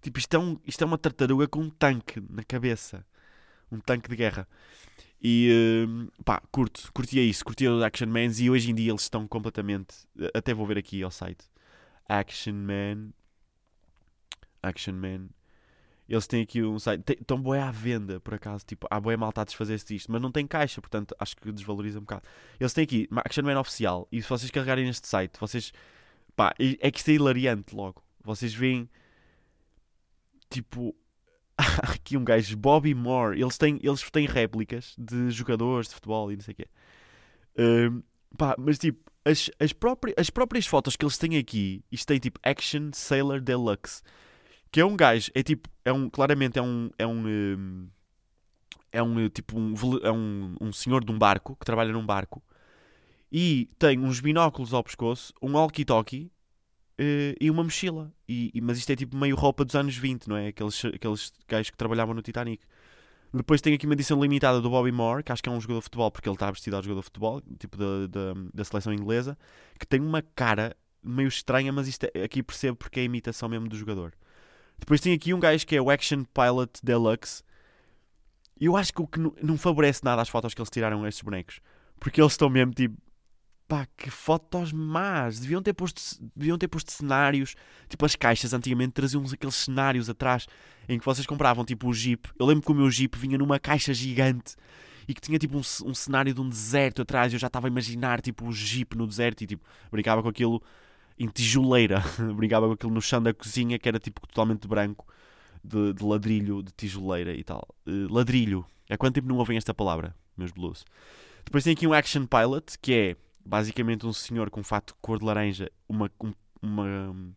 Tipo, 0.00 0.18
isto 0.18 0.34
é, 0.34 0.38
um, 0.38 0.58
isto 0.64 0.82
é 0.82 0.86
uma 0.86 0.98
tartaruga 0.98 1.46
com 1.48 1.60
um 1.60 1.70
tanque 1.70 2.22
na 2.30 2.42
cabeça. 2.42 3.04
Um 3.70 3.80
tanque 3.80 4.08
de 4.08 4.16
guerra. 4.16 4.48
E 5.20 5.86
uh, 5.86 6.22
pá, 6.24 6.42
curto, 6.50 6.90
curtia 6.92 7.22
isso, 7.22 7.44
curtia 7.44 7.72
os 7.72 7.82
Action 7.82 8.08
Mans 8.08 8.40
e 8.40 8.50
hoje 8.50 8.70
em 8.70 8.74
dia 8.74 8.90
eles 8.90 9.02
estão 9.02 9.26
completamente. 9.28 9.94
Até 10.34 10.52
vou 10.52 10.66
ver 10.66 10.78
aqui 10.78 11.02
ao 11.02 11.10
site. 11.10 11.44
Action 12.08 12.54
Man. 12.54 13.10
Action 14.62 14.94
Man. 14.94 15.28
Eles 16.08 16.26
têm 16.26 16.42
aqui 16.42 16.62
um 16.62 16.78
site. 16.78 17.04
Estão 17.20 17.40
boé 17.40 17.60
à 17.60 17.70
venda, 17.70 18.20
por 18.20 18.34
acaso. 18.34 18.64
Tipo, 18.66 18.86
há 18.90 19.00
boé 19.00 19.16
malta 19.16 19.40
a 19.42 19.44
desfazer-se 19.44 19.86
disto, 19.86 20.10
mas 20.10 20.20
não 20.20 20.30
tem 20.30 20.46
caixa, 20.46 20.80
portanto 20.80 21.14
acho 21.18 21.36
que 21.36 21.50
desvaloriza 21.52 21.98
um 21.98 22.02
bocado. 22.02 22.22
Eles 22.58 22.72
têm 22.72 22.84
aqui 22.84 23.08
Action 23.16 23.44
Man 23.44 23.58
oficial. 23.58 24.08
E 24.12 24.20
se 24.20 24.28
vocês 24.28 24.50
carregarem 24.50 24.84
neste 24.84 25.06
site, 25.08 25.38
vocês. 25.38 25.72
Pá, 26.34 26.54
é 26.58 26.90
que 26.90 26.98
isto 26.98 27.10
é 27.10 27.14
hilariante 27.14 27.74
logo. 27.74 28.02
Vocês 28.22 28.54
veem. 28.54 28.88
Tipo, 30.50 30.94
aqui 31.82 32.16
um 32.16 32.24
gajo, 32.24 32.56
Bobby 32.56 32.94
Moore. 32.94 33.40
Eles 33.40 33.58
têm, 33.58 33.78
eles 33.82 34.02
têm 34.10 34.26
réplicas 34.26 34.94
de 34.98 35.30
jogadores 35.30 35.88
de 35.88 35.94
futebol 35.94 36.32
e 36.32 36.36
não 36.36 36.42
sei 36.42 36.52
o 36.52 36.56
quê. 36.56 36.66
Um, 37.58 38.02
pá, 38.36 38.54
mas 38.58 38.78
tipo, 38.78 39.10
as, 39.24 39.50
as, 39.60 39.72
próprias, 39.72 40.14
as 40.18 40.30
próprias 40.30 40.66
fotos 40.66 40.96
que 40.96 41.04
eles 41.04 41.18
têm 41.18 41.36
aqui, 41.36 41.84
isto 41.90 42.06
tem 42.06 42.18
tipo 42.18 42.40
Action 42.42 42.90
Sailor 42.92 43.40
Deluxe. 43.40 44.02
Que 44.70 44.80
é 44.80 44.84
um 44.84 44.96
gajo, 44.96 45.30
é 45.34 45.42
tipo, 45.42 45.68
é 45.84 45.92
um, 45.92 46.08
claramente 46.08 46.58
é 46.58 46.62
um, 46.62 46.90
é 46.98 47.06
um, 47.06 47.26
um 47.26 47.88
é 48.90 49.02
um 49.02 49.28
tipo 49.28 49.58
um, 49.58 49.74
é 50.02 50.10
um, 50.10 50.56
um 50.60 50.72
senhor 50.72 51.04
de 51.04 51.12
um 51.12 51.18
barco 51.18 51.56
que 51.56 51.64
trabalha 51.64 51.92
num 51.92 52.04
barco 52.04 52.42
e 53.32 53.70
tem 53.78 53.98
uns 53.98 54.20
binóculos 54.20 54.74
ao 54.74 54.84
pescoço, 54.84 55.32
um 55.40 55.54
walkie-talkie 55.54 56.30
uh, 57.00 57.34
e 57.40 57.50
uma 57.50 57.64
mochila. 57.64 58.12
E, 58.28 58.50
e, 58.52 58.60
mas 58.60 58.76
isto 58.76 58.90
é 58.90 58.96
tipo 58.96 59.16
meio 59.16 59.34
roupa 59.34 59.64
dos 59.64 59.74
anos 59.74 59.96
20, 59.96 60.28
não 60.28 60.36
é? 60.36 60.48
Aqueles, 60.48 60.84
aqueles 60.84 61.32
gajos 61.48 61.70
que 61.70 61.76
trabalhavam 61.78 62.14
no 62.14 62.20
Titanic. 62.20 62.62
Depois 63.32 63.62
tem 63.62 63.72
aqui 63.72 63.86
uma 63.86 63.94
edição 63.94 64.20
limitada 64.20 64.60
do 64.60 64.68
Bobby 64.68 64.92
Moore, 64.92 65.22
que 65.22 65.32
acho 65.32 65.42
que 65.42 65.48
é 65.48 65.52
um 65.52 65.58
jogador 65.58 65.78
de 65.78 65.84
futebol, 65.84 66.10
porque 66.10 66.28
ele 66.28 66.36
está 66.36 66.50
vestido 66.50 66.76
a 66.76 66.82
jogador 66.82 67.00
de 67.00 67.04
futebol, 67.06 67.40
tipo 67.58 67.78
da, 67.78 68.06
da, 68.06 68.40
da 68.52 68.64
seleção 68.64 68.92
inglesa, 68.92 69.38
que 69.80 69.86
tem 69.86 70.00
uma 70.00 70.20
cara 70.20 70.76
meio 71.02 71.28
estranha, 71.28 71.72
mas 71.72 71.88
isto 71.88 72.06
é, 72.12 72.24
aqui 72.24 72.42
percebo 72.42 72.76
porque 72.76 73.00
é 73.00 73.02
a 73.02 73.06
imitação 73.06 73.48
mesmo 73.48 73.66
do 73.66 73.76
jogador. 73.76 74.12
Depois 74.78 75.00
tem 75.00 75.14
aqui 75.14 75.32
um 75.32 75.40
gajo 75.40 75.66
que 75.66 75.74
é 75.74 75.80
o 75.80 75.88
Action 75.88 76.24
Pilot 76.24 76.72
Deluxe. 76.82 77.42
Eu 78.60 78.76
acho 78.76 78.92
que 78.92 79.00
o 79.00 79.06
que 79.06 79.18
não 79.42 79.56
favorece 79.56 80.04
nada 80.04 80.20
as 80.20 80.28
fotos 80.28 80.52
que 80.52 80.60
eles 80.60 80.70
tiraram 80.70 81.06
estes 81.06 81.22
bonecos. 81.22 81.60
Porque 81.98 82.20
eles 82.20 82.32
estão 82.32 82.50
mesmo 82.50 82.74
tipo 82.74 83.00
Pá, 83.72 83.88
que 83.96 84.10
fotos 84.10 84.70
más. 84.70 85.38
Deviam 85.38 85.62
ter 85.62 85.72
posto, 85.72 86.02
deviam 86.36 86.58
ter 86.58 86.68
posto 86.68 86.92
cenários. 86.92 87.54
Tipo, 87.88 88.04
as 88.04 88.14
caixas 88.14 88.52
antigamente 88.52 88.92
traziam 88.92 89.24
aqueles 89.24 89.54
cenários 89.54 90.10
atrás 90.10 90.46
em 90.86 90.98
que 90.98 91.04
vocês 91.06 91.26
compravam 91.26 91.64
tipo 91.64 91.88
o 91.88 91.94
Jeep. 91.94 92.28
Eu 92.38 92.44
lembro 92.44 92.66
que 92.66 92.70
o 92.70 92.74
meu 92.74 92.90
Jeep 92.90 93.16
vinha 93.16 93.38
numa 93.38 93.58
caixa 93.58 93.94
gigante 93.94 94.56
e 95.08 95.14
que 95.14 95.22
tinha 95.22 95.38
tipo 95.38 95.56
um, 95.56 95.62
um 95.86 95.94
cenário 95.94 96.34
de 96.34 96.40
um 96.42 96.50
deserto 96.50 97.00
atrás. 97.00 97.32
Eu 97.32 97.38
já 97.38 97.46
estava 97.46 97.66
a 97.66 97.70
imaginar 97.70 98.20
tipo 98.20 98.46
o 98.46 98.52
Jeep 98.52 98.94
no 98.94 99.06
deserto 99.06 99.40
e 99.40 99.46
tipo, 99.46 99.66
brincava 99.90 100.22
com 100.22 100.28
aquilo 100.28 100.62
em 101.18 101.28
tijoleira. 101.28 102.04
brincava 102.36 102.66
com 102.66 102.74
aquilo 102.74 102.92
no 102.92 103.00
chão 103.00 103.22
da 103.22 103.32
cozinha 103.32 103.78
que 103.78 103.88
era 103.88 103.98
tipo 103.98 104.20
totalmente 104.26 104.68
branco. 104.68 105.06
De, 105.64 105.94
de 105.94 106.04
ladrilho, 106.04 106.62
de 106.62 106.72
tijoleira 106.76 107.32
e 107.32 107.42
tal. 107.42 107.66
Uh, 107.86 108.12
ladrilho. 108.12 108.66
Há 108.90 108.98
quanto 108.98 109.14
tempo 109.14 109.28
não 109.28 109.38
ouvem 109.38 109.56
esta 109.56 109.72
palavra, 109.72 110.14
meus 110.36 110.52
blues? 110.52 110.84
Depois 111.42 111.64
tem 111.64 111.72
aqui 111.72 111.86
um 111.86 111.94
Action 111.94 112.26
Pilot, 112.26 112.78
que 112.78 112.92
é 112.92 113.16
basicamente 113.44 114.06
um 114.06 114.12
senhor 114.12 114.50
com 114.50 114.60
um 114.60 114.64
fato 114.64 114.94
de 114.94 115.00
cor 115.00 115.18
de 115.18 115.24
laranja, 115.24 115.70
uma, 115.88 116.10
um, 116.22 116.32
uma, 116.60 117.34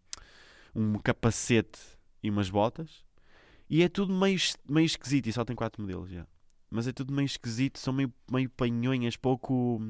um 0.75 0.93
capacete 0.99 1.79
e 2.21 2.29
umas 2.29 2.49
botas. 2.49 3.03
E 3.69 3.81
é 3.83 3.89
tudo 3.89 4.13
meio, 4.13 4.37
meio 4.69 4.85
esquisito. 4.85 5.27
E 5.27 5.33
só 5.33 5.43
tem 5.43 5.55
quatro 5.55 5.81
modelos 5.81 6.09
já. 6.09 6.25
Mas 6.69 6.87
é 6.87 6.91
tudo 6.91 7.13
meio 7.13 7.25
esquisito. 7.25 7.79
São 7.79 7.93
meio, 7.93 8.13
meio 8.31 8.49
panhonhas, 8.49 9.15
pouco. 9.15 9.81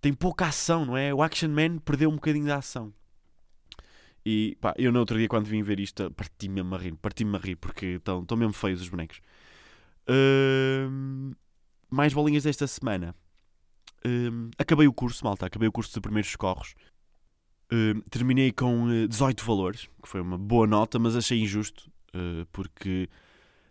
Tem 0.00 0.12
pouca 0.12 0.46
ação, 0.46 0.84
não 0.84 0.96
é? 0.96 1.12
O 1.12 1.22
Action 1.22 1.48
Man 1.48 1.78
perdeu 1.78 2.08
um 2.08 2.14
bocadinho 2.14 2.46
da 2.46 2.56
ação. 2.56 2.92
E 4.24 4.56
pá, 4.60 4.74
eu 4.76 4.92
no 4.92 4.98
outro 5.00 5.18
dia, 5.18 5.28
quando 5.28 5.46
vim 5.46 5.62
ver 5.62 5.80
isto, 5.80 6.10
parti-me 6.12 6.60
a 6.60 6.78
rir. 6.78 6.94
Parti-me 6.96 7.36
a 7.36 7.40
rir 7.40 7.56
porque 7.56 7.96
estão, 7.96 8.24
mesmo 8.36 8.52
feios 8.52 8.80
os 8.80 8.88
bonecos. 8.88 9.20
Uh, 10.08 11.34
mais 11.90 12.12
bolinhas 12.12 12.44
desta 12.44 12.66
semana. 12.66 13.14
Um, 14.04 14.50
acabei 14.58 14.86
o 14.86 14.92
curso, 14.92 15.24
malta, 15.24 15.46
acabei 15.46 15.68
o 15.68 15.72
curso 15.72 15.92
de 15.92 16.00
primeiros 16.00 16.30
socorros. 16.30 16.74
Um, 17.72 18.00
terminei 18.10 18.52
com 18.52 18.86
18 19.08 19.42
eh, 19.42 19.46
valores, 19.46 19.88
que 20.02 20.08
foi 20.08 20.20
uma 20.20 20.38
boa 20.38 20.66
nota, 20.66 20.98
mas 20.98 21.14
achei 21.14 21.40
injusto, 21.40 21.90
uh, 22.14 22.46
porque 22.50 23.08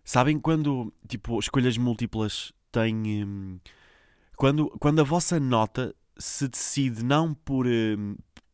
sabem 0.04 0.40
quando 0.40 0.94
tipo 1.08 1.40
escolhas 1.40 1.78
múltiplas 1.78 2.54
têm 2.72 3.26
um, 3.26 3.60
quando, 4.36 4.70
quando 4.80 5.02
a 5.02 5.04
vossa 5.04 5.40
nota 5.40 5.96
se 6.18 6.48
decide 6.48 7.04
não 7.04 7.34
por, 7.34 7.66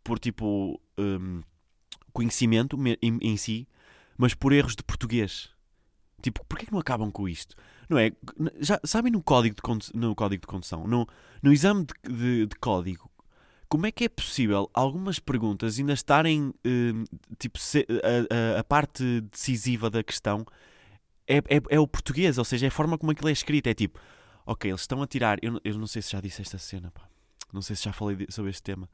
por 0.04 0.18
tipo 0.18 0.80
conhecimento 2.14 2.78
em, 3.02 3.18
em 3.22 3.36
si, 3.36 3.68
mas 4.18 4.34
por 4.34 4.54
erros 4.54 4.76
de 4.76 4.84
português. 4.84 5.50
Tipo, 6.22 6.46
porquê 6.46 6.66
que 6.66 6.72
não 6.72 6.80
acabam 6.80 7.12
com 7.12 7.28
isto? 7.28 7.56
Não 7.89 7.98
é? 7.98 8.12
Já, 8.60 8.80
sabem 8.84 9.12
no 9.12 9.22
código 9.22 9.56
de, 9.56 9.98
no 9.98 10.15
código 10.15 10.41
de 10.41 10.48
condução, 10.48 10.88
no, 10.88 11.08
no 11.41 11.52
exame 11.52 11.86
de, 11.86 12.13
de, 12.13 12.46
de 12.48 12.56
código, 12.56 13.12
como 13.74 13.88
é 13.88 13.91
que 13.91 14.04
é 14.04 14.10
possível 14.10 14.69
algumas 14.72 15.17
perguntas 15.17 15.80
ainda 15.80 15.93
estarem, 15.93 16.50
uh, 16.50 17.36
tipo, 17.39 17.58
a, 18.56 18.60
a, 18.60 18.63
parte 18.63 19.22
decisiva 19.22 19.89
da 19.89 20.04
questão 20.04 20.46
é, 21.28 21.38
é, 21.38 21.62
é, 21.69 21.80
o 21.80 21.88
português, 21.88 22.38
ou 22.38 22.46
seja, 22.46 22.67
é 22.67 22.69
a 22.69 22.72
forma 22.72 22.98
como 22.98 23.12
aquilo 23.12 23.30
é 23.30 23.32
escrito. 23.32 23.67
É 23.67 23.74
tipo, 23.74 24.00
ok, 24.46 24.69
eles 24.69 24.82
estão 24.82 25.02
a 25.02 25.08
tirar. 25.08 25.39
Eu, 25.41 25.60
eu 25.63 25.78
não 25.78 25.88
sei 25.88 26.02
se 26.02 26.12
já 26.12 26.22
disse 26.22 26.41
esta 26.41 26.58
cena, 26.58 26.91
pá. 26.91 27.08
Não 27.52 27.62
sei 27.62 27.76
se 27.76 27.84
já 27.84 27.93
falei 27.93 28.28
sobre 28.30 28.52
este 28.52 28.63
tema. 28.63 28.89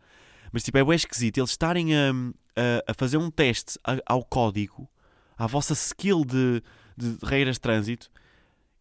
Mas 0.51 0.63
tipo, 0.63 0.77
é 0.77 0.83
bem 0.83 0.95
esquisito 0.95 1.37
eles 1.37 1.51
estarem 1.51 1.95
a, 1.95 2.11
a, 2.55 2.91
a 2.91 2.93
fazer 2.93 3.17
um 3.17 3.29
teste 3.29 3.77
ao 4.05 4.23
código, 4.23 4.89
à 5.37 5.45
vossa 5.45 5.73
skill 5.73 6.25
de, 6.25 6.63
de 6.97 7.17
regras 7.23 7.55
de 7.55 7.61
trânsito, 7.61 8.09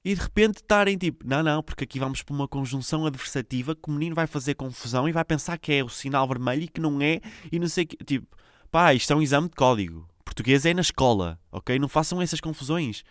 e 0.09 0.15
de 0.15 0.23
repente 0.23 0.57
estarem 0.63 0.97
tipo, 0.97 1.23
não, 1.29 1.43
não, 1.43 1.63
porque 1.63 1.85
aqui 1.85 1.99
vamos 1.99 2.23
para 2.23 2.35
uma 2.35 2.49
conjunção 2.49 3.05
adversativa 3.05 3.77
que 3.77 3.91
o 3.91 3.93
menino 3.93 4.15
vai 4.15 4.27
fazer 4.27 4.55
confusão 4.55 5.07
e 5.07 5.13
vai 5.13 5.23
pensar 5.23 5.59
que 5.59 5.71
é 5.71 5.85
o 5.85 5.89
sinal 5.91 6.27
vermelho 6.27 6.63
e 6.63 6.69
que 6.69 6.81
não 6.81 6.99
é, 7.03 7.21
e 7.53 7.59
não 7.59 7.69
sei 7.69 7.85
que. 7.85 8.03
Tipo, 8.03 8.27
pá, 8.71 8.95
isto 8.95 9.13
é 9.13 9.17
um 9.17 9.21
exame 9.21 9.51
de 9.51 9.55
código. 9.55 10.09
Português 10.25 10.65
é 10.65 10.73
na 10.73 10.81
escola, 10.81 11.39
ok? 11.53 11.79
Não 11.79 11.89
façam 11.89 12.23
essas 12.23 12.41
confusões. 12.41 13.05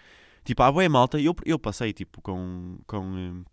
Tipo, 0.43 0.63
há 0.63 0.71
boa 0.71 0.89
malta, 0.89 1.21
eu, 1.21 1.35
eu 1.45 1.59
passei 1.59 1.93
tipo 1.93 2.19
com, 2.19 2.79
com, 2.87 3.43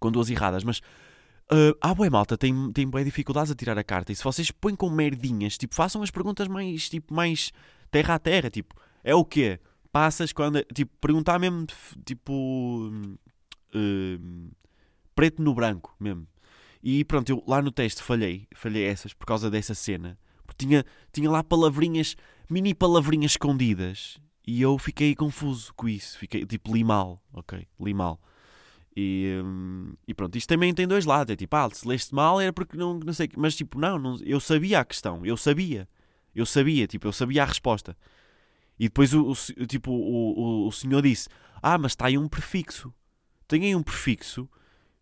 com 0.00 0.10
duas 0.10 0.28
erradas, 0.28 0.64
mas 0.64 0.78
uh, 0.78 1.78
há 1.80 1.94
boa 1.94 2.10
malta, 2.10 2.36
tem, 2.36 2.72
tem 2.72 2.88
boas 2.88 3.04
dificuldades 3.04 3.52
a 3.52 3.54
tirar 3.54 3.78
a 3.78 3.84
carta. 3.84 4.10
E 4.10 4.16
se 4.16 4.24
vocês 4.24 4.50
põem 4.50 4.74
com 4.74 4.90
merdinhas, 4.90 5.56
tipo, 5.56 5.76
façam 5.76 6.02
as 6.02 6.10
perguntas 6.10 6.48
mais, 6.48 6.88
tipo, 6.88 7.14
mais 7.14 7.52
terra 7.88 8.16
a 8.16 8.18
terra, 8.18 8.50
tipo, 8.50 8.74
é 9.04 9.14
o 9.14 9.24
quê? 9.24 9.60
Passas 9.92 10.32
quando, 10.32 10.62
tipo, 10.72 10.92
perguntar 11.00 11.38
mesmo, 11.38 11.66
tipo, 12.04 12.90
uh, 13.74 14.50
preto 15.14 15.42
no 15.42 15.54
branco 15.54 15.94
mesmo. 15.98 16.26
E 16.82 17.04
pronto, 17.04 17.28
eu 17.30 17.44
lá 17.46 17.60
no 17.60 17.70
teste 17.70 18.02
falhei, 18.02 18.46
falhei 18.54 18.84
essas 18.84 19.12
por 19.12 19.26
causa 19.26 19.50
dessa 19.50 19.74
cena. 19.74 20.18
Porque 20.46 20.66
tinha, 20.66 20.84
tinha 21.12 21.30
lá 21.30 21.44
palavrinhas, 21.44 22.16
mini 22.48 22.74
palavrinhas 22.74 23.32
escondidas. 23.32 24.18
E 24.46 24.62
eu 24.62 24.78
fiquei 24.78 25.14
confuso 25.14 25.72
com 25.74 25.88
isso. 25.88 26.18
Fiquei 26.18 26.44
tipo, 26.46 26.74
li 26.74 26.82
mal, 26.82 27.22
ok? 27.32 27.66
Li 27.78 27.94
mal. 27.94 28.20
E, 28.96 29.40
hum, 29.44 29.92
e 30.08 30.14
pronto, 30.14 30.36
isto 30.36 30.48
também 30.48 30.74
tem 30.74 30.88
dois 30.88 31.04
lados. 31.04 31.32
É 31.32 31.36
tipo, 31.36 31.54
ah, 31.54 31.68
se 31.70 31.86
leste 31.86 32.14
mal 32.14 32.40
era 32.40 32.52
porque 32.52 32.76
não, 32.76 32.98
não 32.98 33.12
sei. 33.12 33.28
Mas 33.36 33.54
tipo, 33.54 33.78
não, 33.78 33.98
não, 33.98 34.18
eu 34.22 34.40
sabia 34.40 34.80
a 34.80 34.84
questão. 34.84 35.24
Eu 35.24 35.36
sabia. 35.36 35.88
Eu 36.34 36.46
sabia, 36.46 36.86
tipo, 36.86 37.06
eu 37.06 37.12
sabia 37.12 37.42
a 37.42 37.46
resposta. 37.46 37.96
E 38.80 38.84
depois 38.84 39.12
o, 39.12 39.30
o 39.30 39.66
tipo, 39.66 39.92
o, 39.92 40.64
o, 40.64 40.68
o 40.68 40.72
senhor 40.72 41.02
disse: 41.02 41.28
Ah, 41.62 41.76
mas 41.76 41.92
está 41.92 42.06
aí 42.06 42.16
um 42.16 42.26
prefixo. 42.26 42.90
Tem 43.46 43.64
aí 43.64 43.76
um 43.76 43.82
prefixo 43.82 44.48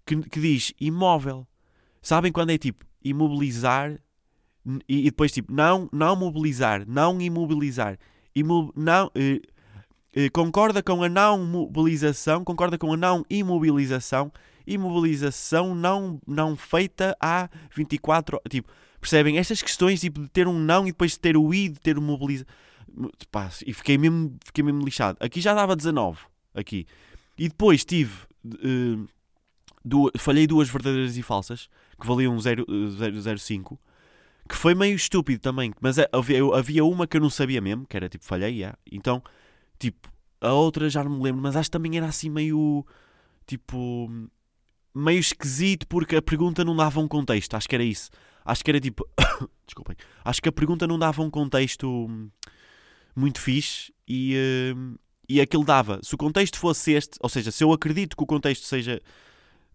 que, 0.05 0.17
que 0.17 0.41
diz 0.41 0.75
imóvel. 0.81 1.47
Sabem 2.03 2.33
quando 2.33 2.51
é 2.51 2.59
tipo 2.59 2.85
imobilizar 3.05 3.97
e, 4.89 5.01
e 5.03 5.05
depois 5.05 5.31
tipo 5.31 5.53
não, 5.53 5.89
não 5.93 6.17
mobilizar, 6.17 6.85
não 6.89 7.21
imobilizar 7.21 7.97
não, 8.75 9.11
eh, 9.15 9.41
eh, 10.15 10.31
concorda 10.31 10.83
com 10.83 11.03
a 11.03 11.09
não 11.09 11.45
mobilização, 11.45 12.45
concorda 12.45 12.79
com 12.79 12.93
a 12.93 12.97
não 12.97 13.25
imobilização, 13.29 14.33
imobilização 14.67 15.75
não, 15.75 16.21
não 16.27 16.57
feita 16.57 17.17
há 17.21 17.49
24 17.75 18.41
Tipo, 18.49 18.71
percebem? 19.01 19.39
Estas 19.39 19.63
questões 19.63 20.01
tipo, 20.01 20.21
de 20.21 20.29
ter 20.29 20.47
um 20.47 20.59
não 20.59 20.85
e 20.85 20.93
depois 20.93 21.13
de 21.13 21.21
ter 21.21 21.37
o 21.37 21.53
i, 21.53 21.69
de 21.69 21.81
ter 21.81 21.99
o 21.99 22.03
mobiliza. 22.95 23.65
e 23.67 23.73
fiquei 23.73 23.99
mesmo, 23.99 24.37
fiquei 24.45 24.65
mesmo 24.65 24.85
lixado. 24.85 25.17
Aqui 25.21 25.41
já 25.41 25.55
dava 25.55 25.77
19. 25.77 26.19
Aqui. 26.55 26.87
E 27.37 27.49
depois 27.49 27.85
tive. 27.85 28.15
Uh, 28.45 29.07
duas, 29.85 30.13
falhei 30.19 30.47
duas 30.47 30.69
verdadeiras 30.69 31.17
e 31.17 31.23
falsas 31.23 31.69
que 32.01 32.07
valiam 32.07 32.37
0,05 32.37 33.79
que 34.49 34.57
foi 34.57 34.75
meio 34.75 34.97
estúpido 34.97 35.41
também, 35.41 35.73
mas 35.81 35.99
é, 35.99 36.09
havia, 36.11 36.41
havia 36.55 36.85
uma 36.85 37.07
que 37.07 37.19
eu 37.19 37.21
não 37.21 37.29
sabia 37.29 37.61
mesmo, 37.61 37.87
que 37.87 37.97
era 37.97 38.09
tipo, 38.09 38.25
falhei, 38.25 38.55
yeah. 38.55 38.79
então, 38.91 39.23
tipo, 39.79 40.11
a 40.41 40.53
outra 40.53 40.89
já 40.89 41.05
não 41.05 41.11
me 41.11 41.23
lembro, 41.23 41.43
mas 41.43 41.55
acho 41.55 41.69
que 41.69 41.73
também 41.73 41.99
era 41.99 42.07
assim 42.07 42.31
meio, 42.31 42.85
tipo, 43.47 44.11
meio 44.95 45.19
esquisito 45.19 45.87
porque 45.87 46.17
a 46.17 46.23
pergunta 46.23 46.65
não 46.65 46.75
dava 46.75 46.99
um 46.99 47.07
contexto, 47.07 47.55
acho 47.55 47.69
que 47.69 47.75
era 47.75 47.85
isso, 47.85 48.09
acho 48.43 48.65
que 48.65 48.71
era 48.71 48.81
tipo, 48.81 49.07
desculpem, 49.67 49.97
acho 50.25 50.41
que 50.41 50.49
a 50.49 50.53
pergunta 50.53 50.87
não 50.87 50.99
dava 50.99 51.23
um 51.23 51.29
contexto 51.29 52.09
muito 53.19 53.41
fixe 53.41 53.93
e, 54.07 54.37
uh, 54.75 54.99
e 55.29 55.41
aquilo 55.41 55.65
dava, 55.65 56.01
se 56.03 56.15
o 56.15 56.19
contexto 56.19 56.59
fosse 56.59 56.93
este, 56.93 57.19
ou 57.21 57.29
seja, 57.29 57.51
se 57.51 57.65
eu 57.65 57.73
acredito 57.73 58.17
que 58.17 58.23
o 58.23 58.27
contexto 58.27 58.65
seja, 58.65 59.01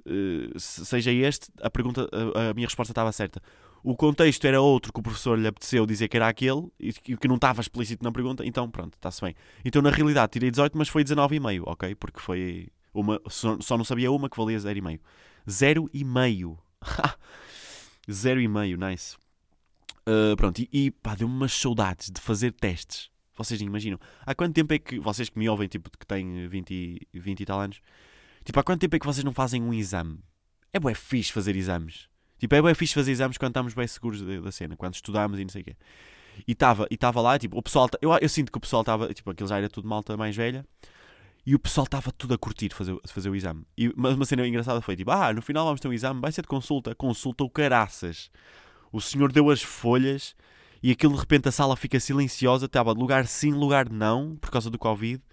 uh, 0.05 0.59
seja 0.59 1.11
este, 1.11 1.49
a 1.61 1.69
pergunta, 1.69 2.07
a, 2.35 2.49
a 2.49 2.53
minha 2.53 2.67
resposta 2.67 2.91
estava 2.91 3.11
certa 3.11 3.41
o 3.83 3.95
contexto 3.95 4.45
era 4.45 4.61
outro 4.61 4.93
que 4.93 4.99
o 4.99 5.03
professor 5.03 5.37
lhe 5.37 5.47
apeteceu 5.47 5.85
dizer 5.85 6.07
que 6.07 6.15
era 6.15 6.27
aquele 6.29 6.71
e 6.79 6.93
que 6.93 7.27
não 7.27 7.35
estava 7.35 7.59
explícito 7.59 8.03
na 8.03 8.11
pergunta, 8.11 8.45
então 8.45 8.69
pronto, 8.71 8.95
está-se 8.95 9.21
bem. 9.21 9.35
Então 9.63 9.81
na 9.81 9.89
realidade 9.89 10.31
tirei 10.31 10.49
18, 10.49 10.77
mas 10.77 10.87
foi 10.87 11.03
19,5, 11.03 11.63
ok? 11.65 11.93
Porque 11.95 12.19
foi 12.21 12.69
uma, 12.93 13.21
só, 13.27 13.77
não 13.77 13.83
sabia 13.83 14.09
uma 14.09 14.29
que 14.29 14.37
valia 14.37 14.57
0,5. 14.57 14.99
0,5. 15.47 16.57
0,5, 18.07 18.89
nice. 18.89 19.17
Uh, 20.07 20.35
pronto, 20.37 20.59
e, 20.59 20.69
e 20.71 20.91
pá, 20.91 21.15
deu-me 21.15 21.33
umas 21.33 21.53
saudades 21.53 22.09
de 22.09 22.21
fazer 22.21 22.53
testes. 22.53 23.09
Vocês 23.35 23.59
imaginam? 23.61 23.99
Há 24.25 24.35
quanto 24.35 24.53
tempo 24.53 24.73
é 24.73 24.79
que 24.79 24.99
vocês 24.99 25.29
que 25.29 25.37
me 25.39 25.49
ouvem, 25.49 25.67
tipo, 25.67 25.89
que 25.89 26.05
têm 26.05 26.47
20, 26.47 27.07
20 27.13 27.39
e 27.39 27.45
tal 27.45 27.59
anos, 27.59 27.81
tipo, 28.43 28.59
há 28.59 28.63
quanto 28.63 28.81
tempo 28.81 28.95
é 28.95 28.99
que 28.99 29.05
vocês 29.05 29.23
não 29.23 29.33
fazem 29.33 29.61
um 29.61 29.73
exame? 29.73 30.19
É 30.71 30.79
bué 30.79 30.93
fixe 30.93 31.31
fazer 31.31 31.55
exames. 31.55 32.07
Tipo, 32.43 32.55
é 32.55 32.61
bem 32.61 32.75
fixe 32.75 32.93
fazer 32.93 33.11
exames 33.11 33.37
quando 33.37 33.51
estamos 33.51 33.73
bem 33.73 33.87
seguros 33.87 34.21
da 34.21 34.51
cena, 34.51 34.75
quando 34.75 34.95
estudamos 34.95 35.39
e 35.39 35.43
não 35.43 35.49
sei 35.49 35.61
o 35.61 35.63
quê. 35.65 35.77
E 36.45 36.51
estava 36.51 36.87
e 36.91 36.97
lá, 37.21 37.39
tipo, 37.39 37.57
o 37.57 37.61
pessoal. 37.61 37.87
Eu, 38.01 38.11
eu 38.19 38.27
sinto 38.27 38.51
que 38.51 38.57
o 38.57 38.59
pessoal 38.61 38.81
estava. 38.81 39.13
Tipo, 39.13 39.31
aquilo 39.31 39.47
já 39.47 39.57
era 39.57 39.69
tudo 39.69 39.87
malta 39.87 40.17
mais 40.17 40.35
velha. 40.35 40.65
E 41.45 41.55
o 41.55 41.59
pessoal 41.59 41.85
estava 41.85 42.11
tudo 42.11 42.33
a 42.33 42.37
curtir 42.37 42.73
fazer, 42.73 42.97
fazer 43.07 43.29
o 43.29 43.35
exame. 43.35 43.65
E 43.77 43.87
uma, 43.89 44.09
uma 44.09 44.25
cena 44.25 44.45
engraçada 44.45 44.81
foi 44.81 44.97
tipo: 44.97 45.09
ah, 45.11 45.31
no 45.31 45.41
final 45.41 45.63
vamos 45.63 45.79
ter 45.79 45.87
um 45.87 45.93
exame, 45.93 46.19
vai 46.19 46.33
ser 46.33 46.41
de 46.41 46.49
consulta. 46.49 46.93
Consulta 46.93 47.45
o 47.45 47.49
caraças. 47.49 48.29
O 48.91 48.99
senhor 48.99 49.31
deu 49.31 49.49
as 49.49 49.61
folhas 49.63 50.35
e 50.83 50.91
aquilo 50.91 51.13
de 51.13 51.19
repente 51.21 51.47
a 51.47 51.51
sala 51.51 51.77
fica 51.77 51.99
silenciosa. 51.99 52.65
Estava 52.65 52.91
lugar 52.91 53.25
sim, 53.25 53.51
lugar 53.51 53.89
não, 53.89 54.35
por 54.35 54.51
causa 54.51 54.69
do 54.69 54.77
Covid. 54.77 55.23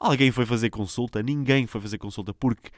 Alguém 0.00 0.32
foi 0.32 0.46
fazer 0.46 0.70
consulta? 0.70 1.22
Ninguém 1.22 1.66
foi 1.66 1.80
fazer 1.80 1.98
consulta 1.98 2.32
porque 2.32 2.70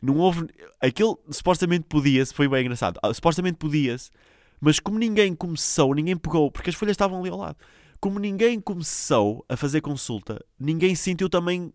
não 0.00 0.18
houve. 0.18 0.46
Aquele 0.80 1.16
supostamente 1.30 1.86
podia-se, 1.88 2.32
foi 2.32 2.46
bem 2.46 2.60
engraçado. 2.60 3.00
Ah, 3.02 3.12
supostamente 3.12 3.56
podia-se, 3.58 4.10
mas 4.60 4.78
como 4.78 4.98
ninguém 4.98 5.34
começou, 5.34 5.94
ninguém 5.94 6.16
pegou, 6.16 6.50
porque 6.50 6.70
as 6.70 6.76
folhas 6.76 6.92
estavam 6.92 7.20
ali 7.20 7.30
ao 7.30 7.38
lado. 7.38 7.56
Como 8.00 8.18
ninguém 8.18 8.60
começou 8.60 9.44
a 9.48 9.56
fazer 9.56 9.80
consulta, 9.80 10.44
ninguém 10.60 10.94
sentiu 10.94 11.28
também, 11.28 11.72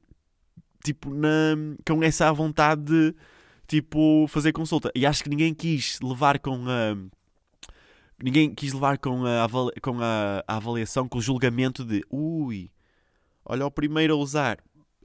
tipo, 0.84 1.13
na, 1.13 1.56
com 1.86 2.04
essa 2.04 2.32
vontade 2.32 2.84
de, 2.84 3.15
tipo, 3.67 4.26
fazer 4.30 4.54
consulta. 4.54 4.91
E 4.95 5.06
acho 5.06 5.24
que 5.24 5.30
ninguém 5.30 5.54
quis 5.54 6.00
levar 6.02 6.39
com 6.39 6.65
a. 6.67 6.95
Ninguém 8.21 8.53
quis 8.53 8.73
levar 8.73 8.97
com 8.97 9.23
a, 9.25 9.47
com 9.82 10.01
a, 10.01 10.43
a 10.47 10.58
avaliação, 10.58 11.08
com 11.08 11.19
o 11.19 11.21
julgamento 11.21 11.86
de 11.86 12.03
ui, 12.10 12.69
olha 13.45 13.65
o 13.65 13.71
primeiro 13.71 14.13
a 14.13 14.17
usar, 14.17 14.58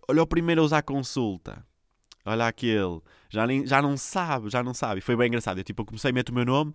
olha 0.09 0.22
o 0.22 0.27
primeiro 0.27 0.61
a 0.61 0.64
usar 0.64 0.83
consulta 0.83 1.64
olha 2.24 2.46
aquele, 2.46 3.00
já, 3.29 3.46
nem, 3.46 3.66
já 3.66 3.83
não 3.83 3.96
sabe, 3.96 4.48
já 4.48 4.62
não 4.62 4.72
sabe. 4.72 4.98
E 4.98 5.03
foi 5.03 5.16
bem 5.16 5.29
engraçado. 5.29 5.59
Eu, 5.59 5.64
tipo, 5.64 5.85
comecei, 5.85 6.12
meto 6.12 6.31
o 6.31 6.35
meu 6.35 6.44
nome, 6.44 6.74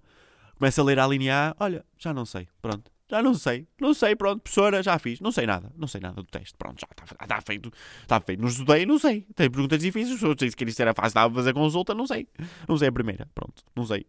começo 0.57 0.79
a 0.79 0.83
ler 0.83 0.99
a 0.99 1.07
linha 1.07 1.49
A, 1.49 1.63
olha, 1.63 1.85
já 1.97 2.13
não 2.13 2.25
sei, 2.25 2.47
pronto. 2.61 2.91
Já 3.11 3.23
não 3.23 3.33
sei, 3.33 3.67
não 3.81 3.91
sei, 3.91 4.15
pronto, 4.15 4.39
professora, 4.39 4.83
já 4.83 4.99
fiz, 4.99 5.19
não 5.19 5.31
sei 5.31 5.47
nada, 5.47 5.73
não 5.75 5.87
sei 5.87 5.99
nada 5.99 6.17
do 6.17 6.25
teste, 6.25 6.55
pronto, 6.55 6.79
já 6.79 6.87
está 6.91 7.25
tá 7.25 7.41
feito, 7.41 7.73
está 8.03 8.21
feito, 8.21 8.39
não 8.39 8.47
estudei, 8.47 8.85
não 8.85 8.99
sei, 8.99 9.25
tem 9.33 9.49
perguntas 9.49 9.79
difíceis, 9.79 10.19
se 10.19 10.55
que 10.55 10.63
isto 10.65 10.79
era 10.79 10.93
fácil, 10.93 11.07
estava 11.07 11.33
a 11.33 11.35
fazer 11.35 11.51
consulta, 11.55 11.95
não 11.95 12.05
sei, 12.05 12.27
não 12.67 12.77
sei 12.77 12.89
a 12.89 12.91
primeira, 12.91 13.27
pronto, 13.33 13.63
não 13.75 13.83
sei. 13.83 14.05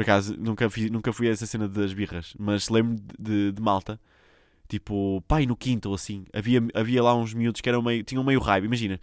Por 0.00 0.04
acaso, 0.04 0.34
nunca, 0.38 0.66
nunca 0.90 1.12
fui 1.12 1.28
a 1.28 1.30
essa 1.30 1.44
cena 1.44 1.68
das 1.68 1.92
birras, 1.92 2.32
mas 2.38 2.70
lembro 2.70 2.96
de, 3.18 3.52
de, 3.52 3.60
malta, 3.60 4.00
tipo, 4.66 5.22
pai, 5.28 5.44
no 5.44 5.54
quinto 5.54 5.90
ou 5.90 5.94
assim, 5.94 6.24
havia, 6.32 6.66
havia 6.72 7.02
lá 7.02 7.14
uns 7.14 7.34
miúdos 7.34 7.60
que 7.60 7.68
eram 7.68 7.82
meio, 7.82 8.02
tinham 8.02 8.24
meio 8.24 8.40
raiva, 8.40 8.64
imagina, 8.64 8.98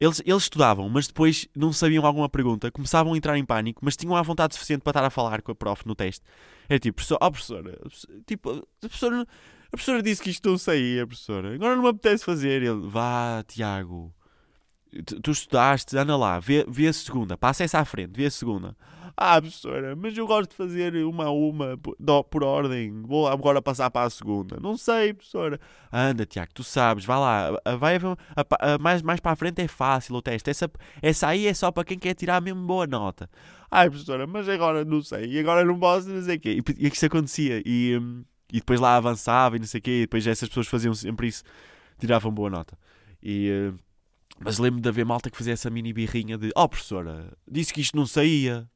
eles, 0.00 0.22
eles 0.24 0.44
estudavam, 0.44 0.88
mas 0.88 1.06
depois 1.06 1.46
não 1.54 1.70
sabiam 1.70 2.06
alguma 2.06 2.30
pergunta, 2.30 2.70
começavam 2.70 3.12
a 3.12 3.16
entrar 3.18 3.36
em 3.36 3.44
pânico, 3.44 3.82
mas 3.84 3.94
tinham 3.94 4.16
a 4.16 4.22
vontade 4.22 4.54
suficiente 4.54 4.80
para 4.80 4.92
estar 4.92 5.04
a 5.04 5.10
falar 5.10 5.42
com 5.42 5.52
a 5.52 5.54
prof 5.54 5.86
no 5.86 5.94
teste. 5.94 6.24
É 6.66 6.78
tipo, 6.78 6.96
professor, 6.96 7.18
oh, 7.20 7.30
professora, 7.30 7.78
tipo, 8.24 8.52
a 8.52 8.62
professora, 8.80 9.26
a 9.66 9.70
professora 9.70 10.02
disse 10.02 10.22
que 10.22 10.30
isto 10.30 10.48
não 10.48 10.56
saía, 10.56 11.06
professora, 11.06 11.54
agora 11.54 11.76
não 11.76 11.82
me 11.82 11.90
apetece 11.90 12.24
fazer. 12.24 12.62
Ele, 12.62 12.88
vá, 12.88 13.44
Tiago, 13.46 14.10
tu, 15.04 15.20
tu 15.20 15.30
estudaste, 15.30 15.96
anda 15.96 16.16
lá, 16.16 16.38
vê, 16.38 16.64
vê 16.68 16.88
a 16.88 16.92
segunda, 16.92 17.36
passa 17.36 17.64
essa 17.64 17.78
à 17.78 17.84
frente, 17.84 18.12
vê 18.14 18.26
a 18.26 18.30
segunda. 18.30 18.76
Ah, 19.16 19.40
professora, 19.40 19.94
mas 19.94 20.16
eu 20.16 20.26
gosto 20.26 20.50
de 20.50 20.56
fazer 20.56 20.96
uma 21.04 21.26
a 21.26 21.30
uma 21.30 21.76
por, 21.76 22.24
por 22.24 22.42
ordem. 22.42 23.02
Vou 23.02 23.28
agora 23.28 23.60
passar 23.60 23.90
para 23.90 24.06
a 24.06 24.10
segunda. 24.10 24.58
Não 24.58 24.76
sei, 24.76 25.12
professora. 25.12 25.60
Anda, 25.92 26.24
Tiago, 26.24 26.50
tu 26.54 26.64
sabes, 26.64 27.04
vai 27.04 27.18
lá. 27.18 27.50
Vai, 27.78 27.96
a, 27.96 28.74
a, 28.74 28.78
mais, 28.78 29.02
mais 29.02 29.20
para 29.20 29.32
a 29.32 29.36
frente 29.36 29.60
é 29.60 29.68
fácil 29.68 30.14
o 30.14 30.22
teste. 30.22 30.48
Essa, 30.48 30.70
essa 31.02 31.28
aí 31.28 31.46
é 31.46 31.52
só 31.52 31.70
para 31.70 31.84
quem 31.84 31.98
quer 31.98 32.14
tirar 32.14 32.40
mesmo 32.40 32.66
boa 32.66 32.86
nota. 32.86 33.28
Ai, 33.70 33.90
professora, 33.90 34.26
mas 34.26 34.48
agora 34.48 34.84
não 34.84 35.02
sei. 35.02 35.26
E 35.26 35.38
agora 35.38 35.64
não 35.64 35.78
posso, 35.78 36.08
não 36.08 36.22
sei 36.22 36.36
o 36.36 36.40
quê. 36.40 36.62
E, 36.78 36.84
e 36.84 36.88
isso 36.88 37.04
acontecia. 37.04 37.62
E, 37.66 37.98
hum, 38.00 38.24
e 38.50 38.60
depois 38.60 38.80
lá 38.80 38.96
avançava 38.96 39.56
e 39.56 39.58
não 39.58 39.66
sei 39.66 39.78
o 39.78 39.82
quê. 39.82 39.90
E 39.90 40.00
depois 40.00 40.26
essas 40.26 40.48
pessoas 40.48 40.66
faziam 40.66 40.94
sempre 40.94 41.28
isso. 41.28 41.42
Tiravam 41.98 42.32
boa 42.32 42.48
nota. 42.48 42.78
E... 43.22 43.72
Hum, 44.38 44.42
mas 44.44 44.58
lembro 44.58 44.80
de 44.80 44.88
haver 44.88 45.04
malta 45.04 45.30
que 45.30 45.36
fazia 45.36 45.52
essa 45.52 45.70
mini 45.70 45.92
birrinha 45.92 46.36
de 46.38 46.50
Oh 46.56 46.68
professora, 46.68 47.32
disse 47.48 47.72
que 47.72 47.80
isto 47.80 47.96
não 47.96 48.06
saía 48.06 48.68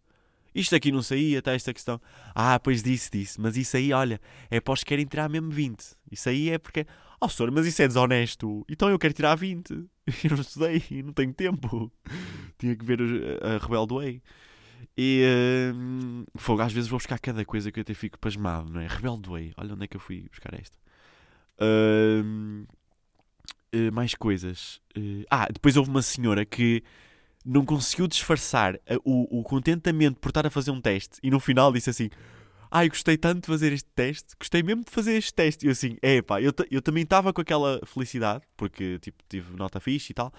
isto 0.57 0.75
aqui 0.75 0.91
não 0.91 1.03
saía, 1.03 1.41
está 1.41 1.53
esta 1.53 1.71
questão. 1.75 2.01
Ah, 2.35 2.59
pois 2.59 2.83
disse, 2.83 3.11
disse. 3.13 3.39
Mas 3.39 3.59
isso 3.59 3.77
aí, 3.77 3.93
olha, 3.93 4.19
é 4.51 4.59
para 4.59 4.73
os 4.73 4.81
que 4.81 4.87
querem 4.87 5.05
tirar 5.05 5.29
mesmo 5.29 5.51
20. 5.51 5.85
Isso 6.11 6.31
aí 6.31 6.49
é 6.49 6.57
porque. 6.57 6.87
Oh, 7.21 7.29
senhor, 7.29 7.51
mas 7.51 7.67
isso 7.67 7.83
é 7.83 7.87
desonesto. 7.87 8.65
Então 8.67 8.89
eu 8.89 8.99
quero 8.99 9.13
tirar 9.13 9.35
20. 9.35 9.71
Eu 10.25 10.31
não 10.31 10.41
estudei, 10.41 10.83
não 11.05 11.13
tenho 11.13 11.35
tempo. 11.35 11.93
Tinha 12.59 12.75
que 12.75 12.85
ver 12.85 13.01
a 13.43 13.59
Rebelde 13.59 13.95
Way. 13.95 14.23
E 14.97 15.25
uh, 15.75 16.27
fogo, 16.39 16.63
às 16.63 16.73
vezes 16.73 16.89
vou 16.89 16.99
buscar 16.99 17.19
cada 17.19 17.45
coisa 17.45 17.71
que 17.71 17.79
eu 17.79 17.83
até 17.83 17.93
fico 17.93 18.19
pasmado, 18.19 18.71
não 18.73 18.81
é? 18.81 18.87
Rebelde 18.87 19.29
Way, 19.29 19.53
olha 19.57 19.75
onde 19.75 19.85
é 19.85 19.87
que 19.87 19.97
eu 19.97 20.01
fui 20.01 20.27
buscar 20.31 20.55
esta. 20.55 20.79
Uh, 21.61 22.67
uh, 23.75 23.93
mais 23.93 24.14
coisas. 24.14 24.81
ah, 25.31 25.49
depois 25.53 25.77
houve 25.77 25.91
uma 25.91 26.03
senhora 26.03 26.45
que 26.45 26.83
não 27.45 27.64
conseguiu 27.64 28.09
disfarçar 28.09 28.79
o, 29.05 29.41
o 29.41 29.43
contentamento 29.43 30.19
por 30.19 30.29
estar 30.29 30.47
a 30.47 30.51
fazer 30.51 30.73
um 30.73 30.81
teste 30.81 31.19
e 31.23 31.31
no 31.31 31.39
final 31.39 31.73
disse 31.73 31.91
assim: 31.91 32.11
Ai, 32.71 32.89
gostei 32.89 33.17
tanto 33.17 33.43
de 33.43 33.47
fazer 33.47 33.73
este 33.73 33.89
teste, 33.95 34.35
gostei 34.39 34.62
mesmo 34.62 34.85
de 34.85 34.91
fazer 34.91 35.14
este 35.14 35.33
teste. 35.33 35.64
E 35.64 35.69
eu 35.69 35.73
assim, 35.73 35.97
é 36.03 36.21
pá, 36.21 36.41
eu, 36.43 36.53
eu 36.71 36.83
também 36.83 37.05
estava 37.05 37.33
com 37.33 37.41
aquela 37.41 37.81
felicidade, 37.87 38.45
porque 38.57 38.99
tipo, 38.99 39.23
tive 39.29 39.57
nota 39.57 39.81
fixe 39.81 40.12
e 40.12 40.14
tal. 40.14 40.33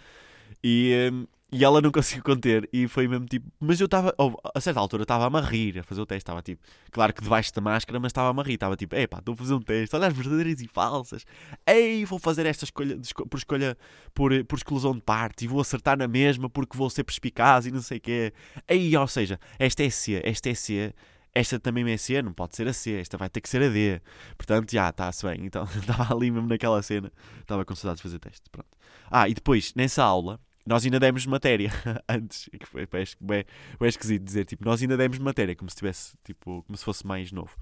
E, 0.64 1.12
e 1.50 1.64
ela 1.64 1.80
não 1.80 1.92
conseguiu 1.92 2.24
conter. 2.24 2.68
E 2.74 2.88
foi 2.88 3.08
mesmo 3.08 3.26
tipo. 3.26 3.50
Mas 3.60 3.80
eu 3.80 3.86
estava. 3.86 4.14
A 4.54 4.60
certa 4.60 4.80
altura 4.80 5.04
estava-me 5.04 5.38
a 5.38 5.42
rir 5.42 5.80
a 5.80 5.84
fazer 5.84 6.02
o 6.02 6.06
teste. 6.06 6.24
Estava 6.24 6.42
tipo. 6.42 6.62
Claro 6.92 7.14
que 7.14 7.22
debaixo 7.22 7.54
da 7.54 7.62
máscara, 7.62 8.00
mas 8.00 8.10
estava-me 8.10 8.40
a 8.40 8.44
rir. 8.44 8.56
Estava 8.56 8.76
tipo. 8.76 8.96
Epá, 8.96 9.20
estou 9.20 9.34
a 9.34 9.38
fazer 9.38 9.54
um 9.54 9.62
teste. 9.62 9.96
Olha 9.96 10.08
as 10.08 10.14
verdadeiras 10.14 10.62
e 10.62 10.68
falsas. 10.68 11.26
Ei, 11.66 12.04
vou 12.04 12.20
fazer 12.20 12.46
esta 12.46 12.66
escolha 12.66 12.98
por 13.30 13.38
escolha. 13.38 13.78
Por, 14.14 14.44
por 14.46 14.58
exclusão 14.58 14.94
de 14.94 15.02
parte. 15.02 15.46
E 15.46 15.48
vou 15.48 15.62
acertar 15.62 15.98
na 15.98 16.08
mesma 16.08 16.50
porque 16.50 16.78
vou 16.78 16.90
ser 16.90 17.06
perspicaz 17.06 17.66
e 17.66 17.72
não 17.72 17.82
sei 17.82 17.98
o 17.98 18.02
quê. 18.02 18.34
Ei, 18.68 18.96
ou 18.98 19.08
seja, 19.08 19.40
esta 19.58 19.84
é 19.84 19.90
C. 19.90 20.22
Esta 20.26 20.50
é 20.50 20.54
C. 20.54 20.94
Esta 21.34 21.60
também 21.60 21.88
é 21.92 21.98
C, 21.98 22.20
não 22.24 22.34
pode 22.34 22.56
ser 22.56 22.68
a 22.68 22.74
C, 22.74 23.00
esta 23.00 23.16
vai 23.16 23.30
ter 23.30 23.42
que 23.42 23.48
ser 23.48 23.62
a 23.62 23.70
D. 23.70 24.02
Portanto, 24.36 24.72
já, 24.72 24.90
está-se 24.90 25.24
bem. 25.24 25.46
Então, 25.46 25.66
estava 25.66 26.12
ali 26.12 26.32
mesmo 26.32 26.48
naquela 26.48 26.82
cena, 26.82 27.12
estava 27.40 27.64
com 27.64 27.76
saudades 27.76 28.00
de 28.00 28.04
fazer 28.04 28.18
teste. 28.18 28.50
Pronto. 28.52 28.70
Ah, 29.12 29.30
e 29.30 29.36
depois, 29.36 29.72
nessa 29.76 30.04
aula, 30.04 30.40
nós 30.68 30.84
ainda 30.84 31.00
demos 31.00 31.26
matéria 31.26 31.72
antes, 32.08 32.50
que 32.60 32.66
foi 32.66 32.86
bem, 32.86 33.06
bem, 33.22 33.46
bem 33.80 33.90
esquisito 33.90 34.24
dizer, 34.24 34.46
tipo, 34.46 34.66
nós 34.66 34.82
ainda 34.82 34.98
demos 34.98 35.18
matéria, 35.18 35.56
como 35.56 35.70
se 35.70 35.78
tivesse, 35.78 36.16
tipo, 36.24 36.64
como 36.64 36.78
se 36.78 36.84
fosse 36.84 37.08
mais 37.08 37.32
novo. 37.32 37.56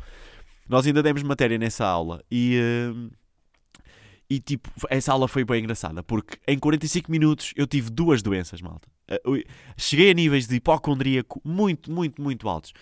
Nós 0.68 0.88
ainda 0.88 1.03
demos 1.03 1.22
matéria 1.22 1.58
nessa 1.60 1.86
aula 1.86 2.24
e, 2.32 2.60
uh, 2.60 3.12
e 4.28 4.39
tipo, 4.39 4.70
essa 4.89 5.14
aula 5.14 5.28
foi 5.28 5.45
bem 5.45 5.62
engraçada, 5.64 6.01
porque 6.01 6.39
em 6.47 6.58
45 6.58 7.12
minutos 7.12 7.53
eu 7.56 7.68
tive 7.68 7.91
duas 7.91 8.24
doenças, 8.24 8.60
malta. 8.62 8.89
Uh, 9.28 9.43
cheguei 9.78 10.10
a 10.10 10.14
níveis 10.14 10.47
de 10.47 10.56
hipocondríaco 10.56 11.39
muito, 11.45 11.91
muito, 11.91 12.20
muito 12.20 12.49
altos. 12.49 12.74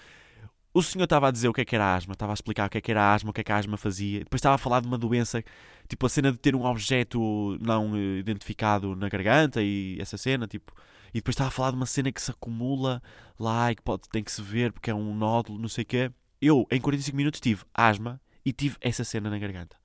O 0.74 0.82
senhor 0.82 1.04
estava 1.04 1.28
a 1.28 1.32
dizer 1.32 1.48
o 1.48 1.54
que 1.54 1.62
é 1.62 1.66
que 1.66 1.76
era 1.76 1.96
asma, 1.96 2.14
estava 2.14 2.32
a 2.32 2.34
explicar 2.34 2.66
o 2.66 2.70
que 2.70 2.80
é 2.80 2.82
que 2.82 2.90
era 2.90 3.14
asma, 3.14 3.30
o 3.30 3.34
que 3.34 3.42
é 3.42 3.44
que 3.44 3.52
a 3.52 3.58
asma 3.58 3.78
fazia. 3.78 4.20
Depois 4.20 4.40
estava 4.40 4.56
a 4.56 4.58
falar 4.58 4.80
de 4.80 4.88
uma 4.88 4.98
doença, 4.98 5.44
tipo 5.88 6.06
a 6.06 6.10
cena 6.10 6.32
de 6.32 6.38
ter 6.40 6.56
um 6.56 6.66
objeto 6.66 7.58
não 7.62 7.96
eh, 7.96 8.18
identificado 8.18 8.96
na 8.96 9.08
garganta 9.08 9.62
e 9.62 9.98
essa 10.00 10.18
cena, 10.18 10.48
tipo. 10.48 10.74
E 11.10 11.20
depois 11.20 11.36
estava 11.36 11.50
a 11.50 11.52
falar 11.52 11.70
de 11.70 11.76
uma 11.78 11.86
cena 11.86 12.12
que 12.12 12.20
se 12.20 12.32
acumula 12.32 13.04
lá 13.40 13.72
e 13.72 13.76
que 13.76 13.84
pode, 13.84 14.10
tem 14.10 14.24
que 14.24 14.32
se 14.32 14.42
ver 14.42 14.74
porque 14.74 14.90
é 14.90 14.96
um 14.96 15.14
nódulo, 15.16 15.60
não 15.60 15.70
sei 15.70 15.84
o 15.84 15.86
quê. 15.86 16.12
Eu, 16.42 16.66
em 16.72 16.82
45 16.82 17.16
minutos, 17.16 17.40
tive 17.40 17.64
asma 17.72 18.20
e 18.44 18.52
tive 18.52 18.76
essa 18.82 19.04
cena 19.04 19.30
na 19.30 19.38
garganta. 19.38 19.78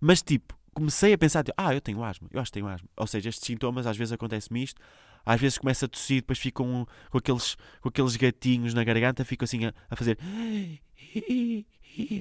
Mas, 0.00 0.22
tipo, 0.22 0.58
comecei 0.76 1.14
a 1.14 1.18
pensar, 1.18 1.42
tipo, 1.42 1.54
ah, 1.56 1.74
eu 1.74 1.80
tenho 1.80 2.04
asma, 2.04 2.28
eu 2.30 2.38
acho 2.38 2.50
que 2.50 2.58
tenho 2.58 2.68
asma. 2.68 2.86
Ou 2.98 3.06
seja, 3.06 3.30
estes 3.30 3.46
sintomas, 3.46 3.86
às 3.86 3.96
vezes 3.96 4.12
acontece-me 4.12 4.62
isto, 4.62 4.78
às 5.24 5.40
vezes 5.40 5.56
começa 5.56 5.86
a 5.86 5.88
tossir, 5.88 6.16
depois 6.20 6.38
ficam 6.38 6.86
com 7.10 7.16
aqueles, 7.18 7.56
com 7.80 7.88
aqueles 7.88 8.14
gatinhos 8.14 8.74
na 8.74 8.84
garganta, 8.84 9.24
fico 9.24 9.44
assim 9.44 9.64
a, 9.64 9.72
a 9.88 9.96
fazer. 9.96 10.18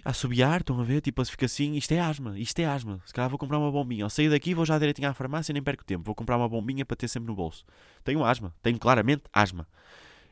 A 0.05 0.09
assobiar, 0.11 0.61
estão 0.61 0.79
a 0.79 0.85
ver? 0.85 1.01
Tipo, 1.01 1.23
fica 1.25 1.45
assim, 1.47 1.75
isto 1.75 1.91
é 1.91 1.99
asma, 1.99 2.39
isto 2.39 2.57
é 2.59 2.65
asma. 2.65 3.01
Se 3.05 3.13
calhar 3.13 3.29
vou 3.29 3.37
comprar 3.37 3.59
uma 3.59 3.69
bombinha. 3.69 4.05
Ao 4.05 4.09
sair 4.09 4.29
daqui, 4.29 4.53
vou 4.53 4.65
já 4.65 4.79
direitinho 4.79 5.09
à 5.09 5.13
farmácia 5.13 5.51
e 5.51 5.53
nem 5.53 5.61
perco 5.61 5.83
tempo. 5.83 6.05
Vou 6.05 6.15
comprar 6.15 6.37
uma 6.37 6.47
bombinha 6.47 6.85
para 6.85 6.95
ter 6.95 7.09
sempre 7.09 7.27
no 7.27 7.35
bolso. 7.35 7.65
Tenho 8.05 8.23
asma, 8.23 8.55
tenho 8.61 8.79
claramente 8.79 9.23
asma. 9.33 9.67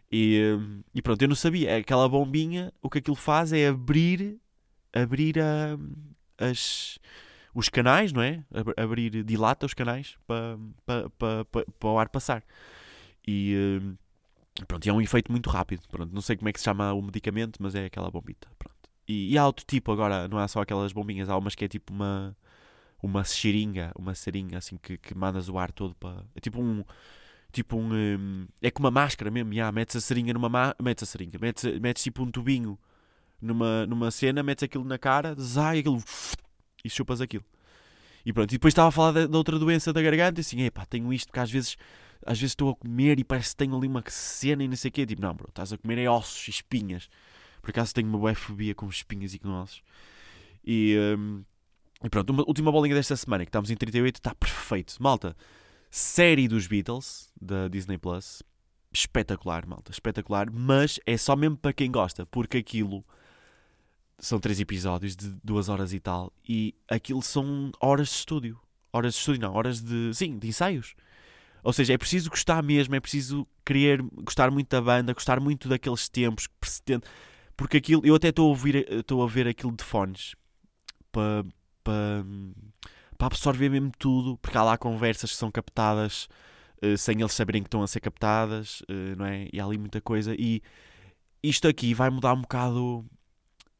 E, 0.09 0.57
e 0.95 1.01
pronto, 1.01 1.21
eu 1.21 1.27
não 1.27 1.35
sabia. 1.35 1.75
Aquela 1.75 2.07
bombinha, 2.07 2.71
o 2.81 2.89
que 2.89 2.99
aquilo 2.99 3.17
faz 3.17 3.51
é 3.51 3.67
abrir, 3.67 4.39
abrir 4.93 5.39
a, 5.41 5.77
as 6.37 6.97
os 7.53 7.69
canais, 7.69 8.11
não 8.11 8.21
é? 8.21 8.43
Abrir, 8.77 9.23
dilata 9.23 9.65
os 9.65 9.73
canais 9.73 10.17
para, 10.25 10.57
para, 10.85 11.09
para, 11.09 11.45
para, 11.45 11.89
o 11.89 11.99
ar 11.99 12.09
passar. 12.09 12.43
E 13.27 13.55
uh, 13.79 14.65
pronto, 14.67 14.87
é 14.87 14.91
um 14.91 15.01
efeito 15.01 15.31
muito 15.31 15.49
rápido. 15.49 15.83
Pronto, 15.89 16.13
não 16.13 16.21
sei 16.21 16.35
como 16.35 16.49
é 16.49 16.53
que 16.53 16.59
se 16.59 16.65
chama 16.65 16.91
o 16.93 17.01
medicamento, 17.01 17.61
mas 17.61 17.75
é 17.75 17.85
aquela 17.85 18.09
bombita. 18.09 18.47
Pronto. 18.57 18.75
E, 19.07 19.33
e 19.33 19.37
há 19.37 19.45
outro 19.45 19.65
tipo 19.65 19.91
agora, 19.91 20.27
não 20.27 20.39
é 20.39 20.47
só 20.47 20.61
aquelas 20.61 20.91
bombinhas, 20.91 21.29
há 21.29 21.37
umas 21.37 21.55
que 21.55 21.65
é 21.65 21.67
tipo 21.67 21.93
uma, 21.93 22.35
uma 23.01 23.23
seringa, 23.23 23.91
uma 23.97 24.15
seringa 24.15 24.57
assim 24.57 24.77
que, 24.77 24.97
que 24.97 25.15
mandas 25.15 25.49
o 25.49 25.57
ar 25.57 25.71
todo 25.71 25.95
para. 25.95 26.23
É 26.35 26.39
tipo 26.39 26.61
um. 26.61 26.83
Tipo 27.51 27.77
um. 27.77 27.93
um 27.93 28.47
é 28.61 28.71
como 28.71 28.87
uma 28.87 28.91
máscara 28.91 29.29
mesmo, 29.29 29.53
yeah, 29.53 29.71
metes 29.71 29.95
a 29.95 30.01
seringa 30.01 30.33
numa. 30.33 30.75
Metes 30.81 31.03
a 31.03 31.05
seringa, 31.05 31.37
metes, 31.39 31.79
metes 31.79 32.01
tipo 32.01 32.23
um 32.23 32.31
tubinho 32.31 32.79
numa, 33.41 33.85
numa 33.85 34.09
cena, 34.09 34.41
metes 34.41 34.63
aquilo 34.63 34.85
na 34.85 34.97
cara, 34.97 35.35
zai 35.35 35.79
aquilo 35.79 36.01
e 36.83 36.89
chupas 36.89 37.21
aquilo. 37.21 37.45
E 38.25 38.31
pronto, 38.31 38.51
e 38.51 38.55
depois 38.55 38.71
estava 38.71 38.89
a 38.89 38.91
falar 38.91 39.11
da, 39.11 39.27
da 39.27 39.37
outra 39.37 39.59
doença 39.59 39.91
da 39.91 40.01
garganta 40.01 40.39
e 40.39 40.41
assim, 40.41 40.61
epá, 40.61 40.85
tenho 40.85 41.11
isto, 41.13 41.27
porque 41.27 41.39
às 41.39 41.51
vezes 41.51 41.77
às 42.25 42.39
vezes 42.39 42.51
estou 42.51 42.69
a 42.69 42.75
comer 42.75 43.19
e 43.19 43.23
parece 43.23 43.49
que 43.49 43.57
tenho 43.57 43.75
ali 43.75 43.87
uma 43.87 44.03
cena 44.07 44.63
e 44.63 44.67
não 44.67 44.75
sei 44.75 44.89
o 44.89 44.91
quê. 44.91 45.05
Tipo, 45.05 45.21
não, 45.21 45.33
bro, 45.33 45.47
estás 45.49 45.73
a 45.73 45.77
comer 45.77 45.97
é 45.99 46.09
ossos 46.09 46.47
e 46.47 46.51
espinhas. 46.51 47.09
Por 47.61 47.69
acaso 47.69 47.93
tenho 47.93 48.07
uma 48.07 48.17
boa 48.17 48.35
fobia 48.35 48.73
com 48.73 48.87
espinhas 48.87 49.33
e 49.33 49.39
com 49.39 49.49
ossos. 49.49 49.81
E, 50.65 50.97
um, 51.17 51.43
e 52.03 52.09
pronto, 52.09 52.29
uma 52.29 52.43
última 52.47 52.71
bolinha 52.71 52.95
desta 52.95 53.15
semana, 53.15 53.45
que 53.45 53.49
estamos 53.49 53.69
em 53.69 53.75
38, 53.75 54.15
está 54.15 54.33
perfeito. 54.35 54.95
Malta, 54.99 55.35
série 55.89 56.47
dos 56.47 56.67
Beatles, 56.67 57.31
da 57.39 57.67
Disney 57.67 57.97
Plus, 57.97 58.41
espetacular, 58.91 59.65
malta, 59.65 59.91
espetacular. 59.91 60.49
Mas 60.51 60.99
é 61.05 61.17
só 61.17 61.35
mesmo 61.35 61.57
para 61.57 61.73
quem 61.73 61.91
gosta, 61.91 62.25
porque 62.25 62.57
aquilo 62.57 63.03
são 64.19 64.39
três 64.39 64.59
episódios 64.59 65.15
de 65.15 65.29
duas 65.43 65.69
horas 65.69 65.93
e 65.93 65.99
tal, 65.99 66.31
e 66.47 66.75
aquilo 66.87 67.21
são 67.21 67.71
horas 67.79 68.07
de 68.09 68.15
estúdio. 68.15 68.59
Horas 68.91 69.13
de 69.13 69.19
estúdio, 69.19 69.41
não, 69.41 69.53
horas 69.53 69.81
de. 69.81 70.13
Sim, 70.13 70.37
de 70.37 70.47
ensaios. 70.47 70.95
Ou 71.63 71.73
seja, 71.73 71.93
é 71.93 71.97
preciso 71.97 72.29
gostar 72.29 72.61
mesmo, 72.61 72.93
é 72.93 72.99
preciso 72.99 73.47
querer 73.65 74.01
gostar 74.23 74.51
muito 74.51 74.69
da 74.69 74.81
banda, 74.81 75.13
gostar 75.13 75.39
muito 75.39 75.67
daqueles 75.67 76.07
tempos, 76.09 76.47
porque 77.57 77.77
aquilo. 77.77 78.01
Eu 78.05 78.15
até 78.15 78.29
estou 78.29 78.47
a 78.47 78.49
ouvir, 78.49 78.87
estou 78.91 79.23
a 79.23 79.27
ver 79.27 79.47
aquilo 79.47 79.75
de 79.75 79.83
fones 79.83 80.35
para. 81.11 81.45
para 81.83 82.25
para 83.23 83.27
absorver 83.27 83.69
mesmo 83.69 83.91
tudo, 83.97 84.37
porque 84.39 84.57
há 84.57 84.63
lá 84.63 84.77
conversas 84.77 85.31
que 85.31 85.37
são 85.37 85.49
captadas 85.49 86.27
uh, 86.83 86.97
sem 86.97 87.21
eles 87.21 87.31
saberem 87.31 87.61
que 87.61 87.67
estão 87.67 87.81
a 87.81 87.87
ser 87.87 88.01
captadas, 88.01 88.81
uh, 88.81 89.15
não 89.17 89.25
é? 89.25 89.47
E 89.53 89.59
há 89.59 89.65
ali 89.65 89.77
muita 89.77 90.01
coisa. 90.01 90.35
E 90.37 90.61
isto 91.41 91.67
aqui 91.67 91.93
vai 91.93 92.09
mudar 92.09 92.33
um 92.33 92.41
bocado 92.41 93.05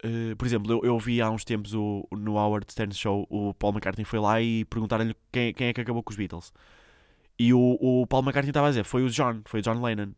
Uh, 0.04 0.36
por 0.36 0.46
exemplo, 0.46 0.72
eu, 0.72 0.82
eu 0.84 1.00
vi 1.00 1.22
há 1.22 1.30
uns 1.30 1.46
tempos 1.46 1.74
o, 1.74 2.06
no 2.12 2.34
Howard 2.34 2.70
Stern 2.70 2.94
Show, 2.94 3.26
o 3.30 3.54
Paul 3.54 3.74
McCartney 3.74 4.04
foi 4.04 4.20
lá 4.20 4.42
e 4.42 4.66
perguntaram-lhe 4.66 5.16
quem, 5.32 5.54
quem 5.54 5.68
é 5.68 5.74
que 5.74 5.80
acabou 5.80 6.04
com 6.04 6.12
os 6.12 6.18
Beatles. 6.18 6.52
E 7.40 7.54
o, 7.54 7.78
o 7.80 8.06
Paul 8.08 8.22
McCartney 8.22 8.50
estava 8.50 8.68
a 8.68 8.70
dizer, 8.70 8.84
foi 8.84 9.04
o 9.04 9.10
John, 9.10 9.42
foi 9.46 9.62
o 9.62 9.64
John 9.64 9.82
Lennon. 9.82 10.12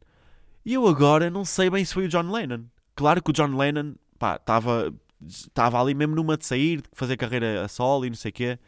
E 0.65 0.73
eu 0.73 0.87
agora 0.87 1.29
não 1.29 1.45
sei 1.45 1.69
bem 1.69 1.85
se 1.85 1.93
foi 1.93 2.05
o 2.05 2.09
John 2.09 2.31
Lennon. 2.31 2.63
Claro 2.95 3.21
que 3.21 3.29
o 3.29 3.33
John 3.33 3.55
Lennon, 3.55 3.93
estava 4.13 4.91
estava 5.27 5.81
ali 5.81 5.93
mesmo 5.93 6.15
numa 6.15 6.37
de 6.37 6.45
sair, 6.45 6.81
de 6.81 6.89
fazer 6.93 7.17
carreira 7.17 7.63
a 7.63 7.67
solo 7.67 8.05
e 8.05 8.09
não 8.09 8.15
sei 8.15 8.29
o 8.29 8.33
quê. 8.33 8.59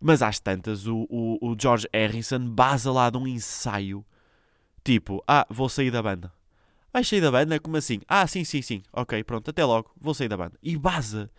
Mas 0.00 0.22
às 0.22 0.38
tantas, 0.38 0.86
o, 0.86 1.06
o, 1.08 1.38
o 1.40 1.56
George 1.60 1.88
Harrison 1.92 2.40
basa 2.40 2.92
lá 2.92 3.08
de 3.08 3.16
um 3.16 3.26
ensaio, 3.26 4.04
tipo, 4.84 5.22
ah, 5.26 5.46
vou 5.48 5.68
sair 5.68 5.90
da 5.90 6.02
banda. 6.02 6.32
Vais 6.94 7.08
sair 7.08 7.20
da 7.20 7.32
banda? 7.32 7.60
Como 7.60 7.76
assim? 7.76 8.00
Ah, 8.08 8.26
sim, 8.28 8.44
sim, 8.44 8.62
sim. 8.62 8.82
Ok, 8.92 9.24
pronto, 9.24 9.50
até 9.50 9.64
logo. 9.64 9.90
Vou 10.00 10.14
sair 10.14 10.28
da 10.28 10.36
banda. 10.36 10.56
E 10.62 10.76
baza. 10.78 11.30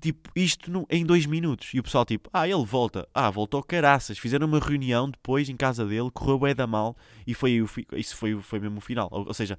tipo, 0.00 0.30
isto 0.36 0.70
no, 0.70 0.86
em 0.90 1.04
dois 1.04 1.26
minutos. 1.26 1.70
E 1.74 1.80
o 1.80 1.82
pessoal, 1.82 2.04
tipo, 2.04 2.30
ah, 2.32 2.48
ele 2.48 2.64
volta. 2.64 3.08
Ah, 3.14 3.30
voltou 3.30 3.62
caraças. 3.62 4.18
Fizeram 4.18 4.46
uma 4.46 4.60
reunião 4.60 5.10
depois 5.10 5.48
em 5.48 5.56
casa 5.56 5.84
dele, 5.86 6.10
correu 6.12 6.38
bem 6.40 6.54
da 6.54 6.66
mal 6.66 6.96
e 7.26 7.34
foi, 7.34 7.64
isso 7.94 8.16
foi, 8.16 8.40
foi 8.42 8.60
mesmo 8.60 8.78
o 8.78 8.80
final. 8.80 9.08
Ou, 9.12 9.28
ou 9.28 9.34
seja, 9.34 9.58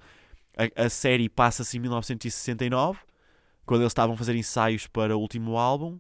a, 0.58 0.86
a 0.86 0.90
série 0.90 1.30
passa-se 1.30 1.78
em 1.78 1.82
1969, 1.82 3.00
quando 3.66 3.82
eles 3.82 3.92
estavam 3.92 4.16
a 4.16 4.18
fazer 4.18 4.36
ensaios 4.36 4.88
para 4.88 5.18
o 5.18 5.22
último 5.22 5.58
álbum, 5.58 6.00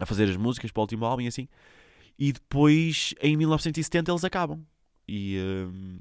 a 0.00 0.06
fazer 0.06 0.28
as 0.28 0.36
músicas 0.36 0.70
para 0.72 0.80
o 0.80 0.84
último 0.84 1.04
álbum 1.06 1.22
e 1.22 1.28
assim. 1.28 1.48
E 2.18 2.32
depois, 2.32 3.14
em 3.20 3.36
1970, 3.36 4.10
eles 4.10 4.24
acabam. 4.24 4.64
E, 5.08 5.38
um, 5.68 5.98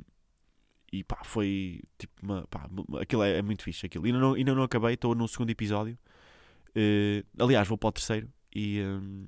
e 0.92 1.04
pá, 1.04 1.24
foi 1.24 1.82
tipo 1.98 2.14
uma. 2.22 2.46
Pá, 2.48 2.70
aquilo 3.00 3.24
é, 3.24 3.38
é, 3.38 3.42
muito 3.42 3.64
fixe. 3.64 3.86
Aquilo. 3.86 4.06
Ainda 4.06 4.20
não, 4.20 4.34
ainda 4.34 4.54
não 4.54 4.64
acabei, 4.64 4.94
estou 4.94 5.16
no 5.16 5.28
segundo 5.28 5.50
episódio. 5.50 5.98
Uh, 6.70 7.26
aliás, 7.44 7.68
vou 7.68 7.78
para 7.78 7.89
o 7.89 7.92
terceiro. 7.92 8.30
E, 8.54 8.82
um, 8.82 9.28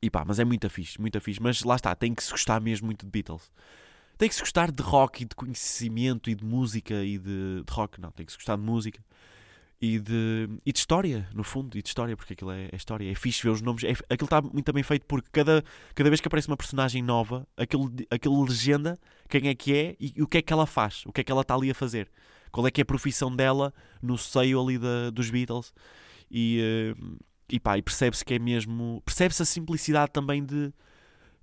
e 0.00 0.10
pá, 0.10 0.24
mas 0.26 0.38
é 0.38 0.44
muito 0.44 0.68
fixe, 0.70 1.00
muito 1.00 1.20
fixe. 1.20 1.40
Mas 1.42 1.62
lá 1.62 1.76
está, 1.76 1.94
tem 1.94 2.14
que 2.14 2.22
se 2.22 2.30
gostar 2.30 2.60
mesmo 2.60 2.86
muito 2.86 3.04
de 3.04 3.10
Beatles. 3.10 3.52
Tem 4.16 4.28
que 4.28 4.34
se 4.34 4.40
gostar 4.40 4.70
de 4.70 4.82
rock 4.82 5.24
e 5.24 5.26
de 5.26 5.34
conhecimento 5.34 6.30
e 6.30 6.34
de 6.34 6.44
música 6.44 7.02
e 7.04 7.18
de, 7.18 7.62
de 7.64 7.72
rock, 7.72 8.00
não, 8.00 8.12
tem 8.12 8.24
que 8.24 8.30
se 8.30 8.38
gostar 8.38 8.56
de 8.56 8.62
música 8.62 9.02
e 9.84 9.98
de, 9.98 10.48
e 10.64 10.72
de 10.72 10.78
história, 10.78 11.28
no 11.34 11.44
fundo, 11.44 11.76
e 11.76 11.82
de 11.82 11.88
história, 11.88 12.16
porque 12.16 12.32
aquilo 12.32 12.50
é, 12.50 12.70
é 12.72 12.76
história. 12.76 13.10
É 13.10 13.14
fixe 13.14 13.42
ver 13.42 13.50
os 13.50 13.60
nomes. 13.60 13.84
É, 13.84 13.90
aquilo 13.90 14.24
está 14.24 14.40
muito 14.40 14.72
bem 14.72 14.82
feito 14.82 15.04
porque 15.06 15.28
cada, 15.30 15.62
cada 15.94 16.08
vez 16.08 16.22
que 16.22 16.26
aparece 16.26 16.48
uma 16.48 16.56
personagem 16.56 17.02
nova, 17.02 17.46
aquilo, 17.54 17.92
aquilo 18.10 18.42
legenda 18.42 18.98
quem 19.28 19.48
é 19.48 19.54
que 19.54 19.74
é 19.74 19.96
e, 20.00 20.14
e 20.16 20.22
o 20.22 20.26
que 20.26 20.38
é 20.38 20.42
que 20.42 20.52
ela 20.52 20.66
faz, 20.66 21.04
o 21.04 21.12
que 21.12 21.20
é 21.20 21.24
que 21.24 21.30
ela 21.30 21.42
está 21.42 21.54
ali 21.54 21.70
a 21.70 21.74
fazer, 21.74 22.10
qual 22.50 22.66
é 22.66 22.70
que 22.70 22.80
é 22.80 22.82
a 22.82 22.86
profissão 22.86 23.34
dela 23.34 23.74
no 24.00 24.16
seio 24.16 24.62
ali 24.62 24.78
da, 24.78 25.10
dos 25.10 25.28
Beatles. 25.28 25.74
E, 26.30 26.94
uh, 26.98 27.18
e 27.50 27.60
pá, 27.60 27.76
e 27.76 27.82
percebe-se 27.82 28.24
que 28.24 28.34
é 28.34 28.38
mesmo. 28.38 29.02
Percebe-se 29.04 29.42
a 29.42 29.46
simplicidade 29.46 30.12
também 30.12 30.42
de. 30.44 30.72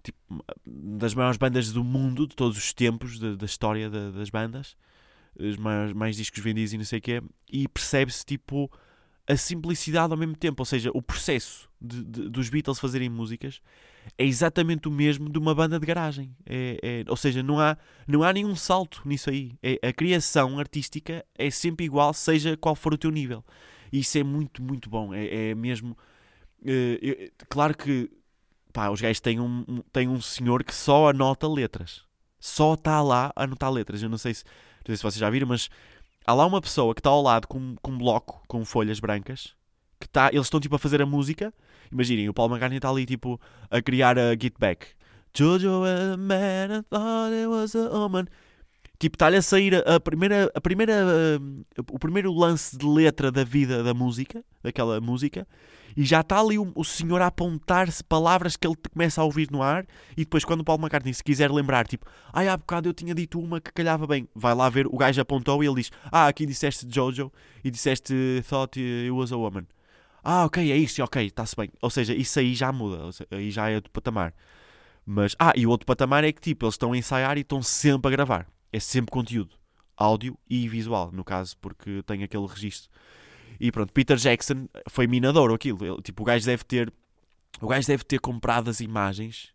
Tipo, 0.04 0.44
das 0.66 1.14
maiores 1.14 1.38
bandas 1.38 1.72
do 1.72 1.84
mundo, 1.84 2.26
de 2.26 2.36
todos 2.36 2.58
os 2.58 2.74
tempos, 2.74 3.20
da, 3.20 3.36
da 3.36 3.46
história 3.46 3.88
da, 3.88 4.10
das 4.10 4.32
bandas 4.32 4.76
mais, 5.60 5.94
mais 5.94 6.16
discos 6.16 6.44
vendidos 6.44 6.74
e 6.74 6.78
não 6.78 6.86
sei 6.86 7.00
o 7.00 7.02
quê, 7.02 7.22
e 7.52 7.68
percebe-se 7.68 8.26
tipo 8.26 8.72
a 9.28 9.38
simplicidade 9.38 10.12
ao 10.12 10.18
mesmo 10.18 10.36
tempo, 10.36 10.62
ou 10.62 10.66
seja, 10.66 10.92
o 10.94 11.02
processo 11.02 11.70
de, 11.80 12.04
de, 12.04 12.30
dos 12.30 12.50
Beatles 12.50 12.80
fazerem 12.80 13.10
músicas 13.10 13.62
é 14.18 14.26
exatamente 14.26 14.88
o 14.88 14.92
mesmo 14.92 15.30
de 15.30 15.38
uma 15.38 15.54
banda 15.54 15.80
de 15.80 15.86
garagem. 15.86 16.36
É, 16.46 16.78
é, 16.82 17.04
ou 17.08 17.16
seja, 17.16 17.42
não 17.44 17.60
há, 17.60 17.78
não 18.08 18.24
há 18.24 18.34
nenhum 18.34 18.56
salto 18.56 19.02
nisso 19.06 19.30
aí. 19.30 19.54
É, 19.62 19.80
a 19.88 19.94
criação 19.94 20.60
artística 20.60 21.26
é 21.38 21.50
sempre 21.50 21.86
igual, 21.86 22.14
seja 22.14 22.58
qual 22.58 22.76
for 22.76 22.94
o 22.94 22.98
teu 22.98 23.12
nível. 23.12 23.44
E 23.92 24.00
isso 24.00 24.18
é 24.18 24.24
muito, 24.24 24.62
muito 24.62 24.90
bom. 24.90 25.14
É, 25.14 25.50
é 25.50 25.56
mesmo. 25.56 25.98
É, 26.66 27.32
claro 27.48 27.76
que 27.76 28.10
pá, 28.74 28.90
os 28.90 29.02
gajos 29.02 29.20
têm 29.20 29.40
um, 29.40 29.64
têm 29.92 30.08
um 30.08 30.22
senhor 30.22 30.64
que 30.64 30.74
só 30.74 31.10
anota 31.10 31.48
letras. 31.48 32.04
Só 32.40 32.74
está 32.74 33.02
lá 33.02 33.32
a 33.36 33.44
anotar 33.44 33.72
letras. 33.72 34.02
Eu 34.02 34.10
não 34.10 34.18
sei 34.18 34.34
se 34.34 34.44
não 34.82 34.88
sei 34.88 34.98
se 34.98 35.04
vocês 35.04 35.20
já 35.20 35.30
viram, 35.30 35.48
mas 35.48 35.70
há 36.26 36.34
lá 36.34 36.46
uma 36.46 36.62
pessoa 36.62 36.94
que 36.94 37.00
está 37.00 37.10
ao 37.10 37.22
lado 37.22 37.48
com, 37.48 37.76
com 37.82 37.92
um 37.92 37.98
bloco 37.98 38.44
com 38.48 38.64
folhas 38.66 39.00
brancas. 39.00 39.54
Que 40.00 40.08
tá, 40.08 40.30
eles 40.32 40.48
estão 40.48 40.60
tipo 40.60 40.76
a 40.76 40.80
fazer 40.80 41.02
a 41.02 41.06
música. 41.06 41.54
Imaginem, 41.92 42.28
o 42.28 42.34
Paul 42.34 42.50
McCartney 42.50 42.78
está 42.78 42.90
ali 42.90 43.06
tipo 43.06 43.40
a 43.70 43.82
criar 43.82 44.18
a 44.18 44.32
Get 44.32 44.54
Back. 44.58 44.88
Jojo 45.34 45.84
a 45.86 46.18
man, 46.18 46.80
I 46.80 46.82
thought 46.90 47.34
it 47.34 47.48
was 47.48 47.76
a 47.76 47.90
woman. 47.90 48.28
Tipo, 49.02 49.16
está-lhe 49.16 49.38
a 49.38 49.42
sair 49.42 49.74
a 49.90 50.00
primeira, 50.00 50.52
a 50.54 50.62
primeira, 50.62 50.94
uh, 50.94 51.66
o 51.92 51.98
primeiro 51.98 52.32
lance 52.32 52.78
de 52.78 52.86
letra 52.86 53.32
da 53.32 53.44
vida 53.44 53.82
da 53.82 53.96
música, 53.96 54.46
daquela 54.62 55.02
música, 55.02 55.48
e 55.98 56.06
já 56.06 56.22
está 56.22 56.40
ali 56.40 56.60
o, 56.60 56.72
o 56.76 56.86
senhor 56.86 57.20
a 57.20 57.26
apontar-se 57.26 58.04
palavras 58.04 58.56
que 58.56 58.68
ele 58.68 58.76
começa 58.94 59.20
a 59.20 59.24
ouvir 59.24 59.50
no 59.50 59.64
ar, 59.64 59.88
e 60.12 60.18
depois 60.18 60.46
quando 60.46 60.62
o 60.62 60.64
Paulo 60.64 60.84
McCartney 60.84 61.16
se 61.16 61.24
quiser 61.24 61.50
lembrar, 61.50 61.88
tipo, 61.88 62.06
ai 62.32 62.48
há 62.48 62.56
bocado 62.56 62.90
eu 62.90 62.94
tinha 62.94 63.16
dito 63.16 63.40
uma 63.40 63.60
que 63.60 63.74
calhava 63.74 64.06
bem, 64.06 64.30
vai 64.36 64.54
lá 64.54 64.70
ver, 64.70 64.86
o 64.86 64.96
gajo 64.96 65.20
apontou 65.20 65.64
e 65.64 65.66
ele 65.66 65.78
diz, 65.78 65.90
ah, 66.12 66.28
aqui 66.28 66.46
disseste 66.46 66.86
Jojo, 66.88 67.32
e 67.64 67.72
disseste 67.72 68.14
Thought 68.48 68.80
it 68.80 69.10
was 69.10 69.32
a 69.32 69.36
woman. 69.36 69.66
Ah, 70.24 70.46
ok, 70.46 70.72
é 70.72 70.78
isso, 70.78 71.02
ok, 71.02 71.26
está-se 71.26 71.56
bem. 71.56 71.72
Ou 71.82 71.90
seja, 71.90 72.14
isso 72.14 72.38
aí 72.38 72.54
já 72.54 72.72
muda, 72.72 73.10
aí 73.32 73.50
já 73.50 73.68
é 73.68 73.82
do 73.82 73.90
patamar. 73.90 74.32
Mas, 75.04 75.36
ah, 75.40 75.54
e 75.56 75.66
o 75.66 75.72
outro 75.72 75.88
patamar 75.88 76.24
é 76.24 76.32
que 76.32 76.40
tipo, 76.40 76.66
eles 76.68 76.76
estão 76.76 76.94
a 76.94 76.98
ensaiar 77.00 77.36
e 77.40 77.42
estão 77.42 77.64
sempre 77.64 78.10
a 78.10 78.12
gravar 78.12 78.48
é 78.72 78.80
sempre 78.80 79.12
conteúdo, 79.12 79.56
áudio 79.96 80.38
e 80.50 80.68
visual, 80.68 81.12
no 81.12 81.24
caso, 81.24 81.58
porque 81.58 82.02
tem 82.04 82.24
aquele 82.24 82.48
registro. 82.48 82.90
E 83.60 83.72
pronto, 83.72 83.94
Peter 83.94 84.18
Jackson 84.18 84.68
foi 84.90 85.08
minador 85.08 85.54
aquilo. 85.54 85.86
Ele, 85.86 86.02
tipo, 86.02 86.24
o 86.24 86.26
gajo 86.26 86.46
deve 86.46 86.64
ter. 86.64 86.92
O 87.62 87.68
gajo 87.68 87.88
deve 87.88 88.04
ter 88.04 88.20
comprado 88.20 88.70
as 88.70 88.80
imagens. 88.80 89.54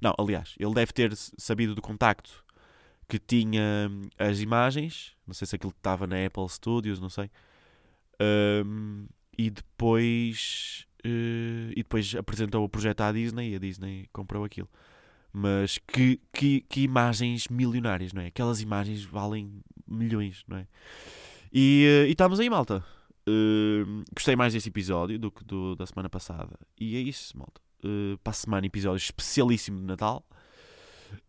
Não, 0.00 0.14
aliás, 0.18 0.54
ele 0.58 0.74
deve 0.74 0.92
ter 0.92 1.16
sabido 1.16 1.74
do 1.74 1.80
contacto 1.80 2.44
que 3.08 3.18
tinha 3.18 3.88
hum, 3.90 4.02
as 4.18 4.40
imagens. 4.40 5.16
Não 5.26 5.32
sei 5.32 5.46
se 5.46 5.56
aquilo 5.56 5.72
estava 5.76 6.06
na 6.06 6.26
Apple 6.26 6.48
Studios, 6.48 7.00
não 7.00 7.08
sei. 7.08 7.30
Um, 8.20 9.06
e 9.36 9.50
depois. 9.50 10.86
Uh, 11.04 11.70
e 11.70 11.76
depois 11.76 12.14
apresentou 12.16 12.64
o 12.64 12.68
projeto 12.68 13.02
à 13.02 13.12
Disney 13.12 13.52
e 13.52 13.56
a 13.56 13.58
Disney 13.58 14.08
comprou 14.12 14.44
aquilo. 14.44 14.68
Mas 15.38 15.76
que, 15.76 16.18
que, 16.32 16.62
que 16.62 16.80
imagens 16.80 17.48
milionárias, 17.48 18.14
não 18.14 18.22
é? 18.22 18.28
Aquelas 18.28 18.62
imagens 18.62 19.04
valem 19.04 19.60
milhões, 19.86 20.42
não 20.48 20.56
é? 20.56 20.66
E, 21.52 21.84
eh, 21.84 22.08
e 22.08 22.12
estamos 22.12 22.40
aí, 22.40 22.48
malta. 22.48 22.82
Uh, 23.28 24.02
gostei 24.14 24.34
mais 24.34 24.54
desse 24.54 24.70
episódio 24.70 25.18
do 25.18 25.30
que 25.30 25.44
do, 25.44 25.76
da 25.76 25.84
semana 25.84 26.08
passada. 26.08 26.58
E 26.80 26.96
é 26.96 27.00
isso, 27.00 27.36
malta. 27.36 27.60
Uh, 27.84 28.16
para 28.24 28.30
a 28.30 28.32
semana, 28.32 28.66
episódio 28.66 28.96
especialíssimo 28.96 29.78
de 29.78 29.84
Natal. 29.84 30.26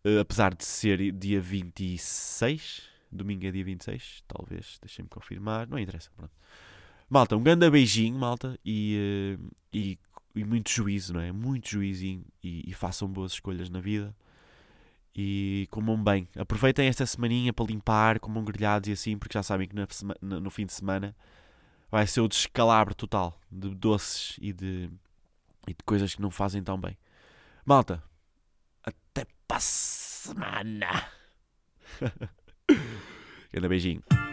Uh, 0.05 0.21
apesar 0.21 0.55
de 0.55 0.63
ser 0.63 1.11
dia 1.11 1.41
26. 1.41 2.83
Domingo 3.11 3.45
é 3.45 3.51
dia 3.51 3.65
26. 3.65 4.23
Talvez, 4.25 4.77
deixem-me 4.81 5.09
confirmar. 5.09 5.67
Não 5.67 5.77
interessa, 5.77 6.09
pronto. 6.15 6.31
Malta, 7.09 7.35
um 7.35 7.43
grande 7.43 7.69
beijinho, 7.69 8.17
malta. 8.17 8.57
E, 8.63 9.37
e 9.73 9.99
e 10.37 10.43
muito 10.43 10.69
juízo, 10.69 11.13
não 11.13 11.21
é? 11.21 11.31
Muito 11.31 11.69
juízo 11.69 12.05
e, 12.05 12.25
e, 12.43 12.73
façam 12.73 13.07
boas 13.07 13.33
escolhas 13.33 13.69
na 13.69 13.79
vida 13.79 14.15
e 15.15 15.67
comam 15.71 16.01
bem. 16.01 16.27
Aproveitem 16.37 16.87
esta 16.87 17.05
semaninha 17.05 17.51
para 17.51 17.65
limpar, 17.65 18.19
comam 18.19 18.43
grelhados 18.43 18.87
e 18.89 18.91
assim, 18.91 19.17
porque 19.17 19.33
já 19.33 19.43
sabem 19.43 19.67
que 19.67 19.75
na, 19.75 19.87
no 20.39 20.49
fim 20.49 20.65
de 20.65 20.73
semana 20.73 21.15
vai 21.89 22.05
ser 22.05 22.21
o 22.21 22.27
descalabro 22.27 22.93
total 22.93 23.39
de 23.51 23.73
doces 23.73 24.37
e 24.41 24.53
de, 24.53 24.89
e 25.67 25.73
de 25.73 25.83
coisas 25.85 26.13
que 26.13 26.21
não 26.21 26.29
fazem 26.29 26.63
tão 26.63 26.79
bem. 26.79 26.97
Malta, 27.65 28.03
até 28.83 29.25
para 29.47 29.57
a 29.57 29.59
semana. 29.59 31.09
Grande 33.51 33.67
beijinho. 33.67 34.26